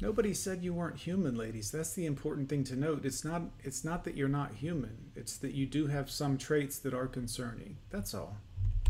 Nobody 0.00 0.34
said 0.34 0.62
you 0.62 0.74
weren't 0.74 0.96
human, 0.98 1.34
ladies. 1.36 1.70
That's 1.70 1.94
the 1.94 2.04
important 2.04 2.48
thing 2.48 2.64
to 2.64 2.76
note. 2.76 3.04
It's 3.04 3.24
not 3.24 3.42
it's 3.62 3.84
not 3.84 4.04
that 4.04 4.16
you're 4.16 4.28
not 4.28 4.52
human. 4.52 4.96
It's 5.16 5.36
that 5.38 5.52
you 5.54 5.66
do 5.66 5.86
have 5.86 6.10
some 6.10 6.36
traits 6.36 6.78
that 6.80 6.92
are 6.92 7.06
concerning. 7.06 7.78
That's 7.90 8.12
all. 8.12 8.36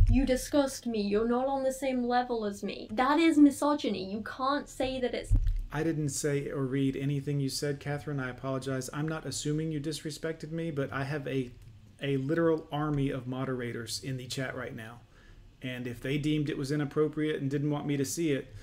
you 0.09 0.26
disgust 0.26 0.86
me, 0.86 1.00
you're 1.00 1.28
not 1.28 1.46
on 1.46 1.62
the 1.62 1.72
same 1.72 2.05
level 2.05 2.44
as 2.44 2.62
me. 2.64 2.88
That 2.90 3.18
is 3.18 3.38
misogyny. 3.38 4.05
You 4.12 4.22
can't 4.22 4.68
say 4.68 5.00
that 5.00 5.14
it's 5.14 5.32
I 5.75 5.83
didn't 5.83 6.11
say 6.11 6.51
or 6.51 6.64
read 6.64 6.97
anything 6.97 7.41
you 7.41 7.49
said, 7.49 7.81
Catherine. 7.81 8.20
I 8.20 8.31
apologize. 8.31 8.89
I'm 8.93 9.09
not 9.09 9.27
assuming 9.27 9.72
you 9.72 9.81
disrespected 9.81 10.53
me, 10.53 10.70
but 10.70 10.93
I 10.93 11.03
have 11.03 11.27
a 11.27 11.51
a 12.01 12.16
literal 12.18 12.66
army 12.70 13.11
of 13.11 13.27
moderators 13.27 14.01
in 14.05 14.16
the 14.16 14.27
chat 14.27 14.55
right 14.57 14.75
now. 14.75 15.01
And 15.62 15.87
if 15.87 16.01
they 16.01 16.16
deemed 16.16 16.49
it 16.49 16.57
was 16.57 16.70
inappropriate 16.70 17.41
and 17.41 17.51
didn't 17.51 17.70
want 17.70 17.87
me 17.87 17.97
to 17.97 18.05
see 18.05 18.33
it, 18.33 18.55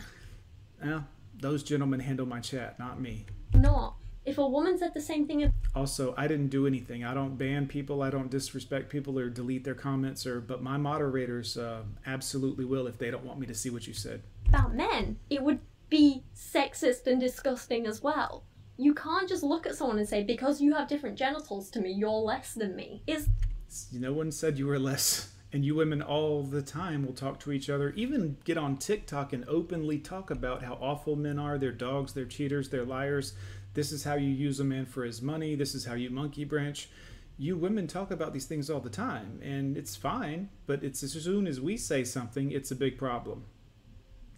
well, 0.83 1.05
those 1.39 1.63
gentlemen 1.63 1.99
handle 1.99 2.25
my 2.25 2.39
chat, 2.39 2.79
not 2.79 3.01
me. 3.01 3.25
Not. 3.53 3.95
If 4.23 4.37
a 4.37 4.47
woman 4.47 4.77
said 4.77 4.93
the 4.93 5.01
same 5.01 5.25
thing 5.25 5.51
Also, 5.75 6.13
I 6.15 6.27
didn't 6.27 6.49
do 6.49 6.67
anything. 6.67 7.03
I 7.03 7.13
don't 7.13 7.37
ban 7.37 7.67
people. 7.67 8.03
I 8.03 8.11
don't 8.11 8.29
disrespect 8.29 8.89
people 8.89 9.17
or 9.17 9.29
delete 9.29 9.63
their 9.63 9.73
comments. 9.73 10.27
Or, 10.27 10.39
but 10.39 10.61
my 10.61 10.77
moderators 10.77 11.57
uh, 11.57 11.81
absolutely 12.05 12.63
will 12.63 12.85
if 12.85 12.99
they 12.99 13.09
don't 13.09 13.25
want 13.25 13.39
me 13.39 13.47
to 13.47 13.55
see 13.55 13.71
what 13.71 13.87
you 13.87 13.93
said. 13.93 14.21
about 14.47 14.75
men, 14.75 15.17
it 15.29 15.41
would 15.41 15.59
be 15.91 16.23
sexist 16.35 17.05
and 17.05 17.19
disgusting 17.19 17.85
as 17.85 18.01
well. 18.01 18.45
You 18.77 18.95
can't 18.95 19.29
just 19.29 19.43
look 19.43 19.67
at 19.67 19.75
someone 19.75 19.99
and 19.99 20.09
say, 20.09 20.23
because 20.23 20.59
you 20.59 20.73
have 20.73 20.87
different 20.87 21.17
genitals 21.17 21.69
to 21.71 21.81
me, 21.81 21.91
you're 21.91 22.09
less 22.09 22.55
than 22.55 22.75
me. 22.75 23.03
Is 23.05 23.29
No 23.91 24.13
one 24.13 24.31
said 24.31 24.57
you 24.57 24.65
were 24.65 24.79
less. 24.79 25.33
And 25.53 25.65
you 25.65 25.75
women 25.75 26.01
all 26.01 26.43
the 26.43 26.61
time 26.61 27.05
will 27.05 27.13
talk 27.13 27.37
to 27.41 27.51
each 27.51 27.69
other, 27.69 27.89
even 27.97 28.37
get 28.45 28.57
on 28.57 28.77
TikTok 28.77 29.33
and 29.33 29.43
openly 29.49 29.99
talk 29.99 30.31
about 30.31 30.63
how 30.63 30.75
awful 30.75 31.17
men 31.17 31.37
are. 31.37 31.57
They're 31.57 31.73
dogs, 31.73 32.13
they're 32.13 32.25
cheaters, 32.25 32.69
they're 32.69 32.85
liars. 32.85 33.33
This 33.73 33.91
is 33.91 34.05
how 34.05 34.15
you 34.15 34.29
use 34.29 34.61
a 34.61 34.63
man 34.63 34.85
for 34.85 35.03
his 35.03 35.21
money. 35.21 35.55
This 35.55 35.75
is 35.75 35.85
how 35.85 35.93
you 35.95 36.09
monkey 36.09 36.45
branch. 36.45 36.89
You 37.37 37.57
women 37.57 37.85
talk 37.85 38.11
about 38.11 38.31
these 38.31 38.45
things 38.45 38.69
all 38.69 38.79
the 38.79 38.89
time, 38.89 39.41
and 39.43 39.75
it's 39.75 39.95
fine, 39.95 40.49
but 40.67 40.83
it's 40.85 41.03
as 41.03 41.11
soon 41.11 41.47
as 41.47 41.59
we 41.59 41.75
say 41.75 42.05
something, 42.05 42.51
it's 42.51 42.71
a 42.71 42.75
big 42.75 42.97
problem. 42.97 43.45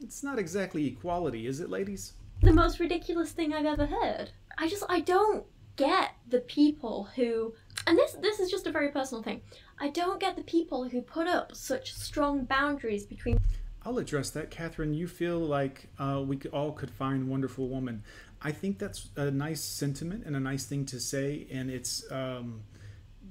It's 0.03 0.23
not 0.23 0.37
exactly 0.37 0.85
equality, 0.85 1.47
is 1.47 1.59
it, 1.59 1.69
ladies? 1.69 2.13
the 2.43 2.53
most 2.53 2.79
ridiculous 2.79 3.31
thing 3.31 3.53
I've 3.53 3.65
ever 3.65 3.85
heard. 3.85 4.31
I 4.57 4.67
just 4.67 4.83
I 4.89 4.99
don't 4.99 5.45
get 5.75 6.11
the 6.27 6.41
people 6.41 7.09
who 7.15 7.53
and 7.87 7.97
this 7.97 8.13
this 8.13 8.39
is 8.39 8.51
just 8.51 8.67
a 8.67 8.71
very 8.71 8.89
personal 8.89 9.23
thing. 9.23 9.41
I 9.79 9.89
don't 9.89 10.19
get 10.19 10.35
the 10.35 10.43
people 10.43 10.87
who 10.87 11.01
put 11.01 11.27
up 11.27 11.55
such 11.55 11.93
strong 11.93 12.45
boundaries 12.45 13.05
between 13.05 13.39
I'll 13.85 13.97
address 13.97 14.29
that, 14.31 14.49
Catherine. 14.49 14.93
You 14.93 15.07
feel 15.09 15.39
like 15.39 15.89
uh, 15.99 16.23
we 16.25 16.37
could, 16.37 16.51
all 16.51 16.71
could 16.71 16.89
find 16.89 17.27
wonderful 17.27 17.67
woman. 17.67 18.03
I 18.41 18.53
think 18.53 18.79
that's 18.79 19.09
a 19.17 19.29
nice 19.29 19.59
sentiment 19.59 20.23
and 20.25 20.37
a 20.37 20.39
nice 20.39 20.65
thing 20.65 20.85
to 20.85 21.01
say, 21.01 21.47
and 21.51 21.69
it's 21.69 22.09
um, 22.09 22.61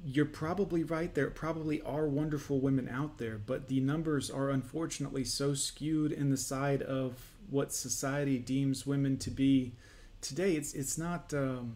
you're 0.04 0.24
probably 0.24 0.84
right. 0.84 1.14
There 1.14 1.30
probably 1.30 1.80
are 1.82 2.06
wonderful 2.06 2.60
women 2.60 2.88
out 2.88 3.18
there, 3.18 3.38
but 3.38 3.68
the 3.68 3.80
numbers 3.80 4.30
are 4.30 4.50
unfortunately 4.50 5.24
so 5.24 5.54
skewed 5.54 6.12
in 6.12 6.30
the 6.30 6.36
side 6.36 6.82
of 6.82 7.14
what 7.50 7.72
society 7.72 8.38
deems 8.38 8.86
women 8.86 9.18
to 9.18 9.30
be 9.30 9.72
today. 10.20 10.54
It's 10.54 10.74
it's 10.74 10.98
not. 10.98 11.32
Um, 11.32 11.74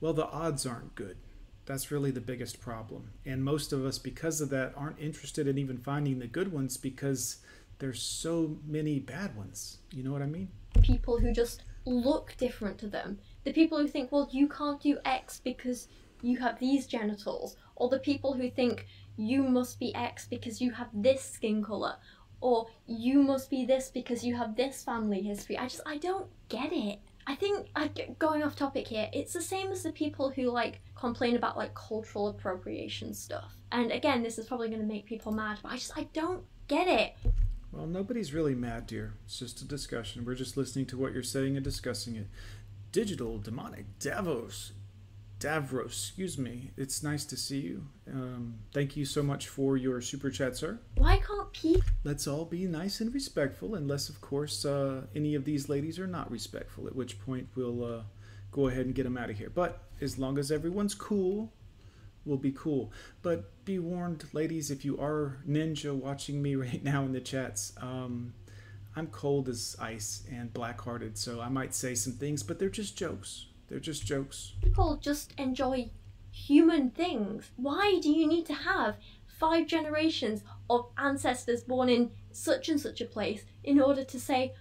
well, 0.00 0.12
the 0.12 0.26
odds 0.26 0.66
aren't 0.66 0.94
good. 0.94 1.16
That's 1.64 1.90
really 1.90 2.10
the 2.10 2.20
biggest 2.20 2.60
problem, 2.60 3.10
and 3.24 3.44
most 3.44 3.72
of 3.72 3.84
us, 3.84 3.98
because 3.98 4.40
of 4.40 4.50
that, 4.50 4.72
aren't 4.76 4.98
interested 4.98 5.46
in 5.46 5.58
even 5.58 5.78
finding 5.78 6.18
the 6.18 6.26
good 6.26 6.52
ones 6.52 6.76
because 6.76 7.38
there's 7.78 8.02
so 8.02 8.56
many 8.66 8.98
bad 8.98 9.36
ones. 9.36 9.78
You 9.92 10.02
know 10.02 10.12
what 10.12 10.22
I 10.22 10.26
mean? 10.26 10.48
people 10.80 11.18
who 11.18 11.32
just 11.32 11.62
look 11.84 12.34
different 12.38 12.78
to 12.78 12.86
them. 12.86 13.18
The 13.44 13.52
people 13.52 13.78
who 13.78 13.88
think, 13.88 14.12
well, 14.12 14.28
you 14.30 14.48
can't 14.48 14.80
do 14.80 14.98
X 15.04 15.40
because 15.42 15.88
you 16.22 16.38
have 16.38 16.58
these 16.58 16.86
genitals, 16.86 17.56
or 17.76 17.88
the 17.88 17.98
people 17.98 18.32
who 18.32 18.50
think 18.50 18.86
you 19.16 19.42
must 19.42 19.78
be 19.78 19.94
X 19.94 20.26
because 20.26 20.60
you 20.60 20.72
have 20.72 20.88
this 20.92 21.22
skin 21.22 21.62
color, 21.62 21.96
or 22.40 22.66
you 22.86 23.22
must 23.22 23.50
be 23.50 23.64
this 23.64 23.88
because 23.88 24.24
you 24.24 24.34
have 24.36 24.56
this 24.56 24.82
family 24.82 25.22
history. 25.22 25.58
I 25.58 25.68
just 25.68 25.82
I 25.86 25.98
don't 25.98 26.28
get 26.48 26.72
it. 26.72 27.00
I 27.26 27.36
think 27.36 27.68
I, 27.76 27.88
going 28.18 28.42
off 28.42 28.56
topic 28.56 28.88
here, 28.88 29.08
it's 29.12 29.32
the 29.32 29.40
same 29.40 29.70
as 29.70 29.84
the 29.84 29.92
people 29.92 30.30
who 30.30 30.50
like 30.50 30.80
complain 30.96 31.36
about 31.36 31.56
like 31.56 31.74
cultural 31.74 32.28
appropriation 32.28 33.14
stuff. 33.14 33.54
And 33.70 33.92
again, 33.92 34.22
this 34.22 34.38
is 34.38 34.46
probably 34.46 34.68
going 34.68 34.80
to 34.80 34.86
make 34.86 35.06
people 35.06 35.32
mad, 35.32 35.58
but 35.62 35.72
I 35.72 35.76
just 35.76 35.96
I 35.96 36.08
don't 36.12 36.44
get 36.68 36.88
it. 36.88 37.14
Well, 37.70 37.86
nobody's 37.86 38.34
really 38.34 38.54
mad, 38.54 38.86
dear. 38.86 39.14
It's 39.24 39.38
just 39.38 39.62
a 39.62 39.64
discussion. 39.64 40.24
We're 40.24 40.34
just 40.34 40.56
listening 40.56 40.86
to 40.86 40.98
what 40.98 41.14
you're 41.14 41.22
saying 41.22 41.56
and 41.56 41.64
discussing 41.64 42.16
it. 42.16 42.26
Digital 42.90 43.38
demonic 43.38 43.98
Davos. 43.98 44.72
Davros, 45.42 45.86
excuse 45.86 46.38
me. 46.38 46.70
It's 46.76 47.02
nice 47.02 47.24
to 47.24 47.36
see 47.36 47.58
you. 47.58 47.84
Um, 48.08 48.60
thank 48.72 48.96
you 48.96 49.04
so 49.04 49.22
much 49.22 49.48
for 49.48 49.76
your 49.76 50.00
super 50.00 50.30
chat, 50.30 50.56
sir. 50.56 50.78
Why 50.96 51.18
can't 51.18 51.52
people 51.52 51.82
Let's 52.04 52.28
all 52.28 52.44
be 52.44 52.66
nice 52.66 53.00
and 53.00 53.12
respectful, 53.12 53.74
unless, 53.74 54.08
of 54.08 54.20
course, 54.20 54.64
uh, 54.64 55.02
any 55.16 55.34
of 55.34 55.44
these 55.44 55.68
ladies 55.68 55.98
are 55.98 56.06
not 56.06 56.30
respectful, 56.30 56.86
at 56.86 56.94
which 56.94 57.20
point 57.20 57.48
we'll 57.56 57.84
uh, 57.84 58.02
go 58.52 58.68
ahead 58.68 58.86
and 58.86 58.94
get 58.94 59.02
them 59.02 59.18
out 59.18 59.30
of 59.30 59.38
here. 59.38 59.50
But 59.50 59.82
as 60.00 60.16
long 60.16 60.38
as 60.38 60.52
everyone's 60.52 60.94
cool, 60.94 61.52
we'll 62.24 62.38
be 62.38 62.52
cool. 62.52 62.92
But 63.22 63.64
be 63.64 63.80
warned, 63.80 64.24
ladies, 64.32 64.70
if 64.70 64.84
you 64.84 64.98
are 65.00 65.38
ninja 65.48 65.92
watching 65.92 66.40
me 66.40 66.54
right 66.66 66.84
now 66.84 67.02
in 67.02 67.12
the 67.12 67.20
chats, 67.20 67.72
um, 67.80 68.34
I'm 68.94 69.08
cold 69.08 69.48
as 69.48 69.74
ice 69.80 70.22
and 70.30 70.52
black 70.52 70.80
hearted, 70.80 71.18
so 71.18 71.40
I 71.40 71.48
might 71.48 71.74
say 71.74 71.94
some 71.94 72.12
things, 72.12 72.42
but 72.42 72.58
they're 72.58 72.68
just 72.68 72.96
jokes. 72.96 73.46
They're 73.72 73.80
just 73.80 74.04
jokes. 74.04 74.52
people 74.60 74.98
just 74.98 75.32
enjoy 75.38 75.88
human 76.30 76.90
things? 76.90 77.52
Why 77.56 77.98
do 78.02 78.10
you 78.10 78.26
need 78.26 78.44
to 78.46 78.52
have 78.52 78.98
five 79.26 79.66
generations 79.66 80.42
of 80.68 80.90
ancestors 80.98 81.64
born 81.64 81.88
in 81.88 82.10
such 82.32 82.68
and 82.68 82.78
such 82.78 83.00
a 83.00 83.06
place 83.06 83.46
in 83.64 83.80
order 83.80 84.04
to 84.04 84.20
say, 84.20 84.52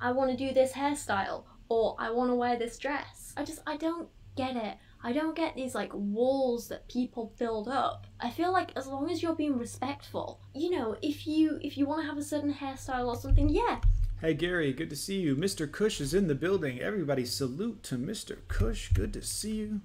I 0.00 0.12
want 0.12 0.30
to 0.30 0.36
do 0.36 0.54
this 0.54 0.70
hairstyle 0.74 1.46
or 1.68 1.96
I 1.98 2.12
want 2.12 2.30
to 2.30 2.36
wear 2.36 2.56
this 2.56 2.78
dress? 2.78 3.34
I 3.36 3.42
just, 3.42 3.58
I 3.66 3.76
don't 3.76 4.08
get 4.36 4.54
it. 4.54 4.76
I 5.02 5.14
don't 5.14 5.34
get 5.34 5.56
these 5.56 5.74
like 5.74 5.90
walls 5.92 6.68
that 6.68 6.88
people 6.88 7.34
build 7.40 7.66
up. 7.66 8.06
I 8.20 8.30
feel 8.30 8.52
like 8.52 8.70
as 8.76 8.86
long 8.86 9.10
as 9.10 9.20
you're 9.20 9.34
being 9.34 9.58
respectful, 9.58 10.40
you 10.54 10.70
know, 10.70 10.96
if 11.02 11.26
you 11.26 11.58
if 11.60 11.76
you 11.76 11.86
want 11.86 12.02
to 12.02 12.06
have 12.06 12.18
a 12.18 12.22
certain 12.22 12.54
hairstyle 12.54 13.08
or 13.08 13.16
something, 13.16 13.48
yeah, 13.48 13.80
Hey 14.20 14.34
Gary, 14.34 14.74
good 14.74 14.90
to 14.90 14.96
see 14.96 15.18
you. 15.18 15.34
Mr. 15.34 15.70
Cush 15.70 15.98
is 15.98 16.12
in 16.12 16.28
the 16.28 16.34
building. 16.34 16.78
Everybody 16.78 17.24
salute 17.24 17.82
to 17.84 17.96
Mr. 17.96 18.36
Cush. 18.48 18.92
Good 18.92 19.14
to 19.14 19.22
see 19.22 19.52
you. 19.52 19.80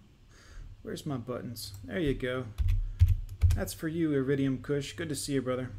Where's 0.81 1.05
my 1.05 1.15
buttons? 1.15 1.71
There 1.85 1.99
you 1.99 2.13
go. 2.13 2.43
That's 3.55 3.73
for 3.73 3.87
you, 3.87 4.11
Iridium 4.11 4.57
Cush. 4.61 4.91
Good 4.91 5.07
to 5.07 5.15
see 5.15 5.35
you, 5.35 5.41
brother. 5.41 5.69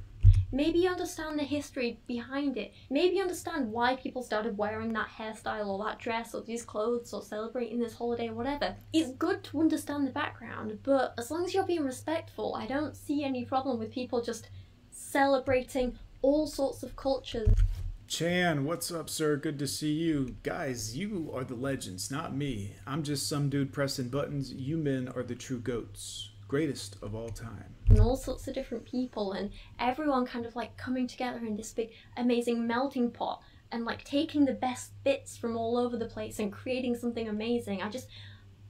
maybe 0.53 0.89
understand 0.89 1.39
the 1.39 1.45
history 1.45 1.99
behind 2.07 2.57
it. 2.57 2.73
Maybe 2.89 3.21
understand 3.21 3.71
why 3.73 3.97
people 3.97 4.23
started 4.23 4.57
wearing 4.57 4.93
that 4.95 5.09
hairstyle 5.19 5.67
or 5.67 5.85
that 5.85 5.99
dress 5.99 6.35
or 6.35 6.41
these 6.41 6.65
clothes 6.65 7.13
or 7.13 7.23
celebrating 7.23 7.79
this 7.79 7.95
holiday 7.95 8.29
or 8.29 8.35
whatever. 8.35 8.75
It's 8.93 9.11
good 9.13 9.45
to 9.45 9.61
understand 9.61 10.07
the 10.07 10.13
background, 10.13 10.79
but 10.83 11.13
as 11.19 11.31
long 11.31 11.45
as 11.45 11.53
you're 11.53 11.67
being 11.67 11.85
respectful, 11.85 12.55
I 12.55 12.67
don't 12.67 12.97
see 12.97 13.23
any 13.23 13.45
problem 13.45 13.79
with 13.79 13.93
people 13.93 14.23
just 14.23 14.49
celebrating 14.91 15.99
all 16.23 16.47
sorts 16.47 16.83
of 16.83 16.97
cultures. 16.97 17.51
Chan, 18.09 18.65
what's 18.65 18.93
up, 18.93 19.11
sir? 19.11 19.37
Good 19.37 19.59
to 19.59 19.67
see 19.67 19.93
you. 19.93 20.37
Guys, 20.45 20.97
you 20.97 21.31
are 21.35 21.43
the 21.43 21.57
legends, 21.57 22.09
not 22.11 22.35
me. 22.37 22.75
I'm 22.87 23.03
just 23.03 23.29
some 23.29 23.49
dude 23.49 23.73
pressing 23.73 24.09
buttons. 24.11 24.53
You 24.53 24.77
men 24.77 25.09
are 25.17 25.25
the 25.25 25.35
true 25.35 25.59
goats. 25.59 26.31
Greatest 26.47 26.97
of 27.03 27.17
all 27.17 27.31
time. 27.31 27.75
and 27.91 27.99
all 27.99 28.17
sorts 28.17 28.47
of 28.47 28.55
different 28.55 28.85
people 28.85 29.33
and 29.33 29.51
everyone 29.81 30.25
kind 30.25 30.47
of 30.47 30.55
like 30.55 30.77
coming 30.77 31.09
together 31.09 31.39
in 31.45 31.57
this 31.57 31.73
big 31.73 31.91
amazing 32.17 32.65
melting 32.67 33.11
pot 33.11 33.43
and 33.73 33.85
like 33.85 34.05
taking 34.05 34.45
the 34.45 34.55
best 34.55 34.93
bits 35.03 35.37
from 35.37 35.57
all 35.57 35.77
over 35.77 35.97
the 35.97 36.07
place 36.07 36.39
and 36.39 36.53
creating 36.53 36.95
something 36.95 37.29
amazing. 37.29 37.83
I 37.83 37.89
just 37.89 38.07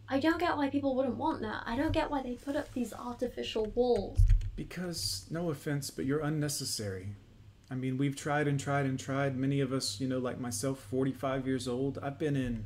I 0.09 0.19
don't 0.19 0.41
get 0.41 0.57
why 0.57 0.71
people 0.71 0.95
wouldn't 0.97 1.17
want 1.17 1.43
that. 1.43 1.63
I 1.67 1.77
don't 1.77 1.93
get 1.93 2.11
why 2.11 2.23
they 2.23 2.35
put 2.37 2.57
up 2.57 2.73
these 2.73 2.95
artificial 2.95 3.67
walls. 3.75 4.19
Because, 4.55 5.27
no 5.31 5.51
offense, 5.51 5.91
but 5.91 6.07
you're 6.07 6.21
unnecessary. 6.21 7.09
I 7.71 7.75
mean, 7.75 7.99
we've 7.99 8.15
tried 8.15 8.47
and 8.47 8.61
tried 8.61 8.87
and 8.87 8.99
tried. 8.99 9.37
Many 9.37 9.61
of 9.61 9.73
us, 9.73 10.01
you 10.01 10.07
know, 10.07 10.19
like 10.19 10.39
myself, 10.39 10.79
45 10.79 11.47
years 11.47 11.67
old, 11.67 11.99
I've 12.01 12.19
been 12.19 12.37
in, 12.37 12.65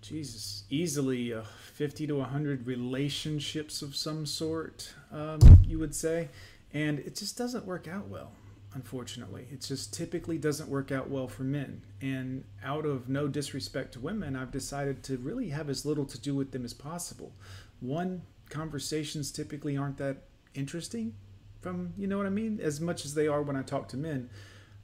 Jesus, 0.00 0.64
easily 0.68 1.32
uh, 1.32 1.42
50 1.74 2.08
to 2.08 2.16
100 2.16 2.66
relationships 2.66 3.80
of 3.82 3.94
some 3.94 4.26
sort, 4.26 4.92
um, 5.12 5.38
you 5.64 5.78
would 5.78 5.94
say. 5.94 6.28
And 6.74 6.98
it 6.98 7.14
just 7.14 7.38
doesn't 7.38 7.64
work 7.64 7.86
out 7.86 8.08
well, 8.08 8.32
unfortunately. 8.74 9.46
It 9.52 9.60
just 9.60 9.94
typically 9.94 10.38
doesn't 10.38 10.68
work 10.68 10.90
out 10.90 11.08
well 11.08 11.28
for 11.28 11.44
men. 11.44 11.82
And 12.00 12.42
out 12.64 12.84
of 12.84 13.08
no 13.08 13.28
disrespect 13.28 13.92
to 13.92 14.00
women, 14.00 14.34
I've 14.34 14.50
decided 14.50 15.04
to 15.04 15.18
really 15.18 15.50
have 15.50 15.70
as 15.70 15.86
little 15.86 16.06
to 16.06 16.20
do 16.20 16.34
with 16.34 16.50
them 16.50 16.64
as 16.64 16.74
possible. 16.74 17.32
One, 17.78 18.22
conversations 18.50 19.30
typically 19.30 19.76
aren't 19.76 19.98
that 19.98 20.16
interesting 20.54 21.14
from 21.62 21.94
you 21.96 22.06
know 22.06 22.18
what 22.18 22.26
I 22.26 22.30
mean 22.30 22.60
as 22.60 22.80
much 22.80 23.04
as 23.04 23.14
they 23.14 23.28
are 23.28 23.42
when 23.42 23.56
I 23.56 23.62
talk 23.62 23.88
to 23.88 23.96
men. 23.96 24.28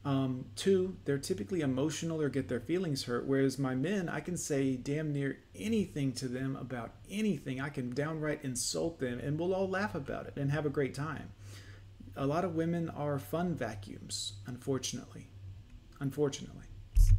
Um, 0.04 0.46
two, 0.56 0.96
they're 1.04 1.18
typically 1.18 1.60
emotional 1.60 2.22
or 2.22 2.28
get 2.28 2.48
their 2.48 2.60
feelings 2.60 3.04
hurt, 3.04 3.26
whereas 3.26 3.58
my 3.58 3.74
men, 3.74 4.08
I 4.08 4.20
can 4.20 4.36
say 4.36 4.76
damn 4.76 5.12
near 5.12 5.40
anything 5.54 6.12
to 6.12 6.28
them 6.28 6.56
about 6.56 6.92
anything. 7.10 7.60
I 7.60 7.68
can 7.68 7.90
downright 7.90 8.44
insult 8.44 9.00
them, 9.00 9.18
and 9.18 9.38
we'll 9.38 9.52
all 9.52 9.68
laugh 9.68 9.94
about 9.94 10.26
it 10.26 10.34
and 10.36 10.50
have 10.50 10.64
a 10.64 10.70
great 10.70 10.94
time. 10.94 11.32
A 12.16 12.26
lot 12.26 12.44
of 12.44 12.54
women 12.54 12.88
are 12.90 13.18
fun 13.18 13.54
vacuums, 13.54 14.34
unfortunately. 14.46 15.28
Unfortunately. 16.00 16.66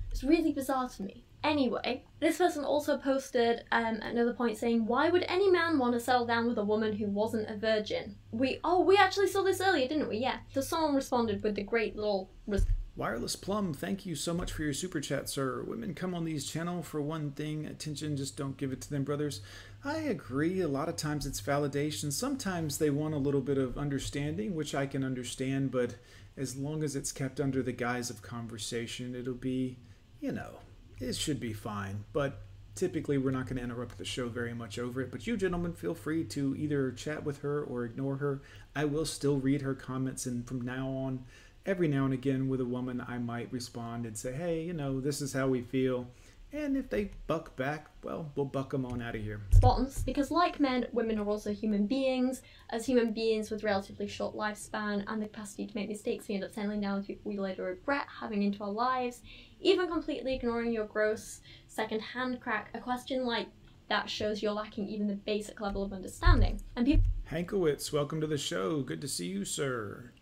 It's 0.09 0.23
really 0.23 0.51
bizarre 0.51 0.89
to 0.89 1.03
me. 1.03 1.25
Anyway, 1.43 2.03
this 2.19 2.37
person 2.37 2.65
also 2.65 2.97
posted 2.97 3.63
um, 3.71 3.95
another 4.01 4.33
point 4.33 4.57
saying, 4.57 4.85
"Why 4.85 5.09
would 5.09 5.25
any 5.27 5.49
man 5.49 5.79
want 5.79 5.93
to 5.93 5.99
settle 5.99 6.25
down 6.25 6.47
with 6.47 6.57
a 6.57 6.65
woman 6.65 6.93
who 6.93 7.07
wasn't 7.07 7.49
a 7.49 7.55
virgin?" 7.55 8.15
We 8.31 8.59
oh 8.63 8.81
we 8.81 8.97
actually 8.97 9.27
saw 9.27 9.43
this 9.43 9.61
earlier, 9.61 9.87
didn't 9.87 10.09
we? 10.09 10.17
Yeah. 10.17 10.39
So 10.53 10.61
someone 10.61 10.95
responded 10.95 11.41
with 11.41 11.55
the 11.55 11.63
great 11.63 11.95
little 11.95 12.29
res- 12.45 12.65
Wireless 12.99 13.37
Plum, 13.37 13.73
thank 13.73 14.05
you 14.05 14.13
so 14.13 14.33
much 14.33 14.51
for 14.51 14.63
your 14.63 14.73
super 14.73 14.99
chat, 14.99 15.29
sir. 15.29 15.63
Women 15.65 15.93
come 15.93 16.13
on 16.13 16.25
these 16.25 16.45
channel 16.45 16.83
for 16.83 17.01
one 17.01 17.31
thing, 17.31 17.65
attention, 17.65 18.17
just 18.17 18.35
don't 18.35 18.57
give 18.57 18.73
it 18.73 18.81
to 18.81 18.89
them, 18.89 19.05
brothers. 19.05 19.39
I 19.85 19.99
agree. 19.99 20.59
A 20.59 20.67
lot 20.67 20.89
of 20.89 20.97
times 20.97 21.25
it's 21.25 21.39
validation. 21.39 22.11
Sometimes 22.11 22.77
they 22.77 22.89
want 22.89 23.13
a 23.13 23.17
little 23.17 23.39
bit 23.39 23.57
of 23.57 23.77
understanding, 23.77 24.53
which 24.53 24.75
I 24.75 24.85
can 24.85 25.05
understand, 25.05 25.71
but 25.71 25.95
as 26.35 26.57
long 26.57 26.83
as 26.83 26.97
it's 26.97 27.13
kept 27.13 27.39
under 27.39 27.63
the 27.63 27.71
guise 27.71 28.09
of 28.09 28.21
conversation, 28.21 29.15
it'll 29.15 29.33
be, 29.33 29.77
you 30.19 30.33
know, 30.33 30.59
it 30.99 31.15
should 31.15 31.39
be 31.39 31.53
fine. 31.53 32.03
But 32.13 32.41
typically, 32.75 33.17
we're 33.17 33.31
not 33.31 33.45
going 33.45 33.57
to 33.57 33.63
interrupt 33.63 33.97
the 33.97 34.05
show 34.05 34.29
very 34.29 34.53
much 34.53 34.79
over 34.79 35.01
it. 35.01 35.11
But 35.11 35.27
you 35.27 35.37
gentlemen, 35.37 35.73
feel 35.73 35.95
free 35.95 36.23
to 36.25 36.55
either 36.57 36.91
chat 36.91 37.23
with 37.23 37.39
her 37.41 37.63
or 37.63 37.83
ignore 37.85 38.17
her. 38.17 38.41
I 38.75 38.85
will 38.85 39.05
still 39.05 39.37
read 39.37 39.61
her 39.61 39.75
comments, 39.75 40.25
and 40.25 40.47
from 40.47 40.61
now 40.61 40.87
on, 40.89 41.25
every 41.65 41.87
now 41.87 42.05
and 42.05 42.13
again 42.13 42.47
with 42.47 42.61
a 42.61 42.65
woman, 42.65 43.03
I 43.07 43.17
might 43.17 43.51
respond 43.51 44.05
and 44.05 44.17
say, 44.17 44.33
hey, 44.33 44.63
you 44.63 44.73
know, 44.73 44.99
this 44.99 45.21
is 45.21 45.33
how 45.33 45.47
we 45.47 45.61
feel. 45.61 46.07
And 46.51 46.75
if 46.75 46.89
they 46.89 47.11
buck 47.27 47.55
back, 47.55 47.87
well, 48.03 48.31
we'll 48.35 48.45
buck 48.45 48.71
them 48.71 48.85
on 48.85 49.03
out 49.03 49.15
of 49.15 49.21
here. 49.21 49.41
response 49.51 50.01
because, 50.01 50.31
like 50.31 50.59
men, 50.59 50.87
women 50.91 51.19
are 51.19 51.27
also 51.27 51.53
human 51.53 51.85
beings. 51.85 52.41
As 52.71 52.85
human 52.85 53.11
beings 53.11 53.51
with 53.51 53.63
relatively 53.63 54.07
short 54.07 54.35
lifespan 54.35 55.03
and 55.07 55.21
the 55.21 55.27
capacity 55.27 55.67
to 55.67 55.75
make 55.75 55.89
mistakes, 55.89 56.27
we 56.27 56.35
end 56.35 56.43
up 56.43 56.51
settling 56.51 56.81
down 56.81 56.97
with 56.97 57.07
people 57.07 57.31
we 57.31 57.37
later 57.37 57.65
regret 57.65 58.07
having 58.19 58.41
into 58.41 58.63
our 58.63 58.71
lives. 58.71 59.21
Even 59.61 59.87
completely 59.87 60.33
ignoring 60.35 60.71
your 60.71 60.85
gross 60.85 61.41
second-hand 61.67 62.41
crack, 62.41 62.71
a 62.73 62.79
question 62.79 63.25
like 63.25 63.47
that 63.87 64.09
shows 64.09 64.41
you're 64.41 64.51
lacking 64.51 64.87
even 64.87 65.07
the 65.07 65.15
basic 65.15 65.61
level 65.61 65.83
of 65.83 65.93
understanding. 65.93 66.59
And 66.75 66.85
people 66.85 67.03
Hankowitz, 67.25 67.93
welcome 67.93 68.21
to 68.21 68.27
the 68.27 68.39
show. 68.39 68.81
Good 68.81 69.01
to 69.01 69.07
see 69.07 69.27
you, 69.27 69.45
sir. 69.45 70.13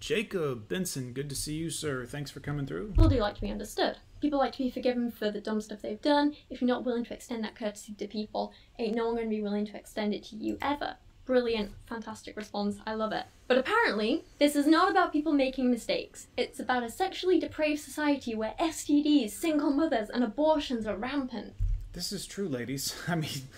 Jacob 0.00 0.68
Benson, 0.68 1.12
good 1.12 1.28
to 1.28 1.36
see 1.36 1.54
you, 1.54 1.68
sir. 1.68 2.06
Thanks 2.06 2.30
for 2.30 2.40
coming 2.40 2.66
through. 2.66 2.88
People 2.88 3.08
do 3.08 3.16
like 3.16 3.34
to 3.34 3.40
be 3.40 3.50
understood. 3.50 3.98
People 4.24 4.38
like 4.38 4.52
to 4.52 4.62
be 4.62 4.70
forgiven 4.70 5.10
for 5.10 5.30
the 5.30 5.38
dumb 5.38 5.60
stuff 5.60 5.82
they've 5.82 6.00
done. 6.00 6.34
If 6.48 6.62
you're 6.62 6.68
not 6.68 6.82
willing 6.82 7.04
to 7.04 7.12
extend 7.12 7.44
that 7.44 7.54
courtesy 7.54 7.92
to 7.92 8.06
people, 8.06 8.54
ain't 8.78 8.96
no 8.96 9.04
one 9.04 9.16
going 9.16 9.28
to 9.28 9.36
be 9.36 9.42
willing 9.42 9.66
to 9.66 9.76
extend 9.76 10.14
it 10.14 10.24
to 10.24 10.36
you 10.36 10.56
ever. 10.62 10.96
Brilliant, 11.26 11.72
fantastic 11.84 12.34
response. 12.34 12.78
I 12.86 12.94
love 12.94 13.12
it. 13.12 13.26
But 13.48 13.58
apparently, 13.58 14.24
this 14.38 14.56
is 14.56 14.66
not 14.66 14.90
about 14.90 15.12
people 15.12 15.34
making 15.34 15.70
mistakes. 15.70 16.28
It's 16.38 16.58
about 16.58 16.84
a 16.84 16.88
sexually 16.88 17.38
depraved 17.38 17.82
society 17.82 18.34
where 18.34 18.54
STDs, 18.58 19.28
single 19.28 19.70
mothers, 19.70 20.08
and 20.08 20.24
abortions 20.24 20.86
are 20.86 20.96
rampant. 20.96 21.52
This 21.92 22.10
is 22.10 22.24
true, 22.24 22.48
ladies. 22.48 22.96
I 23.06 23.16
mean, 23.16 23.48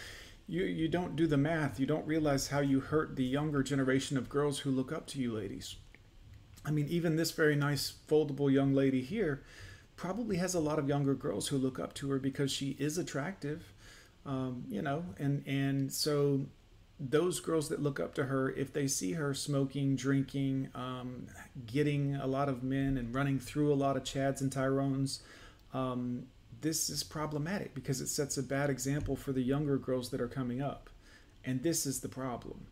you 0.48 0.64
you 0.64 0.88
don't 0.88 1.14
do 1.14 1.28
the 1.28 1.36
math. 1.36 1.78
You 1.78 1.86
don't 1.86 2.08
realize 2.08 2.48
how 2.48 2.58
you 2.58 2.80
hurt 2.80 3.14
the 3.14 3.22
younger 3.22 3.62
generation 3.62 4.18
of 4.18 4.28
girls 4.28 4.58
who 4.58 4.72
look 4.72 4.90
up 4.90 5.06
to 5.08 5.20
you, 5.20 5.32
ladies. 5.32 5.76
I 6.64 6.72
mean, 6.72 6.88
even 6.88 7.14
this 7.14 7.30
very 7.30 7.54
nice 7.54 7.94
foldable 8.08 8.52
young 8.52 8.74
lady 8.74 9.00
here 9.00 9.44
probably 9.96 10.36
has 10.36 10.54
a 10.54 10.60
lot 10.60 10.78
of 10.78 10.88
younger 10.88 11.14
girls 11.14 11.48
who 11.48 11.56
look 11.56 11.78
up 11.78 11.94
to 11.94 12.10
her 12.10 12.18
because 12.18 12.52
she 12.52 12.76
is 12.78 12.98
attractive, 12.98 13.72
um, 14.24 14.64
you 14.68 14.82
know, 14.82 15.04
and 15.18 15.42
and 15.46 15.92
so 15.92 16.46
those 16.98 17.40
girls 17.40 17.68
that 17.68 17.82
look 17.82 18.00
up 18.00 18.14
to 18.14 18.24
her, 18.24 18.50
if 18.50 18.72
they 18.72 18.86
see 18.86 19.12
her 19.12 19.34
smoking, 19.34 19.96
drinking, 19.96 20.68
um, 20.74 21.26
getting 21.66 22.14
a 22.16 22.26
lot 22.26 22.48
of 22.48 22.62
men, 22.62 22.96
and 22.96 23.14
running 23.14 23.38
through 23.38 23.72
a 23.72 23.74
lot 23.74 23.96
of 23.96 24.04
Chads 24.04 24.40
and 24.40 24.50
Tyrones, 24.50 25.22
um, 25.74 26.26
this 26.62 26.88
is 26.88 27.02
problematic 27.02 27.74
because 27.74 28.00
it 28.00 28.08
sets 28.08 28.38
a 28.38 28.42
bad 28.42 28.70
example 28.70 29.14
for 29.14 29.32
the 29.32 29.42
younger 29.42 29.76
girls 29.76 30.10
that 30.10 30.20
are 30.20 30.28
coming 30.28 30.62
up. 30.62 30.88
And 31.44 31.62
this 31.62 31.84
is 31.84 32.00
the 32.00 32.08
problem. 32.08 32.66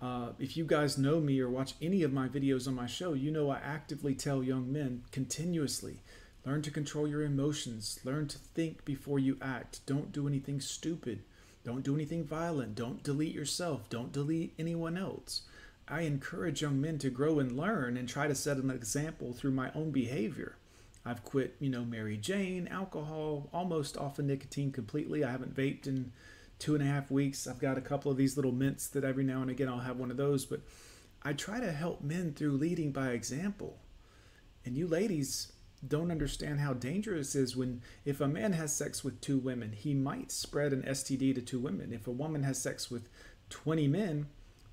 Uh, 0.00 0.30
if 0.38 0.56
you 0.56 0.64
guys 0.64 0.96
know 0.96 1.20
me 1.20 1.40
or 1.40 1.48
watch 1.48 1.74
any 1.80 2.02
of 2.02 2.12
my 2.12 2.28
videos 2.28 2.66
on 2.66 2.74
my 2.74 2.86
show, 2.86 3.12
you 3.14 3.30
know 3.30 3.50
I 3.50 3.58
actively 3.58 4.14
tell 4.14 4.42
young 4.42 4.70
men 4.72 5.04
continuously 5.10 6.00
learn 6.44 6.62
to 6.62 6.70
control 6.70 7.06
your 7.06 7.22
emotions, 7.22 8.00
learn 8.04 8.28
to 8.28 8.38
think 8.38 8.84
before 8.84 9.18
you 9.18 9.36
act, 9.42 9.80
don't 9.86 10.12
do 10.12 10.26
anything 10.26 10.60
stupid, 10.60 11.22
don't 11.64 11.82
do 11.82 11.94
anything 11.94 12.24
violent, 12.24 12.74
don't 12.74 13.02
delete 13.02 13.34
yourself, 13.34 13.88
don't 13.90 14.12
delete 14.12 14.54
anyone 14.58 14.96
else. 14.96 15.42
I 15.86 16.02
encourage 16.02 16.62
young 16.62 16.80
men 16.80 16.98
to 16.98 17.10
grow 17.10 17.40
and 17.40 17.56
learn 17.56 17.96
and 17.96 18.08
try 18.08 18.28
to 18.28 18.34
set 18.34 18.58
an 18.58 18.70
example 18.70 19.32
through 19.32 19.50
my 19.50 19.70
own 19.74 19.90
behavior. 19.90 20.56
I've 21.04 21.24
quit, 21.24 21.56
you 21.58 21.68
know, 21.68 21.84
Mary 21.84 22.16
Jane, 22.16 22.68
alcohol, 22.68 23.48
almost 23.52 23.96
off 23.96 24.18
of 24.18 24.26
nicotine 24.26 24.70
completely. 24.70 25.24
I 25.24 25.30
haven't 25.30 25.56
vaped 25.56 25.86
in 25.86 26.12
two 26.58 26.74
and 26.74 26.84
a 26.84 26.86
half 26.86 27.10
weeks. 27.10 27.46
I've 27.46 27.58
got 27.58 27.78
a 27.78 27.82
couple 27.82 28.10
of 28.10 28.16
these 28.16 28.36
little 28.36 28.52
mints 28.52 28.86
that 28.88 29.02
every 29.02 29.24
now 29.24 29.42
and 29.42 29.50
again 29.50 29.68
I'll 29.68 29.78
have 29.78 29.96
one 29.96 30.10
of 30.10 30.16
those, 30.16 30.44
but 30.44 30.60
I 31.22 31.32
try 31.32 31.58
to 31.58 31.72
help 31.72 32.02
men 32.02 32.34
through 32.34 32.52
leading 32.52 32.92
by 32.92 33.10
example. 33.10 33.78
And 34.64 34.76
you 34.76 34.86
ladies 34.86 35.52
don't 35.86 36.10
understand 36.10 36.60
how 36.60 36.74
dangerous 36.74 37.34
is 37.34 37.56
when 37.56 37.82
if 38.04 38.20
a 38.20 38.28
man 38.28 38.52
has 38.52 38.74
sex 38.74 39.02
with 39.02 39.20
two 39.20 39.38
women, 39.38 39.72
he 39.72 39.94
might 39.94 40.30
spread 40.30 40.72
an 40.72 40.82
STD 40.82 41.34
to 41.34 41.40
two 41.40 41.58
women. 41.58 41.92
If 41.92 42.06
a 42.06 42.12
woman 42.12 42.42
has 42.42 42.60
sex 42.60 42.90
with 42.90 43.08
20 43.48 43.88
men, 43.88 44.26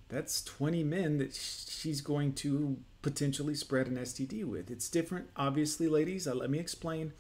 that's 0.10 0.44
20 0.44 0.84
men 0.84 1.18
that 1.18 1.34
she's 1.34 2.02
going 2.02 2.34
to 2.34 2.78
potentially 3.02 3.56
spread 3.56 3.88
an 3.88 3.98
STD 3.98 4.44
with. 4.46 4.70
It's 4.70 4.90
different, 4.90 5.30
obviously, 5.36 5.88
ladies. 5.88 6.28
Uh, 6.28 6.36
let 6.36 6.50
me 6.50 6.60
explain. 6.60 7.14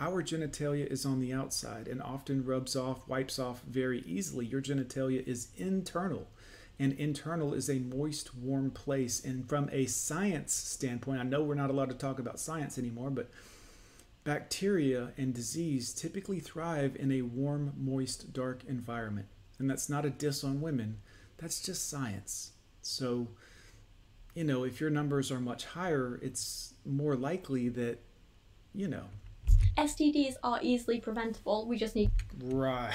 Our 0.00 0.22
genitalia 0.22 0.86
is 0.86 1.06
on 1.06 1.20
the 1.20 1.32
outside 1.32 1.86
and 1.86 2.02
often 2.02 2.44
rubs 2.44 2.74
off, 2.74 3.06
wipes 3.06 3.38
off 3.38 3.62
very 3.62 4.00
easily. 4.06 4.44
Your 4.44 4.60
genitalia 4.60 5.26
is 5.26 5.48
internal, 5.56 6.28
and 6.78 6.92
internal 6.94 7.54
is 7.54 7.70
a 7.70 7.78
moist, 7.78 8.34
warm 8.34 8.70
place. 8.70 9.24
And 9.24 9.48
from 9.48 9.68
a 9.72 9.86
science 9.86 10.52
standpoint, 10.52 11.20
I 11.20 11.24
know 11.24 11.42
we're 11.42 11.54
not 11.54 11.70
allowed 11.70 11.90
to 11.90 11.96
talk 11.96 12.18
about 12.18 12.40
science 12.40 12.78
anymore, 12.78 13.10
but 13.10 13.30
bacteria 14.24 15.12
and 15.16 15.34
disease 15.34 15.92
typically 15.92 16.40
thrive 16.40 16.96
in 16.98 17.12
a 17.12 17.22
warm, 17.22 17.72
moist, 17.76 18.32
dark 18.32 18.62
environment. 18.66 19.28
And 19.58 19.70
that's 19.70 19.88
not 19.88 20.04
a 20.04 20.10
diss 20.10 20.42
on 20.42 20.60
women, 20.60 20.98
that's 21.36 21.60
just 21.60 21.88
science. 21.88 22.52
So, 22.82 23.28
you 24.34 24.44
know, 24.44 24.64
if 24.64 24.80
your 24.80 24.90
numbers 24.90 25.30
are 25.30 25.40
much 25.40 25.64
higher, 25.64 26.18
it's 26.22 26.74
more 26.84 27.14
likely 27.14 27.68
that, 27.70 27.98
you 28.74 28.88
know, 28.88 29.04
STDs 29.78 30.34
are 30.42 30.58
easily 30.62 31.00
preventable. 31.00 31.66
We 31.66 31.76
just 31.76 31.94
need 31.94 32.10
right. 32.42 32.92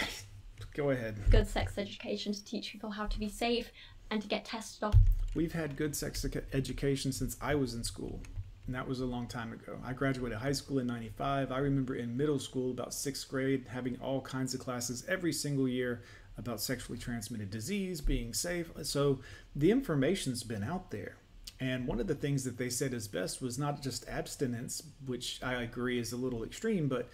Go 0.73 0.91
ahead. 0.91 1.15
good 1.29 1.47
sex 1.47 1.77
education 1.77 2.33
to 2.33 2.43
teach 2.43 2.71
people 2.71 2.91
how 2.91 3.05
to 3.07 3.19
be 3.19 3.29
safe 3.29 3.71
and 4.11 4.21
to 4.21 4.27
get 4.27 4.45
tested 4.45 4.83
off 4.83 4.95
We've 5.35 5.53
had 5.53 5.75
good 5.75 5.95
sex 5.95 6.25
education 6.53 7.11
since 7.11 7.37
I 7.39 7.53
was 7.53 7.75
in 7.75 7.83
school, 7.83 8.19
and 8.65 8.73
that 8.73 8.87
was 8.87 8.99
a 8.99 9.05
long 9.05 9.27
time 9.27 9.53
ago. 9.53 9.77
I 9.85 9.93
graduated 9.93 10.39
high 10.39 10.53
school 10.53 10.79
in 10.79 10.87
95. 10.87 11.51
I 11.51 11.59
remember 11.59 11.95
in 11.95 12.17
middle 12.17 12.39
school, 12.39 12.71
about 12.71 12.95
sixth 12.95 13.29
grade, 13.29 13.65
having 13.69 13.97
all 14.01 14.21
kinds 14.21 14.55
of 14.55 14.59
classes 14.59 15.05
every 15.07 15.31
single 15.31 15.67
year 15.67 16.01
about 16.37 16.61
sexually 16.61 16.97
transmitted 16.97 17.51
disease, 17.51 18.01
being 18.01 18.33
safe. 18.33 18.71
So 18.83 19.19
the 19.55 19.69
information's 19.69 20.43
been 20.43 20.63
out 20.63 20.89
there. 20.89 21.17
And 21.59 21.85
one 21.85 21.99
of 21.99 22.07
the 22.07 22.15
things 22.15 22.43
that 22.45 22.57
they 22.57 22.69
said 22.69 22.93
is 22.93 23.07
best 23.07 23.41
was 23.41 23.59
not 23.59 23.83
just 23.83 24.07
abstinence, 24.09 24.81
which 25.05 25.39
I 25.43 25.61
agree 25.61 25.99
is 25.99 26.11
a 26.11 26.17
little 26.17 26.43
extreme, 26.43 26.87
but 26.87 27.07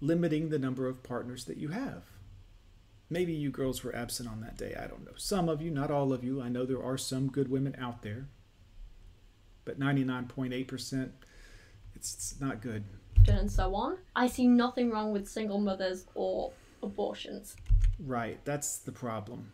limiting 0.00 0.48
the 0.48 0.58
number 0.58 0.88
of 0.88 1.02
partners 1.04 1.44
that 1.44 1.58
you 1.58 1.68
have. 1.68 2.02
Maybe 3.12 3.34
you 3.34 3.50
girls 3.50 3.84
were 3.84 3.94
absent 3.94 4.26
on 4.26 4.40
that 4.40 4.56
day. 4.56 4.74
I 4.74 4.86
don't 4.86 5.04
know. 5.04 5.12
Some 5.16 5.50
of 5.50 5.60
you, 5.60 5.70
not 5.70 5.90
all 5.90 6.14
of 6.14 6.24
you. 6.24 6.40
I 6.40 6.48
know 6.48 6.64
there 6.64 6.82
are 6.82 6.96
some 6.96 7.28
good 7.28 7.50
women 7.50 7.76
out 7.78 8.00
there. 8.00 8.28
But 9.66 9.78
99.8%, 9.78 11.10
it's, 11.94 12.14
it's 12.14 12.40
not 12.40 12.62
good. 12.62 12.84
and 13.28 13.52
so 13.52 13.74
on. 13.74 13.98
I 14.16 14.28
see 14.28 14.46
nothing 14.46 14.90
wrong 14.90 15.12
with 15.12 15.28
single 15.28 15.60
mothers 15.60 16.06
or 16.14 16.52
abortions. 16.82 17.54
Right. 17.98 18.42
That's 18.46 18.78
the 18.78 18.92
problem. 18.92 19.52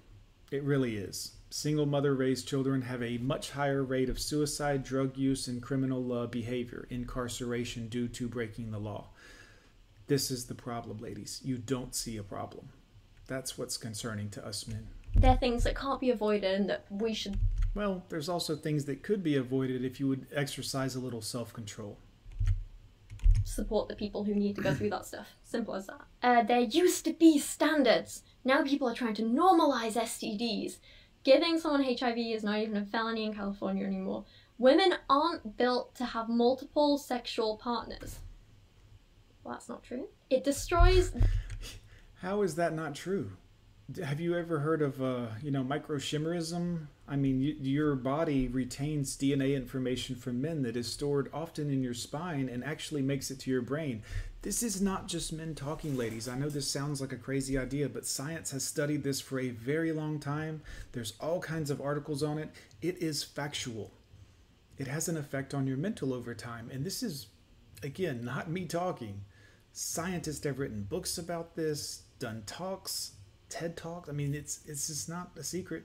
It 0.52 0.62
really 0.62 0.96
is. 0.96 1.32
Single 1.50 1.86
mother 1.86 2.14
raised 2.14 2.46
children 2.46 2.82
have 2.82 3.02
a 3.02 3.18
much 3.18 3.50
higher 3.50 3.82
rate 3.82 4.08
of 4.08 4.20
suicide, 4.20 4.84
drug 4.84 5.16
use, 5.16 5.48
and 5.48 5.60
criminal 5.60 6.12
uh, 6.12 6.26
behavior, 6.28 6.86
incarceration 6.90 7.88
due 7.88 8.06
to 8.06 8.28
breaking 8.28 8.70
the 8.70 8.78
law. 8.78 9.08
This 10.06 10.30
is 10.30 10.46
the 10.46 10.54
problem, 10.54 10.98
ladies. 10.98 11.40
You 11.42 11.58
don't 11.58 11.92
see 11.92 12.16
a 12.18 12.22
problem. 12.22 12.68
That's 13.28 13.56
what's 13.56 13.76
concerning 13.76 14.30
to 14.30 14.44
us 14.44 14.66
men. 14.66 14.88
They're 15.14 15.36
things 15.36 15.62
that 15.64 15.76
can't 15.76 16.00
be 16.00 16.10
avoided 16.10 16.60
and 16.60 16.68
that 16.70 16.84
we 16.90 17.14
should 17.14 17.38
Well, 17.74 18.02
there's 18.08 18.28
also 18.28 18.56
things 18.56 18.84
that 18.86 19.02
could 19.02 19.22
be 19.22 19.36
avoided 19.36 19.84
if 19.84 20.00
you 20.00 20.08
would 20.08 20.26
exercise 20.34 20.96
a 20.96 21.00
little 21.00 21.22
self 21.22 21.52
control. 21.52 21.98
support 23.44 23.88
the 23.88 23.94
people 23.96 24.24
who 24.24 24.34
need 24.34 24.56
to 24.56 24.62
go 24.62 24.74
through 24.74 24.90
that 24.90 25.06
stuff. 25.06 25.28
Simple 25.44 25.74
as 25.74 25.86
that. 25.86 26.00
Uh, 26.22 26.42
there 26.42 26.60
used 26.60 27.04
to 27.04 27.12
be 27.12 27.38
standards. 27.38 28.22
Now 28.44 28.62
people 28.62 28.88
are 28.88 28.94
trying 28.94 29.14
to 29.14 29.22
normalize 29.22 29.94
STDs. 29.94 30.78
Giving 31.24 31.58
someone 31.58 31.82
HIV 31.84 32.16
is 32.18 32.44
not 32.44 32.58
even 32.58 32.76
a 32.76 32.84
felony 32.86 33.24
in 33.24 33.34
California 33.34 33.84
anymore. 33.86 34.24
Women 34.58 34.94
aren't 35.08 35.56
built 35.56 35.94
to 35.96 36.04
have 36.04 36.28
multiple 36.28 36.96
sexual 36.98 37.56
partners. 37.58 38.18
Well, 39.44 39.54
that's 39.54 39.68
not 39.68 39.82
true. 39.82 40.08
It 40.30 40.44
destroys. 40.44 41.12
How 42.22 42.42
is 42.42 42.56
that 42.56 42.74
not 42.74 42.96
true? 42.96 43.30
Have 44.04 44.20
you 44.20 44.36
ever 44.36 44.58
heard 44.58 44.82
of, 44.82 45.00
uh, 45.00 45.26
you 45.40 45.52
know, 45.52 45.62
microchimerism? 45.62 46.88
I 47.06 47.14
mean, 47.14 47.40
your 47.60 47.94
body 47.94 48.48
retains 48.48 49.16
DNA 49.16 49.56
information 49.56 50.16
from 50.16 50.42
men 50.42 50.62
that 50.62 50.76
is 50.76 50.92
stored 50.92 51.30
often 51.32 51.70
in 51.70 51.82
your 51.82 51.94
spine 51.94 52.48
and 52.48 52.64
actually 52.64 53.02
makes 53.02 53.30
it 53.30 53.38
to 53.40 53.50
your 53.50 53.62
brain. 53.62 54.02
This 54.42 54.64
is 54.64 54.82
not 54.82 55.06
just 55.06 55.32
men 55.32 55.54
talking, 55.54 55.96
ladies. 55.96 56.28
I 56.28 56.36
know 56.36 56.48
this 56.48 56.68
sounds 56.68 57.00
like 57.00 57.12
a 57.12 57.16
crazy 57.16 57.56
idea, 57.56 57.88
but 57.88 58.04
science 58.04 58.50
has 58.50 58.64
studied 58.64 59.04
this 59.04 59.20
for 59.20 59.38
a 59.38 59.50
very 59.50 59.92
long 59.92 60.18
time. 60.18 60.60
There's 60.92 61.14
all 61.20 61.40
kinds 61.40 61.70
of 61.70 61.80
articles 61.80 62.22
on 62.22 62.38
it. 62.38 62.50
It 62.82 63.00
is 63.00 63.22
factual. 63.22 63.92
It 64.76 64.88
has 64.88 65.08
an 65.08 65.16
effect 65.16 65.54
on 65.54 65.68
your 65.68 65.76
mental 65.76 66.12
over 66.12 66.34
time. 66.34 66.68
And 66.72 66.84
this 66.84 67.02
is, 67.02 67.28
again, 67.82 68.24
not 68.24 68.50
me 68.50 68.64
talking. 68.64 69.22
Scientists 69.72 70.44
have 70.44 70.58
written 70.58 70.82
books 70.82 71.16
about 71.18 71.54
this, 71.54 72.02
done 72.18 72.42
talks, 72.46 73.12
TED 73.48 73.76
Talks. 73.76 74.08
I 74.08 74.12
mean, 74.12 74.34
it's 74.34 74.60
it's 74.66 74.86
just 74.88 75.08
not 75.08 75.30
a 75.36 75.42
secret. 75.42 75.84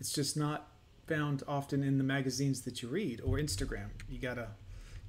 It's 0.00 0.12
just 0.12 0.36
not 0.36 0.68
found 1.06 1.42
often 1.46 1.82
in 1.82 1.98
the 1.98 2.04
magazines 2.04 2.62
that 2.62 2.82
you 2.82 2.88
read 2.88 3.20
or 3.24 3.36
Instagram. 3.36 3.88
You 4.08 4.18
gotta, 4.18 4.48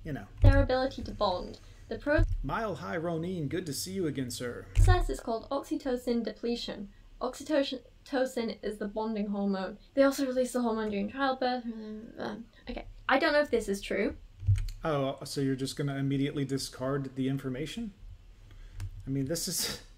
you 0.04 0.14
know. 0.14 0.26
their 0.42 0.62
ability 0.62 1.04
to 1.04 1.12
bond. 1.12 1.60
The 1.88 1.98
pro 1.98 2.24
Mile 2.44 2.76
High 2.76 2.98
Ronin, 2.98 3.48
good 3.48 3.66
to 3.68 3.74
see 3.74 3.92
you 3.92 4.08
again, 4.08 4.32
sir. 4.32 4.66
process 4.76 5.10
is 5.10 5.20
called 5.20 5.48
oxytocin 5.50 6.24
depletion. 6.24 6.90
Oxytocin 7.22 8.58
is 8.64 8.78
the 8.78 8.88
bonding 8.88 9.28
hormone. 9.28 9.78
They 9.94 10.04
also 10.04 10.26
release 10.26 10.52
the 10.52 10.62
hormone 10.62 10.90
during 10.90 11.12
childbirth. 11.12 11.64
Um, 12.18 12.46
okay, 12.70 12.86
I 13.08 13.20
don't 13.20 13.34
know 13.34 13.42
if 13.42 13.52
this 13.52 13.70
is 13.70 13.82
true. 13.82 14.16
Oh, 14.84 15.18
so 15.24 15.42
you're 15.42 15.56
just 15.56 15.78
gonna 15.78 15.96
immediately 15.98 16.46
discard 16.46 17.16
the 17.16 17.30
information? 17.30 17.92
I 19.08 19.10
mean, 19.10 19.26
this 19.26 19.48
is. 19.48 19.82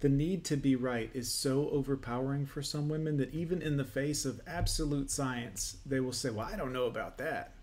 The 0.00 0.08
need 0.08 0.44
to 0.46 0.56
be 0.56 0.76
right 0.76 1.10
is 1.14 1.32
so 1.32 1.70
overpowering 1.70 2.46
for 2.46 2.62
some 2.62 2.88
women 2.88 3.16
that 3.16 3.32
even 3.32 3.62
in 3.62 3.76
the 3.76 3.84
face 3.84 4.24
of 4.24 4.40
absolute 4.46 5.10
science, 5.10 5.78
they 5.86 6.00
will 6.00 6.12
say, 6.12 6.30
Well, 6.30 6.48
I 6.50 6.56
don't 6.56 6.72
know 6.72 6.84
about 6.84 7.18
that. 7.18 7.54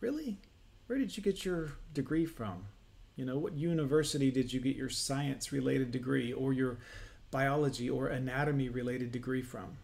Really? 0.00 0.38
Where 0.86 0.98
did 0.98 1.16
you 1.16 1.22
get 1.22 1.44
your 1.44 1.72
degree 1.94 2.26
from? 2.26 2.64
You 3.16 3.24
know, 3.24 3.38
what 3.38 3.54
university 3.54 4.30
did 4.30 4.52
you 4.52 4.60
get 4.60 4.76
your 4.76 4.88
science 4.88 5.52
related 5.52 5.90
degree 5.90 6.32
or 6.32 6.52
your 6.52 6.78
biology 7.30 7.88
or 7.88 8.08
anatomy 8.08 8.68
related 8.68 9.12
degree 9.12 9.42
from? 9.42 9.76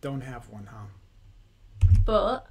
Don't 0.00 0.20
have 0.20 0.48
one, 0.48 0.68
huh? 0.70 1.88
But 2.04 2.46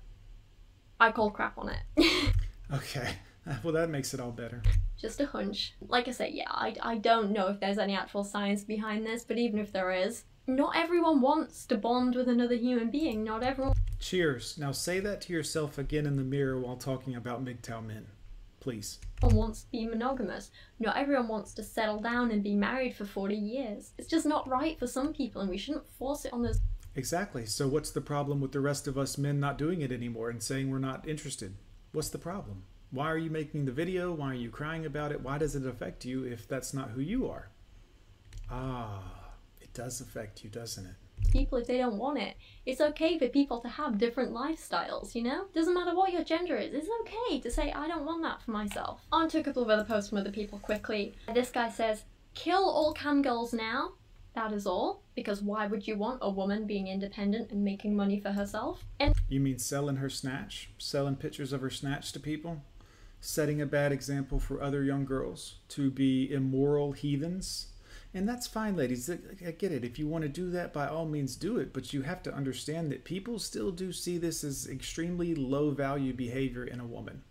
I 0.99 1.11
call 1.11 1.31
crap 1.31 1.57
on 1.57 1.69
it. 1.69 2.33
Okay. 2.73 3.15
Well, 3.63 3.73
that 3.73 3.89
makes 3.89 4.13
it 4.13 4.19
all 4.19 4.31
better. 4.31 4.63
Just 4.97 5.21
a 5.21 5.25
hunch. 5.27 5.75
Like 5.79 6.07
I 6.07 6.11
say, 6.11 6.31
yeah, 6.33 6.49
I, 6.49 6.75
I 6.81 6.97
don't 6.97 7.31
know 7.31 7.47
if 7.47 7.59
there's 7.59 7.77
any 7.77 7.95
actual 7.95 8.23
science 8.23 8.63
behind 8.63 9.05
this, 9.05 9.23
but 9.23 9.37
even 9.37 9.59
if 9.59 9.71
there 9.71 9.91
is, 9.91 10.23
not 10.47 10.75
everyone 10.75 11.21
wants 11.21 11.65
to 11.67 11.77
bond 11.77 12.15
with 12.15 12.27
another 12.27 12.55
human 12.55 12.89
being. 12.89 13.23
Not 13.23 13.43
everyone 13.43 13.73
Cheers. 13.99 14.57
Now 14.57 14.71
say 14.71 14.99
that 14.99 15.21
to 15.21 15.33
yourself 15.33 15.77
again 15.77 16.05
in 16.05 16.15
the 16.15 16.23
mirror 16.23 16.59
while 16.59 16.75
talking 16.75 17.15
about 17.15 17.43
MGTOW 17.43 17.85
men. 17.85 18.07
Please. 18.59 18.99
wants 19.21 19.61
to 19.61 19.71
be 19.71 19.85
monogamous. 19.85 20.51
Not 20.79 20.97
everyone 20.97 21.27
wants 21.27 21.53
to 21.53 21.63
settle 21.63 21.99
down 21.99 22.31
and 22.31 22.43
be 22.43 22.55
married 22.55 22.95
for 22.95 23.05
40 23.05 23.35
years. 23.35 23.91
It's 23.97 24.07
just 24.07 24.25
not 24.25 24.47
right 24.47 24.77
for 24.77 24.87
some 24.87 25.13
people, 25.13 25.41
and 25.41 25.49
we 25.49 25.57
shouldn't 25.57 25.89
force 25.97 26.25
it 26.25 26.33
on 26.33 26.41
those 26.41 26.59
Exactly. 26.95 27.45
So 27.45 27.67
what's 27.67 27.91
the 27.91 28.01
problem 28.01 28.39
with 28.39 28.53
the 28.53 28.61
rest 28.61 28.87
of 28.87 28.97
us 28.97 29.17
men 29.17 29.39
not 29.39 29.57
doing 29.57 29.81
it 29.81 29.91
anymore 29.91 30.29
and 30.29 30.41
saying 30.41 30.71
we're 30.71 30.79
not 30.79 31.07
interested? 31.07 31.55
What's 31.91 32.09
the 32.09 32.17
problem? 32.17 32.63
Why 32.91 33.07
are 33.07 33.17
you 33.17 33.29
making 33.29 33.65
the 33.65 33.71
video? 33.71 34.13
Why 34.13 34.31
are 34.31 34.33
you 34.33 34.49
crying 34.49 34.85
about 34.85 35.11
it? 35.11 35.21
Why 35.21 35.37
does 35.37 35.55
it 35.55 35.65
affect 35.65 36.05
you 36.05 36.23
if 36.23 36.47
that's 36.47 36.73
not 36.73 36.91
who 36.91 37.01
you 37.01 37.29
are? 37.29 37.49
Ah, 38.49 39.03
it 39.59 39.73
does 39.73 40.01
affect 40.01 40.43
you, 40.43 40.49
doesn't 40.49 40.85
it? 40.85 40.95
people 41.31 41.57
if 41.57 41.67
they 41.67 41.77
don't 41.77 41.97
want 41.97 42.17
it. 42.17 42.35
It's 42.65 42.81
okay 42.81 43.19
for 43.19 43.27
people 43.27 43.59
to 43.61 43.67
have 43.67 43.97
different 43.97 44.31
lifestyles, 44.31 45.15
you 45.15 45.23
know? 45.23 45.45
Doesn't 45.53 45.73
matter 45.73 45.95
what 45.95 46.13
your 46.13 46.23
gender 46.23 46.55
is. 46.55 46.73
It's 46.73 46.87
okay 47.01 47.39
to 47.39 47.51
say, 47.51 47.71
I 47.71 47.87
don't 47.87 48.05
want 48.05 48.23
that 48.23 48.41
for 48.41 48.51
myself. 48.51 49.01
On 49.11 49.27
to 49.29 49.39
a 49.39 49.43
couple 49.43 49.61
of 49.61 49.69
other 49.69 49.83
posts 49.83 50.09
from 50.09 50.19
other 50.19 50.31
people 50.31 50.59
quickly. 50.59 51.15
This 51.33 51.51
guy 51.51 51.69
says, 51.69 52.05
kill 52.33 52.69
all 52.69 52.93
cam 52.93 53.21
girls 53.21 53.53
now. 53.53 53.93
That 54.33 54.51
is 54.53 54.65
all. 54.65 55.03
Because 55.15 55.41
why 55.41 55.67
would 55.67 55.87
you 55.87 55.97
want 55.97 56.19
a 56.21 56.29
woman 56.29 56.65
being 56.65 56.87
independent 56.87 57.51
and 57.51 57.63
making 57.63 57.95
money 57.95 58.19
for 58.19 58.31
herself? 58.31 58.85
And 58.99 59.13
You 59.27 59.39
mean 59.39 59.59
selling 59.59 59.97
her 59.97 60.09
snatch? 60.09 60.69
Selling 60.77 61.15
pictures 61.15 61.53
of 61.53 61.61
her 61.61 61.69
snatch 61.69 62.11
to 62.13 62.19
people? 62.19 62.61
Setting 63.27 63.59
a 63.59 63.65
bad 63.65 63.91
example 63.91 64.39
for 64.39 64.61
other 64.61 64.83
young 64.83 65.03
girls 65.03 65.55
to 65.69 65.89
be 65.89 66.31
immoral 66.31 66.91
heathens? 66.91 67.69
And 68.13 68.29
that's 68.29 68.45
fine, 68.45 68.75
ladies. 68.75 69.09
I 69.09 69.49
get 69.49 69.71
it. 69.71 69.83
If 69.83 69.97
you 69.97 70.07
want 70.07 70.21
to 70.21 70.29
do 70.29 70.51
that, 70.51 70.71
by 70.71 70.87
all 70.87 71.07
means 71.07 71.35
do 71.35 71.57
it. 71.57 71.73
But 71.73 71.91
you 71.91 72.03
have 72.03 72.21
to 72.21 72.33
understand 72.33 72.91
that 72.91 73.03
people 73.03 73.39
still 73.39 73.71
do 73.71 73.91
see 73.91 74.19
this 74.19 74.43
as 74.43 74.67
extremely 74.67 75.33
low 75.33 75.71
value 75.71 76.13
behavior 76.13 76.65
in 76.65 76.79
a 76.79 76.85
woman. 76.85 77.23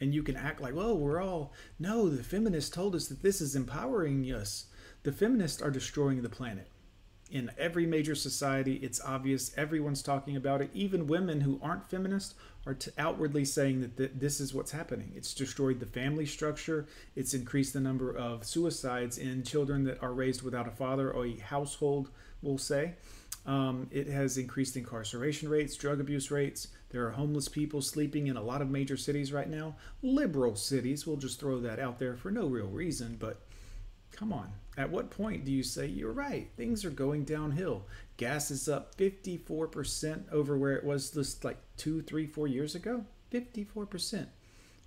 And 0.00 0.12
you 0.12 0.24
can 0.24 0.34
act 0.34 0.60
like, 0.60 0.74
well, 0.74 0.98
we're 0.98 1.22
all. 1.22 1.52
No, 1.78 2.08
the 2.08 2.24
feminists 2.24 2.68
told 2.68 2.96
us 2.96 3.06
that 3.06 3.22
this 3.22 3.40
is 3.40 3.54
empowering 3.54 4.24
us. 4.24 4.66
The 5.04 5.12
feminists 5.12 5.62
are 5.62 5.70
destroying 5.70 6.22
the 6.22 6.28
planet 6.28 6.66
in 7.32 7.50
every 7.56 7.86
major 7.86 8.14
society. 8.14 8.74
It's 8.74 9.00
obvious. 9.00 9.52
Everyone's 9.56 10.02
talking 10.02 10.36
about 10.36 10.60
it. 10.60 10.70
Even 10.74 11.06
women 11.06 11.40
who 11.40 11.58
aren't 11.62 11.88
feminist 11.88 12.34
are 12.66 12.76
outwardly 12.98 13.44
saying 13.44 13.80
that 13.80 13.96
th- 13.96 14.12
this 14.14 14.38
is 14.38 14.54
what's 14.54 14.70
happening. 14.70 15.12
It's 15.16 15.32
destroyed 15.32 15.80
the 15.80 15.86
family 15.86 16.26
structure. 16.26 16.86
It's 17.16 17.32
increased 17.32 17.72
the 17.72 17.80
number 17.80 18.14
of 18.14 18.44
suicides 18.44 19.16
in 19.16 19.42
children 19.44 19.82
that 19.84 20.02
are 20.02 20.12
raised 20.12 20.42
without 20.42 20.68
a 20.68 20.72
father 20.72 21.10
or 21.10 21.24
a 21.24 21.38
household, 21.38 22.10
we'll 22.42 22.58
say. 22.58 22.94
Um, 23.46 23.88
it 23.90 24.06
has 24.06 24.36
increased 24.36 24.76
incarceration 24.76 25.48
rates, 25.48 25.74
drug 25.74 26.00
abuse 26.00 26.30
rates. 26.30 26.68
There 26.90 27.06
are 27.06 27.10
homeless 27.10 27.48
people 27.48 27.80
sleeping 27.80 28.26
in 28.26 28.36
a 28.36 28.42
lot 28.42 28.60
of 28.60 28.68
major 28.68 28.98
cities 28.98 29.32
right 29.32 29.48
now. 29.48 29.74
Liberal 30.02 30.54
cities, 30.54 31.06
we'll 31.06 31.16
just 31.16 31.40
throw 31.40 31.58
that 31.60 31.80
out 31.80 31.98
there 31.98 32.14
for 32.14 32.30
no 32.30 32.46
real 32.46 32.68
reason, 32.68 33.16
but 33.18 33.40
Come 34.12 34.32
on. 34.32 34.52
At 34.76 34.90
what 34.90 35.10
point 35.10 35.44
do 35.44 35.52
you 35.52 35.62
say 35.62 35.86
you're 35.86 36.12
right? 36.12 36.50
Things 36.56 36.84
are 36.84 36.90
going 36.90 37.24
downhill. 37.24 37.84
Gas 38.16 38.50
is 38.50 38.68
up 38.68 38.96
54% 38.96 40.32
over 40.32 40.56
where 40.56 40.76
it 40.76 40.84
was 40.84 41.10
just 41.10 41.44
like 41.44 41.58
two, 41.76 42.00
three, 42.02 42.26
four 42.26 42.46
years 42.46 42.74
ago. 42.74 43.04
54%. 43.32 44.26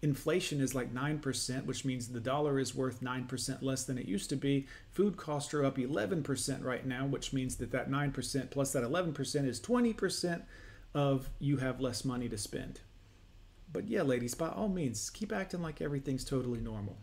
Inflation 0.02 0.62
is 0.62 0.76
like 0.76 0.94
9%, 0.94 1.66
which 1.66 1.86
means 1.86 2.08
the 2.08 2.20
dollar 2.20 2.60
is 2.60 2.76
worth 2.76 3.02
9% 3.02 3.62
less 3.62 3.86
than 3.86 3.98
it 3.98 4.08
used 4.08 4.30
to 4.30 4.36
be. 4.36 4.68
Food 4.92 5.18
costs 5.18 5.54
are 5.54 5.66
up 5.66 5.78
11% 5.78 6.64
right 6.64 6.86
now, 6.86 7.06
which 7.06 7.34
means 7.34 7.56
that 7.56 7.72
that 7.72 7.90
9% 7.90 8.52
plus 8.52 8.72
that 8.74 8.84
11% 8.84 9.48
is 9.48 9.60
20% 9.60 10.44
of 10.94 11.30
you 11.40 11.58
have 11.58 11.82
less 11.82 12.06
money 12.06 12.30
to 12.30 12.38
spend. 12.38 12.82
But 13.72 13.88
yeah, 13.88 14.04
ladies, 14.04 14.36
by 14.36 14.50
all 14.50 14.70
means, 14.70 15.10
keep 15.10 15.32
acting 15.32 15.62
like 15.62 15.82
everything's 15.82 16.24
totally 16.24 16.60
normal. 16.60 16.98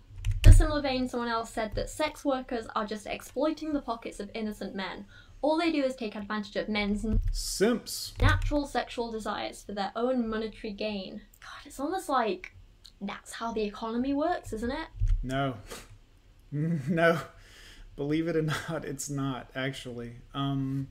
In 0.44 0.50
a 0.50 0.52
similar 0.52 0.82
vein, 0.82 1.08
someone 1.08 1.28
else 1.28 1.50
said 1.50 1.74
that 1.74 1.90
sex 1.90 2.24
workers 2.24 2.66
are 2.74 2.86
just 2.86 3.06
exploiting 3.06 3.72
the 3.72 3.80
pockets 3.80 4.20
of 4.20 4.30
innocent 4.34 4.74
men. 4.74 5.06
All 5.40 5.58
they 5.58 5.72
do 5.72 5.82
is 5.82 5.96
take 5.96 6.14
advantage 6.14 6.56
of 6.56 6.68
men's 6.68 7.04
Simps. 7.32 8.14
natural 8.20 8.66
sexual 8.66 9.10
desires 9.10 9.62
for 9.62 9.72
their 9.72 9.92
own 9.96 10.28
monetary 10.28 10.72
gain. 10.72 11.22
God, 11.40 11.66
it's 11.66 11.80
almost 11.80 12.08
like 12.08 12.54
that's 13.00 13.32
how 13.32 13.52
the 13.52 13.62
economy 13.62 14.14
works, 14.14 14.52
isn't 14.52 14.70
it? 14.70 14.86
No. 15.22 15.54
no. 16.52 17.18
Believe 17.96 18.28
it 18.28 18.36
or 18.36 18.42
not, 18.42 18.84
it's 18.84 19.10
not 19.10 19.50
actually. 19.54 20.14
Um 20.34 20.88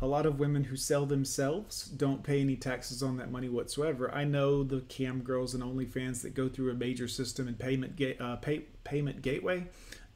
a 0.00 0.06
lot 0.06 0.26
of 0.26 0.38
women 0.38 0.64
who 0.64 0.76
sell 0.76 1.06
themselves 1.06 1.86
don't 1.86 2.22
pay 2.22 2.40
any 2.40 2.56
taxes 2.56 3.02
on 3.02 3.16
that 3.16 3.30
money 3.30 3.48
whatsoever. 3.48 4.12
I 4.12 4.24
know 4.24 4.62
the 4.62 4.80
cam 4.82 5.20
girls 5.22 5.54
and 5.54 5.62
OnlyFans 5.62 6.20
that 6.22 6.34
go 6.34 6.48
through 6.48 6.70
a 6.70 6.74
major 6.74 7.08
system 7.08 7.48
and 7.48 7.58
payment 7.58 7.96
ga- 7.96 8.18
uh, 8.18 8.36
pay, 8.36 8.64
payment 8.84 9.22
gateway 9.22 9.66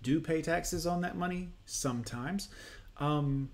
do 0.03 0.21
pay 0.21 0.43
taxes 0.43 0.87
on 0.87 1.01
that 1.03 1.17
money 1.17 1.49
sometimes. 1.67 2.49
Um, 2.99 3.51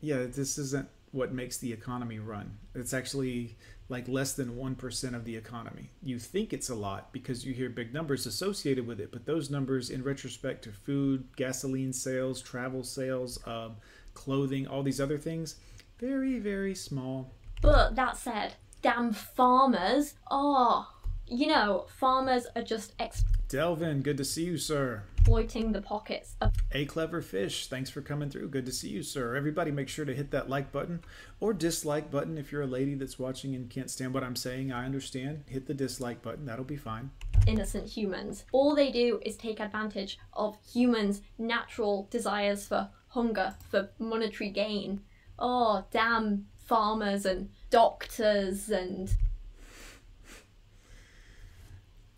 yeah, 0.00 0.24
this 0.24 0.58
isn't 0.58 0.88
what 1.12 1.32
makes 1.32 1.58
the 1.58 1.72
economy 1.72 2.18
run. 2.18 2.58
It's 2.74 2.92
actually 2.92 3.56
like 3.88 4.08
less 4.08 4.32
than 4.32 4.56
1% 4.56 5.14
of 5.14 5.24
the 5.24 5.36
economy. 5.36 5.90
You 6.02 6.18
think 6.18 6.52
it's 6.52 6.70
a 6.70 6.74
lot 6.74 7.12
because 7.12 7.44
you 7.44 7.52
hear 7.52 7.68
big 7.68 7.92
numbers 7.92 8.26
associated 8.26 8.86
with 8.86 8.98
it, 8.98 9.12
but 9.12 9.26
those 9.26 9.50
numbers, 9.50 9.90
in 9.90 10.02
retrospect 10.02 10.64
to 10.64 10.72
food, 10.72 11.24
gasoline 11.36 11.92
sales, 11.92 12.40
travel 12.40 12.82
sales, 12.82 13.38
um, 13.46 13.76
clothing, 14.14 14.66
all 14.66 14.82
these 14.82 15.00
other 15.00 15.18
things, 15.18 15.56
very, 15.98 16.38
very 16.38 16.74
small. 16.74 17.32
But 17.62 17.96
that 17.96 18.16
said, 18.16 18.54
damn 18.82 19.12
farmers. 19.12 20.14
Oh, 20.30 20.88
you 21.26 21.46
know, 21.46 21.86
farmers 21.98 22.46
are 22.54 22.62
just 22.62 22.92
ex- 22.98 23.24
Delvin, 23.48 24.02
good 24.02 24.16
to 24.16 24.24
see 24.24 24.44
you, 24.44 24.56
sir. 24.58 25.04
exploiting 25.18 25.72
the 25.72 25.80
pockets 25.80 26.34
of 26.40 26.52
A 26.72 26.84
clever 26.86 27.22
fish, 27.22 27.68
thanks 27.68 27.88
for 27.88 28.00
coming 28.00 28.28
through. 28.28 28.48
Good 28.48 28.66
to 28.66 28.72
see 28.72 28.88
you, 28.88 29.02
sir. 29.02 29.36
Everybody, 29.36 29.70
make 29.70 29.88
sure 29.88 30.04
to 30.04 30.14
hit 30.14 30.30
that 30.32 30.48
like 30.50 30.72
button 30.72 31.00
or 31.40 31.52
dislike 31.54 32.10
button 32.10 32.36
if 32.36 32.50
you're 32.50 32.62
a 32.62 32.66
lady 32.66 32.94
that's 32.94 33.18
watching 33.18 33.54
and 33.54 33.70
can't 33.70 33.90
stand 33.90 34.12
what 34.12 34.24
I'm 34.24 34.34
saying. 34.36 34.72
I 34.72 34.84
understand. 34.84 35.44
Hit 35.46 35.66
the 35.66 35.74
dislike 35.74 36.20
button, 36.20 36.46
that'll 36.46 36.64
be 36.64 36.76
fine. 36.76 37.10
innocent 37.46 37.86
humans. 37.88 38.44
All 38.52 38.74
they 38.74 38.90
do 38.90 39.20
is 39.24 39.36
take 39.36 39.60
advantage 39.60 40.18
of 40.32 40.56
humans' 40.70 41.20
natural 41.38 42.08
desires 42.10 42.66
for 42.66 42.88
hunger, 43.14 43.54
for 43.70 43.90
monetary 43.98 44.50
gain. 44.50 45.00
Oh, 45.38 45.84
damn 45.90 46.46
farmers 46.56 47.26
and 47.26 47.50
doctors 47.70 48.70
and 48.70 49.14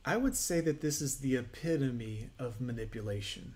I 0.04 0.16
would 0.16 0.36
say 0.36 0.60
that 0.60 0.80
this 0.80 1.02
is 1.02 1.18
the 1.18 1.36
epitome 1.36 2.30
of 2.38 2.60
manipulation. 2.60 3.54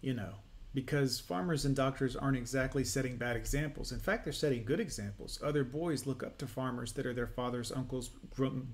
You 0.00 0.14
know, 0.14 0.32
because 0.72 1.20
farmers 1.20 1.66
and 1.66 1.76
doctors 1.76 2.16
aren't 2.16 2.38
exactly 2.38 2.82
setting 2.82 3.16
bad 3.16 3.36
examples. 3.36 3.92
In 3.92 3.98
fact, 3.98 4.24
they're 4.24 4.32
setting 4.32 4.64
good 4.64 4.80
examples. 4.80 5.38
Other 5.44 5.62
boys 5.62 6.06
look 6.06 6.22
up 6.22 6.38
to 6.38 6.46
farmers 6.46 6.92
that 6.94 7.04
are 7.04 7.12
their 7.12 7.26
fathers, 7.26 7.70
uncles, 7.70 8.10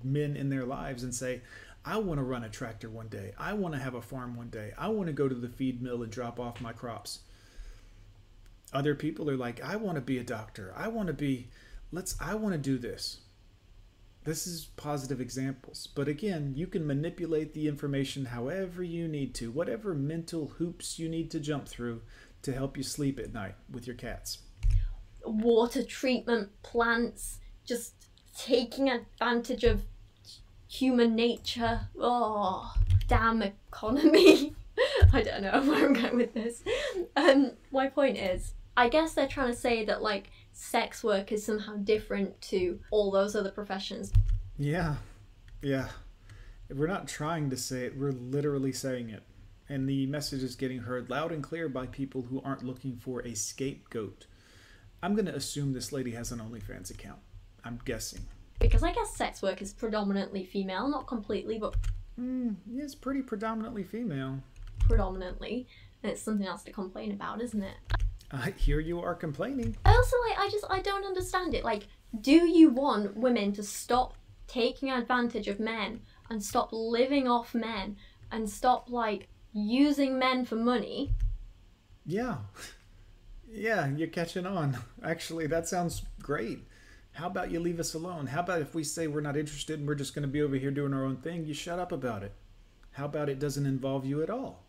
men 0.01 0.37
in 0.37 0.47
their 0.49 0.63
lives 0.63 1.03
and 1.03 1.13
say, 1.13 1.41
I 1.83 1.97
want 1.97 2.19
to 2.19 2.23
run 2.23 2.45
a 2.45 2.49
tractor 2.49 2.89
one 2.89 3.09
day. 3.09 3.33
I 3.37 3.51
want 3.53 3.73
to 3.73 3.79
have 3.81 3.95
a 3.95 4.01
farm 4.01 4.37
one 4.37 4.49
day. 4.49 4.71
I 4.77 4.87
want 4.87 5.07
to 5.07 5.13
go 5.13 5.27
to 5.27 5.35
the 5.35 5.49
feed 5.49 5.81
mill 5.81 6.03
and 6.03 6.11
drop 6.11 6.39
off 6.39 6.61
my 6.61 6.71
crops. 6.71 7.19
Other 8.73 8.95
people 8.95 9.29
are 9.29 9.37
like, 9.37 9.63
I 9.63 9.75
want 9.75 9.95
to 9.95 10.01
be 10.01 10.17
a 10.17 10.23
doctor. 10.23 10.73
I 10.75 10.87
want 10.89 11.07
to 11.07 11.13
be, 11.13 11.47
let's, 11.91 12.15
I 12.19 12.35
want 12.35 12.53
to 12.53 12.59
do 12.59 12.77
this. 12.77 13.21
This 14.23 14.45
is 14.45 14.65
positive 14.75 15.21
examples. 15.21 15.87
But 15.95 16.09
again, 16.09 16.53
you 16.55 16.67
can 16.67 16.85
manipulate 16.85 17.53
the 17.53 17.67
information 17.67 18.25
however 18.25 18.83
you 18.83 19.07
need 19.07 19.33
to, 19.35 19.51
whatever 19.51 19.93
mental 19.93 20.47
hoops 20.57 20.99
you 20.99 21.07
need 21.07 21.31
to 21.31 21.39
jump 21.39 21.67
through 21.67 22.01
to 22.41 22.53
help 22.53 22.75
you 22.75 22.83
sleep 22.83 23.19
at 23.19 23.33
night 23.33 23.55
with 23.71 23.87
your 23.87 23.95
cats. 23.95 24.39
water 25.25 25.83
treatment 25.83 26.49
plants, 26.61 27.39
just 27.65 27.93
taking 28.37 28.89
advantage 28.89 29.63
of 29.63 29.83
human 30.67 31.15
nature. 31.15 31.87
Oh, 31.99 32.73
damn 33.07 33.41
economy. 33.41 34.53
I 35.13 35.21
don't 35.21 35.41
know 35.41 35.61
where 35.65 35.85
I'm 35.85 35.93
going 35.93 36.17
with 36.17 36.33
this. 36.33 36.63
Um, 37.15 37.51
my 37.71 37.87
point 37.87 38.17
is, 38.17 38.53
I 38.77 38.89
guess 38.89 39.13
they're 39.13 39.27
trying 39.27 39.51
to 39.51 39.57
say 39.59 39.83
that 39.85 40.01
like 40.03 40.29
sex 40.53 41.03
work 41.03 41.31
is 41.31 41.43
somehow 41.43 41.75
different 41.77 42.39
to 42.43 42.79
all 42.91 43.11
those 43.11 43.35
other 43.35 43.51
professions. 43.51 44.13
Yeah, 44.57 44.95
yeah. 45.61 45.87
We're 46.69 46.87
not 46.87 47.07
trying 47.07 47.49
to 47.49 47.57
say 47.57 47.85
it, 47.85 47.97
we're 47.97 48.11
literally 48.11 48.71
saying 48.71 49.09
it. 49.09 49.23
And 49.69 49.89
the 49.89 50.05
message 50.05 50.43
is 50.43 50.55
getting 50.55 50.79
heard 50.79 51.09
loud 51.09 51.31
and 51.31 51.43
clear 51.43 51.67
by 51.67 51.87
people 51.87 52.21
who 52.21 52.41
aren't 52.43 52.63
looking 52.63 52.95
for 52.97 53.21
a 53.21 53.33
scapegoat. 53.33 54.25
I'm 55.03 55.13
going 55.13 55.25
to 55.25 55.35
assume 55.35 55.73
this 55.73 55.91
lady 55.91 56.11
has 56.11 56.31
an 56.31 56.39
OnlyFans 56.39 56.89
account. 56.91 57.19
I'm 57.65 57.79
guessing. 57.83 58.21
Because 58.59 58.83
I 58.83 58.93
guess 58.93 59.15
sex 59.15 59.41
work 59.41 59.61
is 59.61 59.73
predominantly 59.73 60.43
female, 60.45 60.87
not 60.87 61.07
completely, 61.07 61.57
but 61.57 61.75
Hmm, 62.15 62.53
it's 62.75 62.95
pretty 62.95 63.21
predominantly 63.21 63.83
female. 63.83 64.39
predominantly. 64.79 65.67
And 66.03 66.11
it's 66.11 66.21
something 66.21 66.47
else 66.47 66.63
to 66.63 66.71
complain 66.71 67.11
about, 67.11 67.41
isn't 67.41 67.61
it? 67.63 67.75
I 68.31 68.51
hear 68.51 68.79
you 68.79 69.01
are 69.01 69.15
complaining. 69.15 69.75
I 69.85 69.91
also 69.91 70.15
like 70.27 70.39
I 70.39 70.49
just 70.49 70.65
I 70.69 70.79
don't 70.81 71.05
understand 71.05 71.53
it. 71.53 71.63
Like, 71.63 71.87
do 72.21 72.47
you 72.47 72.69
want 72.69 73.15
women 73.15 73.53
to 73.53 73.63
stop 73.63 74.15
taking 74.47 74.89
advantage 74.89 75.47
of 75.47 75.59
men 75.59 76.01
and 76.29 76.43
stop 76.43 76.69
living 76.71 77.27
off 77.27 77.53
men 77.53 77.97
and 78.31 78.49
stop 78.49 78.89
like 78.89 79.27
using 79.53 80.19
men 80.19 80.45
for 80.45 80.55
money? 80.55 81.13
Yeah. 82.05 82.37
Yeah, 83.49 83.87
you're 83.87 84.09
catching 84.09 84.45
on. 84.45 84.77
Actually, 85.03 85.47
that 85.47 85.69
sounds 85.69 86.03
great. 86.21 86.59
How 87.13 87.27
about 87.27 87.49
you 87.49 87.61
leave 87.61 87.79
us 87.79 87.93
alone? 87.93 88.27
How 88.27 88.41
about 88.41 88.61
if 88.61 88.75
we 88.75 88.83
say 88.83 89.07
we're 89.07 89.21
not 89.21 89.37
interested 89.37 89.79
and 89.79 89.87
we're 89.87 89.95
just 89.95 90.13
going 90.13 90.23
to 90.23 90.27
be 90.27 90.41
over 90.41 90.57
here 90.57 90.69
doing 90.69 90.93
our 90.93 91.05
own 91.05 91.15
thing, 91.17 91.45
you 91.45 91.53
shut 91.53 91.79
up 91.79 91.93
about 91.93 92.23
it? 92.23 92.33
How 92.91 93.05
about 93.05 93.29
it 93.29 93.39
doesn't 93.39 93.65
involve 93.65 94.05
you 94.05 94.21
at 94.21 94.29
all? 94.29 94.66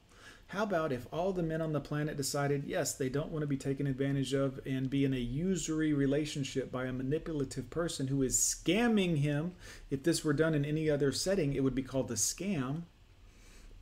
How 0.49 0.63
about 0.63 0.93
if 0.93 1.07
all 1.13 1.35
the 1.35 1.43
men 1.43 1.61
on 1.61 1.75
the 1.75 1.81
planet 1.81 2.17
decided, 2.17 2.65
yes, 2.67 2.95
they 2.95 3.11
don't 3.11 3.31
want 3.31 3.43
to 3.43 3.47
be 3.47 3.59
taken 3.59 3.87
advantage 3.87 4.33
of 4.33 4.59
and 4.65 4.89
be 4.89 5.05
in 5.05 5.13
a 5.13 5.19
usury 5.19 5.93
relationship 5.93 6.73
by 6.73 6.87
a 6.87 6.93
manipulative 6.93 7.69
person 7.69 8.07
who 8.07 8.23
is 8.23 8.39
scamming 8.39 9.19
him? 9.19 9.53
If 9.91 10.05
this 10.05 10.25
were 10.25 10.33
done 10.33 10.55
in 10.55 10.65
any 10.65 10.89
other 10.89 11.13
setting, 11.13 11.53
it 11.53 11.63
would 11.63 11.75
be 11.75 11.83
called 11.83 12.11
a 12.11 12.15
scam. 12.15 12.85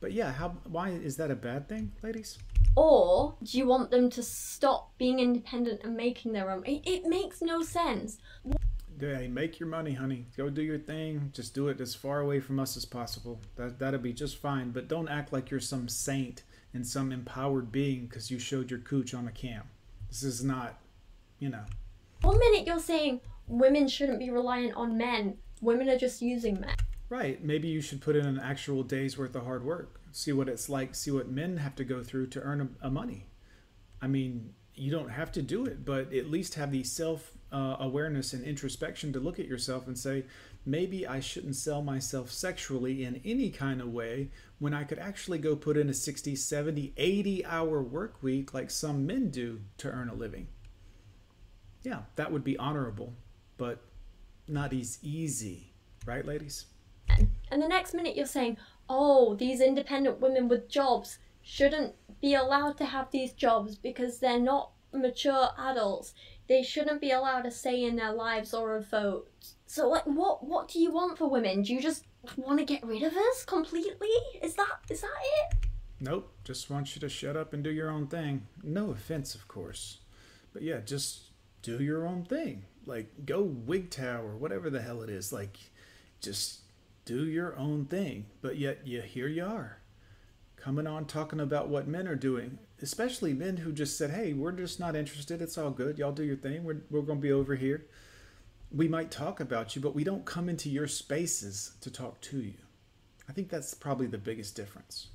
But 0.01 0.11
yeah, 0.11 0.33
how 0.33 0.57
why 0.65 0.89
is 0.89 1.15
that 1.15 1.31
a 1.31 1.35
bad 1.35 1.69
thing, 1.69 1.93
ladies? 2.03 2.37
Or 2.75 3.35
do 3.41 3.57
you 3.57 3.65
want 3.65 3.89
them 3.89 4.09
to 4.09 4.21
stop 4.21 4.91
being 4.97 5.19
independent 5.19 5.85
and 5.85 5.95
making 5.95 6.33
their 6.33 6.51
own? 6.51 6.65
It, 6.65 6.81
it 6.85 7.05
makes 7.05 7.41
no 7.41 7.61
sense. 7.61 8.17
Hey, 8.99 9.29
make 9.29 9.57
your 9.57 9.69
money, 9.69 9.93
honey. 9.93 10.25
Go 10.35 10.49
do 10.49 10.61
your 10.61 10.79
thing. 10.79 11.31
Just 11.33 11.53
do 11.53 11.69
it 11.69 11.79
as 11.79 11.95
far 11.95 12.19
away 12.19 12.41
from 12.41 12.59
us 12.59 12.75
as 12.75 12.83
possible. 12.83 13.39
That 13.55 13.79
that'll 13.79 14.01
be 14.01 14.11
just 14.11 14.35
fine. 14.35 14.71
But 14.71 14.89
don't 14.89 15.07
act 15.07 15.31
like 15.31 15.49
you're 15.49 15.61
some 15.61 15.87
saint 15.87 16.43
and 16.73 16.85
some 16.85 17.11
empowered 17.11 17.71
being 17.71 18.05
because 18.05 18.29
you 18.29 18.39
showed 18.39 18.69
your 18.69 18.79
cooch 18.79 19.13
on 19.13 19.27
a 19.27 19.31
cam. 19.31 19.63
This 20.09 20.23
is 20.23 20.43
not, 20.43 20.79
you 21.39 21.49
know. 21.49 21.63
One 22.21 22.39
minute 22.39 22.65
you're 22.65 22.79
saying 22.79 23.21
women 23.47 23.87
shouldn't 23.87 24.19
be 24.19 24.29
reliant 24.29 24.75
on 24.75 24.97
men, 24.97 25.37
women 25.61 25.89
are 25.89 25.97
just 25.97 26.21
using 26.21 26.59
men. 26.59 26.75
Right. 27.09 27.43
Maybe 27.43 27.67
you 27.69 27.81
should 27.81 28.01
put 28.01 28.15
in 28.15 28.25
an 28.25 28.39
actual 28.39 28.83
day's 28.83 29.17
worth 29.17 29.35
of 29.35 29.45
hard 29.45 29.63
work. 29.63 30.01
See 30.11 30.33
what 30.33 30.49
it's 30.49 30.67
like. 30.67 30.93
See 30.93 31.11
what 31.11 31.29
men 31.29 31.57
have 31.57 31.75
to 31.75 31.83
go 31.83 32.03
through 32.03 32.27
to 32.27 32.41
earn 32.41 32.61
a, 32.81 32.87
a 32.87 32.89
money. 32.89 33.27
I 34.01 34.07
mean, 34.07 34.53
you 34.75 34.91
don't 34.91 35.09
have 35.09 35.31
to 35.33 35.41
do 35.41 35.65
it, 35.65 35.85
but 35.85 36.13
at 36.13 36.29
least 36.29 36.55
have 36.55 36.71
the 36.71 36.83
self 36.83 37.31
uh, 37.51 37.77
awareness 37.79 38.33
and 38.33 38.43
introspection 38.43 39.13
to 39.13 39.19
look 39.19 39.39
at 39.39 39.45
yourself 39.47 39.87
and 39.87 39.97
say, 39.97 40.25
maybe 40.67 41.07
I 41.07 41.21
shouldn't 41.21 41.55
sell 41.55 41.81
myself 41.81 42.29
sexually 42.29 43.05
in 43.05 43.21
any 43.23 43.49
kind 43.49 43.79
of 43.79 43.87
way 43.87 44.29
when 44.59 44.73
I 44.73 44.83
could 44.83 44.99
actually 44.99 45.37
go 45.37 45.55
put 45.55 45.77
in 45.77 45.89
a 45.89 45.93
60, 45.93 46.35
70, 46.35 46.93
80 46.97 47.45
hour 47.45 47.81
work 47.81 48.21
week 48.21 48.53
like 48.53 48.69
some 48.69 49.07
men 49.07 49.29
do 49.29 49.61
to 49.77 49.89
earn 49.89 50.09
a 50.09 50.13
living. 50.13 50.47
Yeah, 51.83 52.01
that 52.17 52.31
would 52.31 52.43
be 52.43 52.57
honorable, 52.57 53.13
but 53.57 53.81
not 54.47 54.73
as 54.73 54.99
easy. 55.01 55.71
Right, 56.05 56.25
ladies? 56.25 56.65
And 57.49 57.61
the 57.61 57.67
next 57.67 57.93
minute 57.93 58.17
you're 58.17 58.25
saying, 58.25 58.57
oh, 58.89 59.35
these 59.35 59.61
independent 59.61 60.19
women 60.19 60.49
with 60.49 60.69
jobs 60.69 61.17
shouldn't 61.41 61.95
be 62.21 62.33
allowed 62.33 62.77
to 62.77 62.85
have 62.85 63.09
these 63.11 63.31
jobs 63.31 63.77
because 63.77 64.19
they're 64.19 64.39
not 64.39 64.71
mature 64.93 65.49
adults. 65.57 66.13
They 66.49 66.61
shouldn't 66.61 66.99
be 66.99 67.11
allowed 67.11 67.45
a 67.45 67.51
say 67.51 67.83
in 67.83 67.95
their 67.95 68.13
lives 68.13 68.53
or 68.53 68.75
a 68.75 68.81
vote. 68.81 69.53
So 69.67 69.89
like 69.89 70.05
what 70.05 70.45
what 70.45 70.69
do 70.69 70.79
you 70.79 70.91
want 70.91 71.17
for 71.17 71.29
women? 71.29 71.61
Do 71.61 71.73
you 71.73 71.81
just 71.81 72.05
want 72.35 72.59
to 72.59 72.65
get 72.65 72.83
rid 72.83 73.03
of 73.03 73.13
us 73.13 73.45
completely? 73.45 74.09
Is 74.41 74.55
that 74.55 74.79
is 74.89 75.01
that 75.01 75.09
it? 75.51 75.67
Nope, 75.99 76.31
just 76.43 76.69
want 76.69 76.95
you 76.95 76.99
to 77.01 77.09
shut 77.09 77.35
up 77.35 77.53
and 77.53 77.63
do 77.63 77.71
your 77.71 77.89
own 77.89 78.07
thing. 78.07 78.47
No 78.63 78.91
offense, 78.91 79.33
of 79.35 79.47
course. 79.47 79.97
But 80.53 80.61
yeah, 80.61 80.79
just 80.79 81.31
do 81.63 81.83
your 81.83 82.07
own 82.07 82.23
thing. 82.23 82.65
Like, 82.85 83.25
go 83.25 83.43
WGTOW 83.45 84.23
or 84.23 84.37
whatever 84.37 84.69
the 84.69 84.81
hell 84.81 85.01
it 85.01 85.09
is. 85.09 85.33
Like, 85.33 85.57
just 86.21 86.61
do 87.05 87.25
your 87.25 87.57
own 87.57 87.85
thing. 87.85 88.27
But 88.41 88.57
yet, 88.57 88.81
yeah, 88.85 89.01
here 89.01 89.27
you 89.27 89.43
are. 89.43 89.79
Coming 90.55 90.87
on 90.87 91.05
talking 91.05 91.39
about 91.39 91.67
what 91.67 91.87
men 91.87 92.07
are 92.07 92.15
doing, 92.15 92.59
especially 92.81 93.33
men 93.33 93.57
who 93.57 93.71
just 93.71 93.97
said, 93.97 94.11
hey, 94.11 94.33
we're 94.33 94.51
just 94.51 94.79
not 94.79 94.95
interested. 94.95 95.41
It's 95.41 95.57
all 95.57 95.71
good. 95.71 95.97
Y'all 95.97 96.11
do 96.11 96.23
your 96.23 96.35
thing. 96.35 96.63
We're, 96.63 96.81
we're 96.89 97.01
going 97.01 97.19
to 97.19 97.23
be 97.23 97.31
over 97.31 97.55
here. 97.55 97.85
We 98.71 98.87
might 98.87 99.11
talk 99.11 99.39
about 99.39 99.75
you, 99.75 99.81
but 99.81 99.95
we 99.95 100.03
don't 100.03 100.25
come 100.25 100.49
into 100.49 100.69
your 100.69 100.87
spaces 100.87 101.75
to 101.81 101.89
talk 101.89 102.19
to 102.21 102.41
you. 102.41 102.55
I 103.29 103.33
think 103.33 103.49
that's 103.49 103.73
probably 103.73 104.07
the 104.07 104.17
biggest 104.17 104.55
difference. 104.55 105.07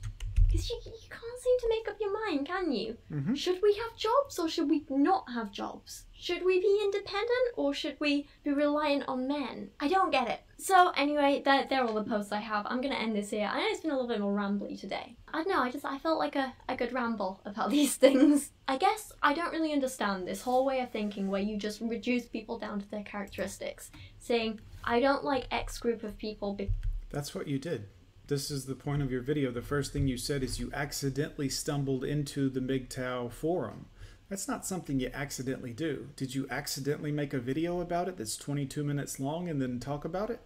Because 0.52 0.68
you, 0.68 0.80
you 0.84 1.08
can't 1.08 1.40
seem 1.42 1.58
to 1.60 1.68
make 1.70 1.88
up 1.88 1.96
your 1.98 2.26
mind, 2.26 2.46
can 2.46 2.72
you? 2.72 2.98
Mm-hmm. 3.10 3.34
Should 3.34 3.60
we 3.62 3.74
have 3.74 3.96
jobs 3.96 4.38
or 4.38 4.48
should 4.50 4.68
we 4.68 4.84
not 4.90 5.24
have 5.32 5.50
jobs? 5.50 6.04
Should 6.12 6.44
we 6.44 6.60
be 6.60 6.80
independent 6.84 7.54
or 7.56 7.72
should 7.72 7.96
we 7.98 8.28
be 8.44 8.52
reliant 8.52 9.08
on 9.08 9.26
men? 9.26 9.70
I 9.80 9.88
don't 9.88 10.10
get 10.12 10.28
it. 10.28 10.40
So 10.58 10.90
anyway, 10.90 11.42
that 11.44 11.68
they're 11.68 11.84
all 11.84 11.94
the 11.94 12.04
posts 12.04 12.32
I 12.32 12.40
have. 12.40 12.66
I'm 12.68 12.80
gonna 12.82 12.94
end 12.96 13.16
this 13.16 13.30
here. 13.30 13.50
I 13.50 13.58
know 13.60 13.66
it's 13.70 13.80
been 13.80 13.90
a 13.90 13.94
little 13.94 14.08
bit 14.08 14.20
more 14.20 14.36
rambly 14.36 14.78
today. 14.78 15.16
I 15.32 15.38
don't 15.38 15.48
know. 15.48 15.62
I 15.62 15.70
just 15.70 15.84
I 15.84 15.98
felt 15.98 16.18
like 16.18 16.36
a, 16.36 16.52
a 16.68 16.76
good 16.76 16.92
ramble 16.92 17.40
about 17.46 17.70
these 17.76 17.96
things. 17.96 18.50
I 18.68 18.76
guess 18.76 19.10
I 19.22 19.32
don't 19.34 19.52
really 19.52 19.72
understand 19.72 20.28
this 20.28 20.42
whole 20.42 20.64
way 20.66 20.80
of 20.80 20.90
thinking 20.90 21.28
where 21.28 21.40
you 21.40 21.56
just 21.56 21.80
reduce 21.80 22.26
people 22.26 22.58
down 22.58 22.78
to 22.80 22.90
their 22.90 23.02
characteristics, 23.02 23.90
saying 24.20 24.60
I 24.84 25.00
don't 25.00 25.24
like 25.24 25.48
X 25.50 25.78
group 25.78 26.02
of 26.04 26.18
people 26.18 26.54
be- 26.54 26.70
That's 27.10 27.34
what 27.34 27.48
you 27.48 27.58
did. 27.58 27.86
This 28.28 28.50
is 28.50 28.66
the 28.66 28.74
point 28.74 29.02
of 29.02 29.10
your 29.10 29.20
video. 29.20 29.50
The 29.50 29.62
first 29.62 29.92
thing 29.92 30.06
you 30.06 30.16
said 30.16 30.42
is 30.42 30.58
you 30.60 30.70
accidentally 30.72 31.48
stumbled 31.48 32.04
into 32.04 32.48
the 32.48 32.60
MGTOW 32.60 33.32
forum. 33.32 33.86
That's 34.28 34.48
not 34.48 34.64
something 34.64 35.00
you 35.00 35.10
accidentally 35.12 35.72
do. 35.72 36.08
Did 36.16 36.34
you 36.34 36.46
accidentally 36.48 37.12
make 37.12 37.34
a 37.34 37.38
video 37.38 37.80
about 37.80 38.08
it 38.08 38.16
that's 38.16 38.36
22 38.36 38.82
minutes 38.84 39.20
long 39.20 39.48
and 39.48 39.60
then 39.60 39.78
talk 39.80 40.04
about 40.04 40.30
it? 40.30 40.40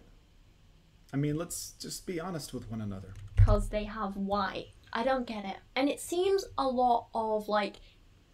I 1.13 1.17
mean, 1.17 1.37
let's 1.37 1.71
just 1.79 2.05
be 2.05 2.19
honest 2.19 2.53
with 2.53 2.69
one 2.69 2.81
another. 2.81 3.13
because 3.35 3.69
they 3.69 3.85
have 3.85 4.17
why. 4.17 4.65
I 4.91 5.03
don't 5.03 5.25
get 5.27 5.45
it. 5.45 5.57
And 5.75 5.87
it 5.87 6.01
seems 6.01 6.43
a 6.57 6.67
lot 6.67 7.07
of 7.13 7.47
like 7.47 7.75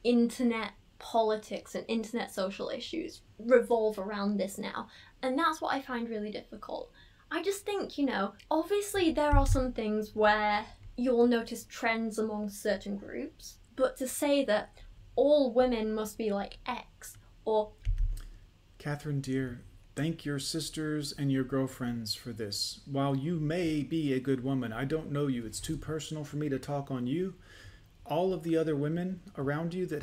internet 0.04 0.72
politics 0.98 1.76
and 1.76 1.86
internet 1.88 2.34
social 2.34 2.70
issues 2.70 3.22
revolve 3.38 4.00
around 4.00 4.38
this 4.38 4.58
now. 4.58 4.88
And 5.22 5.38
that's 5.38 5.62
what 5.62 5.74
I 5.74 5.82
find 5.82 6.10
really 6.10 6.32
difficult. 6.32 6.92
I 7.34 7.42
just 7.42 7.66
think, 7.66 7.98
you 7.98 8.06
know, 8.06 8.34
obviously 8.52 9.12
there 9.12 9.36
are 9.36 9.48
some 9.48 9.72
things 9.72 10.12
where 10.14 10.66
you'll 10.96 11.26
notice 11.26 11.66
trends 11.68 12.20
among 12.20 12.50
certain 12.50 12.96
groups, 12.96 13.56
but 13.76 13.98
to 13.98 14.08
say 14.08 14.46
that 14.46 14.78
all 15.16 15.52
women 15.52 15.96
must 15.96 16.16
be 16.16 16.32
like 16.32 16.60
X 16.68 17.18
or 17.44 17.72
Catherine, 18.78 19.20
dear, 19.20 19.62
thank 19.96 20.26
your 20.26 20.38
sisters 20.38 21.12
and 21.12 21.32
your 21.32 21.44
girlfriends 21.44 22.14
for 22.14 22.34
this. 22.34 22.82
While 22.86 23.16
you 23.16 23.40
may 23.40 23.82
be 23.82 24.14
a 24.14 24.20
good 24.20 24.44
woman, 24.44 24.72
I 24.72 24.86
don't 24.86 25.12
know 25.12 25.26
you. 25.26 25.44
It's 25.44 25.60
too 25.60 25.78
personal 25.78 26.24
for 26.24 26.38
me 26.38 26.50
to 26.50 26.60
talk 26.60 26.92
on 26.92 27.08
you. 27.08 27.34
All 28.06 28.32
of 28.32 28.44
the 28.44 28.58
other 28.58 28.76
women 28.76 29.22
around 29.38 29.74
you 29.74 29.86
that 29.88 30.02